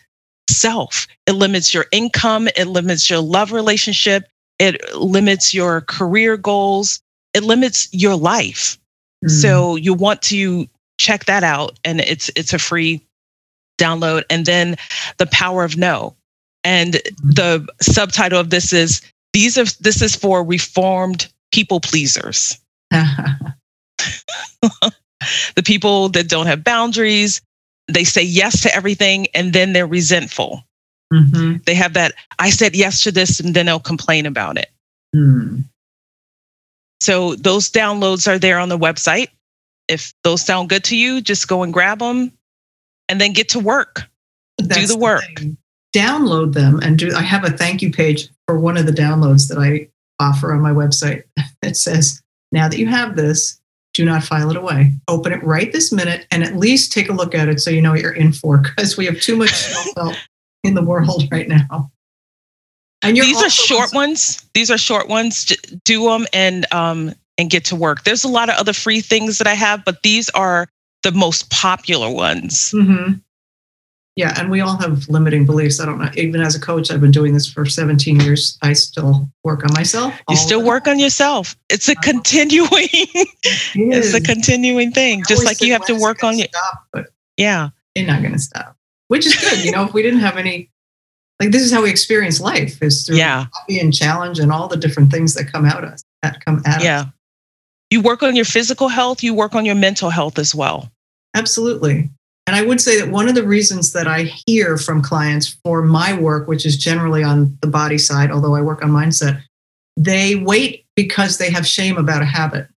self. 0.49 1.07
It 1.27 1.33
limits 1.33 1.73
your 1.73 1.85
income, 1.91 2.47
it 2.55 2.67
limits 2.67 3.09
your 3.09 3.19
love 3.19 3.51
relationship, 3.51 4.27
it 4.59 4.93
limits 4.95 5.53
your 5.53 5.81
career 5.81 6.37
goals, 6.37 7.01
it 7.33 7.43
limits 7.43 7.87
your 7.91 8.15
life. 8.15 8.77
Mm. 9.25 9.29
So 9.29 9.75
you 9.75 9.93
want 9.93 10.21
to 10.23 10.67
check 10.99 11.25
that 11.25 11.43
out 11.43 11.79
and 11.83 11.99
it's 12.01 12.29
it's 12.35 12.53
a 12.53 12.59
free 12.59 13.01
download 13.79 14.23
and 14.29 14.45
then 14.45 14.75
the 15.17 15.27
power 15.27 15.63
of 15.63 15.77
no. 15.77 16.15
And 16.63 16.93
mm. 16.93 17.35
the 17.35 17.67
subtitle 17.81 18.39
of 18.39 18.49
this 18.49 18.73
is 18.73 19.01
these 19.33 19.57
are 19.57 19.65
this 19.79 20.01
is 20.01 20.15
for 20.15 20.43
reformed 20.43 21.31
people 21.51 21.79
pleasers. 21.79 22.59
the 25.55 25.63
people 25.63 26.09
that 26.09 26.27
don't 26.27 26.47
have 26.47 26.63
boundaries, 26.63 27.41
they 27.87 28.03
say 28.03 28.23
yes 28.23 28.61
to 28.61 28.75
everything 28.75 29.27
and 29.33 29.53
then 29.53 29.73
they're 29.73 29.87
resentful. 29.87 30.63
Mm-hmm. 31.13 31.57
They 31.65 31.75
have 31.75 31.93
that, 31.93 32.13
I 32.39 32.49
said 32.49 32.75
yes 32.75 33.03
to 33.03 33.11
this 33.11 33.39
and 33.39 33.53
then 33.53 33.65
they'll 33.65 33.79
complain 33.79 34.25
about 34.25 34.57
it. 34.57 34.69
Mm. 35.15 35.65
So 37.01 37.35
those 37.35 37.69
downloads 37.69 38.27
are 38.27 38.39
there 38.39 38.59
on 38.59 38.69
the 38.69 38.77
website. 38.77 39.29
If 39.87 40.13
those 40.23 40.45
sound 40.45 40.69
good 40.69 40.83
to 40.85 40.95
you, 40.95 41.19
just 41.19 41.47
go 41.47 41.63
and 41.63 41.73
grab 41.73 41.99
them 41.99 42.31
and 43.09 43.19
then 43.19 43.33
get 43.33 43.49
to 43.49 43.59
work. 43.59 44.03
That's 44.57 44.81
do 44.81 44.87
the 44.87 44.97
work. 44.97 45.23
The 45.35 45.57
Download 45.93 46.53
them 46.53 46.79
and 46.79 46.97
do. 46.97 47.13
I 47.13 47.21
have 47.21 47.43
a 47.43 47.49
thank 47.49 47.81
you 47.81 47.91
page 47.91 48.29
for 48.47 48.57
one 48.57 48.77
of 48.77 48.85
the 48.85 48.93
downloads 48.93 49.49
that 49.49 49.57
I 49.57 49.89
offer 50.23 50.53
on 50.53 50.61
my 50.61 50.71
website. 50.71 51.23
It 51.63 51.77
says, 51.77 52.19
now 52.51 52.67
that 52.67 52.79
you 52.79 52.87
have 52.87 53.15
this, 53.15 53.60
do 53.93 54.05
not 54.05 54.23
file 54.23 54.49
it 54.49 54.57
away. 54.57 54.93
Open 55.07 55.33
it 55.33 55.43
right 55.43 55.71
this 55.71 55.91
minute 55.91 56.25
and 56.31 56.43
at 56.43 56.55
least 56.55 56.91
take 56.91 57.09
a 57.09 57.13
look 57.13 57.35
at 57.35 57.49
it 57.49 57.59
so 57.59 57.69
you 57.69 57.81
know 57.81 57.91
what 57.91 58.01
you're 58.01 58.11
in 58.11 58.31
for 58.31 58.57
because 58.59 58.97
we 58.97 59.05
have 59.05 59.19
too 59.19 59.35
much 59.35 59.51
self 59.51 59.87
help 59.97 60.15
in 60.63 60.73
the 60.73 60.83
world 60.83 61.23
right 61.31 61.47
now. 61.47 61.91
And 63.01 63.17
these 63.17 63.41
are 63.41 63.49
short 63.49 63.93
ones. 63.93 64.45
These 64.53 64.69
are 64.69 64.77
short 64.77 65.07
ones. 65.07 65.45
Do 65.85 66.05
them 66.05 66.27
and 66.33 66.71
um, 66.71 67.13
and 67.37 67.49
get 67.49 67.65
to 67.65 67.75
work. 67.75 68.03
There's 68.03 68.23
a 68.23 68.27
lot 68.29 68.49
of 68.49 68.55
other 68.55 68.73
free 68.73 69.01
things 69.01 69.39
that 69.39 69.47
I 69.47 69.55
have, 69.55 69.83
but 69.83 70.03
these 70.03 70.29
are 70.29 70.67
the 71.01 71.11
most 71.11 71.49
popular 71.49 72.09
ones. 72.11 72.71
Mm-hmm. 72.75 73.13
Yeah, 74.17 74.33
and 74.37 74.51
we 74.51 74.59
all 74.59 74.75
have 74.77 75.07
limiting 75.07 75.45
beliefs. 75.45 75.79
I 75.79 75.85
don't 75.85 75.97
know. 75.97 76.09
Even 76.15 76.41
as 76.41 76.53
a 76.53 76.59
coach, 76.59 76.91
I've 76.91 76.99
been 76.99 77.11
doing 77.11 77.33
this 77.33 77.49
for 77.49 77.65
17 77.65 78.19
years. 78.19 78.57
I 78.61 78.73
still 78.73 79.29
work 79.43 79.63
on 79.63 79.71
myself. 79.73 80.13
You 80.29 80.35
still 80.35 80.63
work 80.63 80.87
on 80.87 80.99
yourself. 80.99 81.55
It's 81.69 81.87
a 81.87 81.95
continuing. 81.95 82.89
It 83.73 83.95
it's 83.95 84.13
a 84.13 84.21
continuing 84.21 84.91
thing. 84.91 85.23
Just 85.27 85.45
like 85.45 85.61
you 85.61 85.71
have 85.71 85.85
to 85.85 85.93
work 85.93 86.23
on 86.23 86.37
your. 86.37 86.47
Stop, 86.47 86.87
but 86.91 87.07
yeah, 87.37 87.69
you're 87.95 88.05
not 88.05 88.21
going 88.21 88.33
to 88.33 88.39
stop. 88.39 88.75
Which 89.07 89.25
is 89.25 89.35
good. 89.35 89.63
you 89.63 89.71
know, 89.71 89.85
if 89.85 89.93
we 89.93 90.01
didn't 90.01 90.19
have 90.19 90.37
any, 90.37 90.69
like 91.39 91.51
this 91.51 91.61
is 91.61 91.71
how 91.71 91.81
we 91.83 91.89
experience 91.89 92.39
life 92.39 92.81
is 92.81 93.05
through 93.05 93.17
yeah. 93.17 93.45
hobby 93.53 93.79
and 93.79 93.93
challenge 93.93 94.39
and 94.39 94.51
all 94.51 94.67
the 94.67 94.77
different 94.77 95.11
things 95.11 95.33
that 95.35 95.51
come 95.51 95.65
out 95.65 95.83
us 95.83 96.03
that 96.21 96.43
come 96.43 96.61
at 96.65 96.83
yeah. 96.83 97.01
us. 97.01 97.07
You 97.89 98.01
work 98.01 98.23
on 98.23 98.35
your 98.35 98.45
physical 98.45 98.87
health. 98.87 99.23
You 99.23 99.33
work 99.33 99.55
on 99.55 99.65
your 99.65 99.75
mental 99.75 100.09
health 100.09 100.37
as 100.37 100.53
well. 100.53 100.91
Absolutely. 101.33 102.09
And 102.47 102.55
I 102.55 102.63
would 102.63 102.81
say 102.81 102.99
that 102.99 103.11
one 103.11 103.29
of 103.29 103.35
the 103.35 103.45
reasons 103.45 103.93
that 103.93 104.07
I 104.07 104.23
hear 104.45 104.77
from 104.77 105.01
clients 105.01 105.59
for 105.63 105.81
my 105.81 106.13
work, 106.13 106.47
which 106.47 106.65
is 106.65 106.77
generally 106.77 107.23
on 107.23 107.57
the 107.61 107.67
body 107.67 107.97
side, 107.97 108.31
although 108.31 108.55
I 108.55 108.61
work 108.61 108.83
on 108.83 108.89
mindset, 108.89 109.41
they 109.95 110.35
wait 110.35 110.85
because 110.95 111.37
they 111.37 111.51
have 111.51 111.67
shame 111.67 111.97
about 111.97 112.21
a 112.21 112.25
habit. 112.25 112.67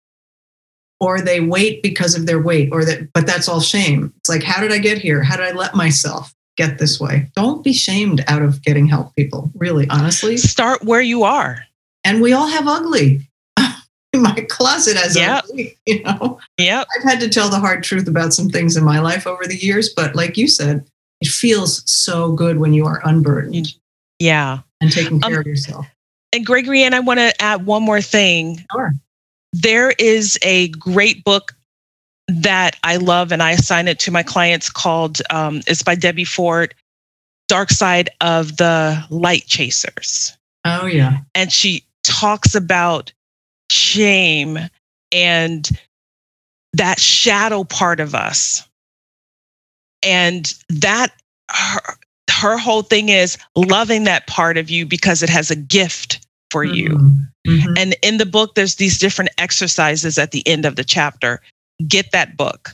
Or 1.01 1.21
they 1.21 1.41
wait 1.41 1.83
because 1.83 2.15
of 2.15 2.27
their 2.27 2.41
weight 2.41 2.71
or 2.73 2.85
that 2.85 3.13
but 3.13 3.27
that's 3.27 3.49
all 3.49 3.61
shame. 3.61 4.13
It's 4.19 4.29
like 4.29 4.43
how 4.43 4.61
did 4.61 4.73
i 4.73 4.79
get 4.79 4.99
here? 4.99 5.23
How 5.23 5.37
did 5.37 5.47
i 5.47 5.53
let 5.53 5.75
myself 5.75 6.33
get 6.57 6.79
this 6.79 7.01
way? 7.01 7.31
Don't 7.35 7.65
be 7.65 7.73
shamed 7.73 8.25
out 8.29 8.43
of 8.43 8.63
getting 8.63 8.87
help 8.87 9.15
people 9.17 9.51
really 9.55 9.89
honestly. 9.91 10.37
Start 10.37 10.85
where 10.85 11.03
you 11.03 11.25
are. 11.25 11.65
And 12.05 12.23
we 12.23 12.33
all 12.33 12.47
have 12.47 12.69
ugly 12.69 13.29
my 14.23 14.47
closet 14.49 14.97
as 14.97 15.17
yep. 15.17 15.45
a 15.57 15.77
you 15.87 16.03
know? 16.03 16.39
Yeah 16.59 16.85
i've 16.97 17.05
had 17.05 17.21
to 17.21 17.29
tell 17.29 17.49
the 17.49 17.59
hard 17.59 17.83
truth 17.83 18.09
about 18.09 18.33
some 18.33 18.49
things 18.49 18.77
in 18.77 18.85
my 18.85 19.01
life 19.01 19.27
over 19.27 19.47
the 19.47 19.57
years 19.57 19.93
but 19.95 20.15
like 20.15 20.37
you 20.37 20.49
said 20.49 20.87
it 21.21 21.29
feels 21.29 21.89
so 21.91 22.33
good 22.33 22.59
when 22.59 22.75
you 22.75 22.87
are 22.87 23.01
unburdened 23.05 23.75
yeah. 24.19 24.61
and 24.81 24.93
taking 24.93 25.21
care 25.21 25.35
um, 25.35 25.41
of 25.41 25.47
yourself. 25.47 25.87
and 26.33 26.47
gregory 26.47 26.83
and 26.83 26.95
i 26.95 27.01
want 27.01 27.19
to 27.19 27.43
add 27.43 27.67
one 27.67 27.83
more 27.83 28.01
thing. 28.01 28.65
Sure. 28.73 28.93
there 29.53 29.93
is 29.99 30.39
a 30.43 30.69
great 30.69 31.25
book 31.25 31.53
that 32.29 32.77
i 32.85 32.97
love 32.97 33.33
and 33.33 33.43
i 33.43 33.53
assign 33.53 33.89
it 33.89 33.99
to 33.99 34.11
my 34.11 34.23
clients 34.23 34.71
called 34.71 35.21
um, 35.31 35.61
it's 35.67 35.83
by 35.83 35.95
debbie 35.95 36.25
ford 36.25 36.75
dark 37.49 37.71
side 37.71 38.11
of 38.21 38.57
the 38.57 39.05
light 39.11 39.47
chasers. 39.47 40.37
Oh 40.65 40.87
yeah. 40.87 41.19
And 41.35 41.53
she 41.53 41.85
talks 42.03 42.55
about 42.55 43.13
shame 43.75 44.59
and 45.13 45.71
that 46.73 46.99
shadow 46.99 47.65
part 47.65 48.01
of 48.01 48.15
us. 48.15 48.67
And 50.03 50.53
that 50.69 51.13
her, 51.51 51.81
her 52.31 52.59
whole 52.59 52.83
thing 52.83 53.09
is 53.09 53.39
loving 53.57 54.05
that 54.05 54.27
part 54.27 54.59
of 54.59 54.71
you 54.71 54.87
because 54.87 55.23
it 55.23 55.31
has 55.31 55.51
a 55.51 55.57
gift 55.57 56.27
for 56.51 56.65
you. 56.65 56.91
Mm-hmm. 56.91 57.51
mm-hmm. 57.51 57.75
And 57.77 57.97
in 58.03 58.19
the 58.19 58.27
book, 58.27 58.55
there's 58.55 58.77
these 58.77 58.99
different 58.99 59.31
exercises 59.39 60.19
at 60.19 60.31
the 60.31 60.47
end 60.47 60.65
of 60.65 60.77
the 60.77 60.85
chapter. 60.85 61.41
Get 61.89 62.13
that 62.13 62.37
book. 62.37 62.71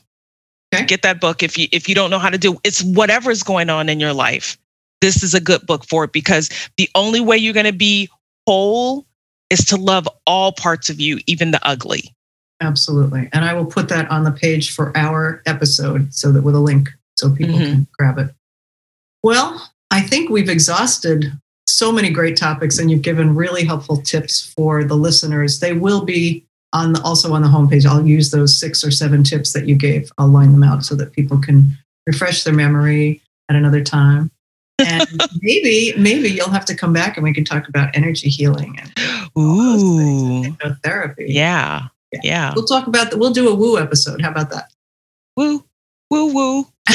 Okay. 0.75 0.85
Get 0.87 1.03
that 1.03 1.21
book 1.21 1.43
if 1.43 1.59
you 1.59 1.67
if 1.73 1.89
you 1.89 1.95
don't 1.95 2.11
know 2.11 2.19
how 2.19 2.31
to 2.31 2.39
do 2.39 2.57
it's 2.63 2.83
whatever's 2.83 3.43
going 3.43 3.71
on 3.71 3.89
in 3.89 3.99
your 3.99 4.13
life. 4.13 4.57
This 5.01 5.23
is 5.23 5.35
a 5.35 5.41
good 5.41 5.67
book 5.67 5.85
for 5.85 6.05
it 6.05 6.13
because 6.13 6.51
the 6.77 6.89
only 6.95 7.21
way 7.21 7.37
you're 7.37 7.55
going 7.55 7.67
to 7.67 7.73
be 7.73 8.09
whole 8.47 9.07
is 9.51 9.65
to 9.67 9.77
love 9.77 10.09
all 10.27 10.53
parts 10.53 10.89
of 10.89 11.01
you, 11.01 11.19
even 11.27 11.51
the 11.51 11.61
ugly. 11.67 12.15
Absolutely. 12.61 13.29
And 13.33 13.45
I 13.45 13.55
will 13.55 13.67
put 13.67 13.89
that 13.89 14.11
on 14.11 14.25
the 14.25 14.31
page 14.31 14.75
for 14.75 14.97
our 14.97 15.43
episode 15.47 16.13
so 16.15 16.31
that 16.33 16.43
with 16.43 16.55
a 16.55 16.61
link 16.61 16.91
so 17.17 17.35
people 17.35 17.57
mm-hmm. 17.57 17.65
can 17.65 17.87
grab 17.99 18.19
it. 18.19 18.35
Well, 19.23 19.71
I 19.91 20.01
think 20.03 20.31
we've 20.31 20.49
exhausted 20.49 21.33
so 21.67 21.91
many 21.91 22.11
great 22.11 22.37
topics 22.37 22.79
and 22.79 22.91
you've 22.91 23.03
given 23.03 23.35
really 23.35 23.65
helpful 23.65 24.01
tips 24.03 24.53
for 24.55 24.85
the 24.85 24.95
listeners. 24.95 25.61
They 25.61 25.73
will 25.73 26.05
be 26.05 26.45
on 26.73 26.93
the, 26.93 27.03
also 27.03 27.33
on 27.33 27.43
the 27.43 27.49
homepage. 27.49 27.87
I'll 27.87 28.07
use 28.07 28.31
those 28.31 28.59
six 28.59 28.85
or 28.85 28.91
seven 28.91 29.25
tips 29.25 29.53
that 29.53 29.67
you 29.67 29.75
gave. 29.75 30.13
I'll 30.19 30.29
line 30.29 30.53
them 30.53 30.63
out 30.63 30.85
so 30.85 30.95
that 30.97 31.13
people 31.13 31.39
can 31.39 31.77
refresh 32.07 32.45
their 32.45 32.55
memory 32.55 33.21
at 33.49 33.57
another 33.57 33.83
time 33.83 34.31
and 34.87 35.09
maybe 35.43 35.95
maybe 35.97 36.31
you'll 36.31 36.51
have 36.51 36.65
to 36.67 36.75
come 36.75 36.93
back 36.93 37.17
and 37.17 37.25
we 37.25 37.33
can 37.33 37.45
talk 37.45 37.69
about 37.69 37.95
energy 37.95 38.29
healing 38.29 38.79
and 38.79 38.93
Ooh. 39.39 40.43
hypnotherapy. 40.43 41.27
Yeah. 41.29 41.89
yeah. 42.13 42.21
Yeah. 42.23 42.53
We'll 42.55 42.67
talk 42.67 42.87
about 42.87 43.11
that. 43.11 43.19
We'll 43.19 43.33
do 43.33 43.49
a 43.49 43.55
woo 43.55 43.79
episode. 43.79 44.21
How 44.21 44.31
about 44.31 44.51
that? 44.51 44.73
Woo. 45.37 45.65
Woo 46.11 46.35
woo. 46.35 46.67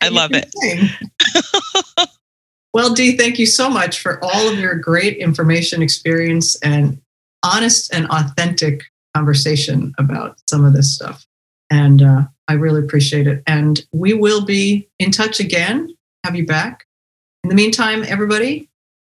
I 0.00 0.08
love 0.08 0.30
it. 0.32 0.50
well, 2.72 2.94
Dee, 2.94 3.16
thank 3.16 3.38
you 3.38 3.46
so 3.46 3.68
much 3.68 4.00
for 4.00 4.22
all 4.24 4.48
of 4.48 4.58
your 4.58 4.74
great 4.74 5.18
information, 5.18 5.82
experience, 5.82 6.56
and 6.62 7.00
honest 7.42 7.92
and 7.92 8.06
authentic 8.08 8.84
conversation 9.14 9.92
about 9.98 10.38
some 10.48 10.64
of 10.64 10.72
this 10.72 10.94
stuff. 10.94 11.26
And 11.70 12.02
uh, 12.02 12.22
I 12.48 12.54
really 12.54 12.80
appreciate 12.80 13.26
it. 13.26 13.42
And 13.46 13.84
we 13.92 14.14
will 14.14 14.44
be 14.44 14.88
in 14.98 15.10
touch 15.10 15.40
again 15.40 15.94
have 16.24 16.36
you 16.36 16.46
back. 16.46 16.86
In 17.44 17.48
the 17.48 17.54
meantime, 17.56 18.04
everybody, 18.06 18.68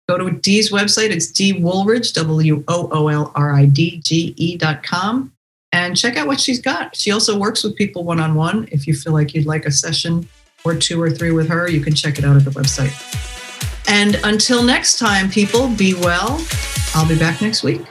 go 0.09 0.17
to 0.17 0.31
Dee's 0.31 0.71
website. 0.71 1.11
It's 1.11 1.31
Dee 1.31 1.53
Woolridge, 1.53 2.13
W 2.13 2.63
O 2.67 2.89
O 2.91 3.07
L 3.07 3.31
R 3.35 3.53
I 3.53 3.65
D 3.65 4.01
G 4.03 4.33
E 4.37 4.57
dot 4.57 4.81
com, 4.83 5.31
and 5.71 5.95
check 5.95 6.17
out 6.17 6.27
what 6.27 6.39
she's 6.39 6.59
got. 6.59 6.95
She 6.95 7.11
also 7.11 7.37
works 7.37 7.63
with 7.63 7.75
people 7.75 8.03
one 8.03 8.19
on 8.19 8.35
one. 8.35 8.67
If 8.71 8.87
you 8.87 8.95
feel 8.95 9.13
like 9.13 9.35
you'd 9.35 9.45
like 9.45 9.65
a 9.65 9.71
session 9.71 10.27
or 10.63 10.75
two 10.75 10.99
or 10.99 11.11
three 11.11 11.31
with 11.31 11.47
her, 11.49 11.69
you 11.69 11.81
can 11.81 11.93
check 11.93 12.17
it 12.17 12.25
out 12.25 12.35
at 12.35 12.43
the 12.43 12.51
website. 12.51 12.93
And 13.87 14.19
until 14.23 14.63
next 14.63 14.97
time, 14.97 15.29
people, 15.29 15.69
be 15.69 15.93
well. 15.93 16.43
I'll 16.95 17.07
be 17.07 17.17
back 17.19 17.39
next 17.41 17.61
week. 17.61 17.81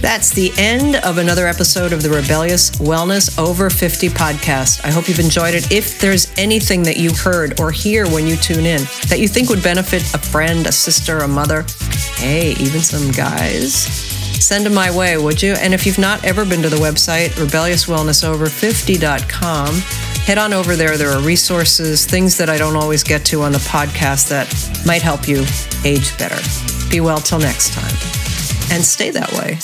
That's 0.00 0.30
the 0.30 0.52
end 0.56 0.94
of 0.96 1.18
another 1.18 1.46
episode 1.48 1.92
of 1.92 2.02
the 2.02 2.10
Rebellious 2.10 2.70
Wellness 2.72 3.36
Over 3.38 3.68
50 3.68 4.08
podcast. 4.10 4.84
I 4.84 4.90
hope 4.90 5.08
you've 5.08 5.18
enjoyed 5.18 5.54
it. 5.54 5.72
If 5.72 6.00
there's 6.00 6.32
anything 6.38 6.84
that 6.84 6.98
you 6.98 7.12
heard 7.12 7.58
or 7.60 7.72
hear 7.72 8.06
when 8.06 8.24
you 8.26 8.36
tune 8.36 8.64
in 8.64 8.82
that 9.08 9.18
you 9.18 9.26
think 9.26 9.48
would 9.48 9.62
benefit 9.62 10.02
a 10.14 10.18
friend, 10.18 10.68
a 10.68 10.72
sister, 10.72 11.18
a 11.18 11.28
mother, 11.28 11.64
hey, 12.16 12.52
even 12.60 12.80
some 12.80 13.10
guys, 13.10 13.74
send 13.74 14.66
them 14.66 14.74
my 14.74 14.96
way, 14.96 15.18
would 15.18 15.42
you? 15.42 15.54
And 15.54 15.74
if 15.74 15.84
you've 15.84 15.98
not 15.98 16.24
ever 16.24 16.44
been 16.44 16.62
to 16.62 16.68
the 16.68 16.76
website, 16.76 17.30
rebelliouswellnessover50.com, 17.30 19.74
head 20.24 20.38
on 20.38 20.52
over 20.52 20.76
there. 20.76 20.96
There 20.96 21.10
are 21.10 21.20
resources, 21.20 22.06
things 22.06 22.38
that 22.38 22.48
I 22.48 22.56
don't 22.56 22.76
always 22.76 23.02
get 23.02 23.24
to 23.26 23.42
on 23.42 23.50
the 23.50 23.58
podcast 23.58 24.28
that 24.28 24.46
might 24.86 25.02
help 25.02 25.26
you 25.26 25.44
age 25.84 26.16
better. 26.18 26.38
Be 26.88 27.00
well 27.00 27.18
till 27.18 27.40
next 27.40 27.72
time. 27.72 27.96
And 28.70 28.84
stay 28.84 29.10
that 29.10 29.32
way. 29.32 29.58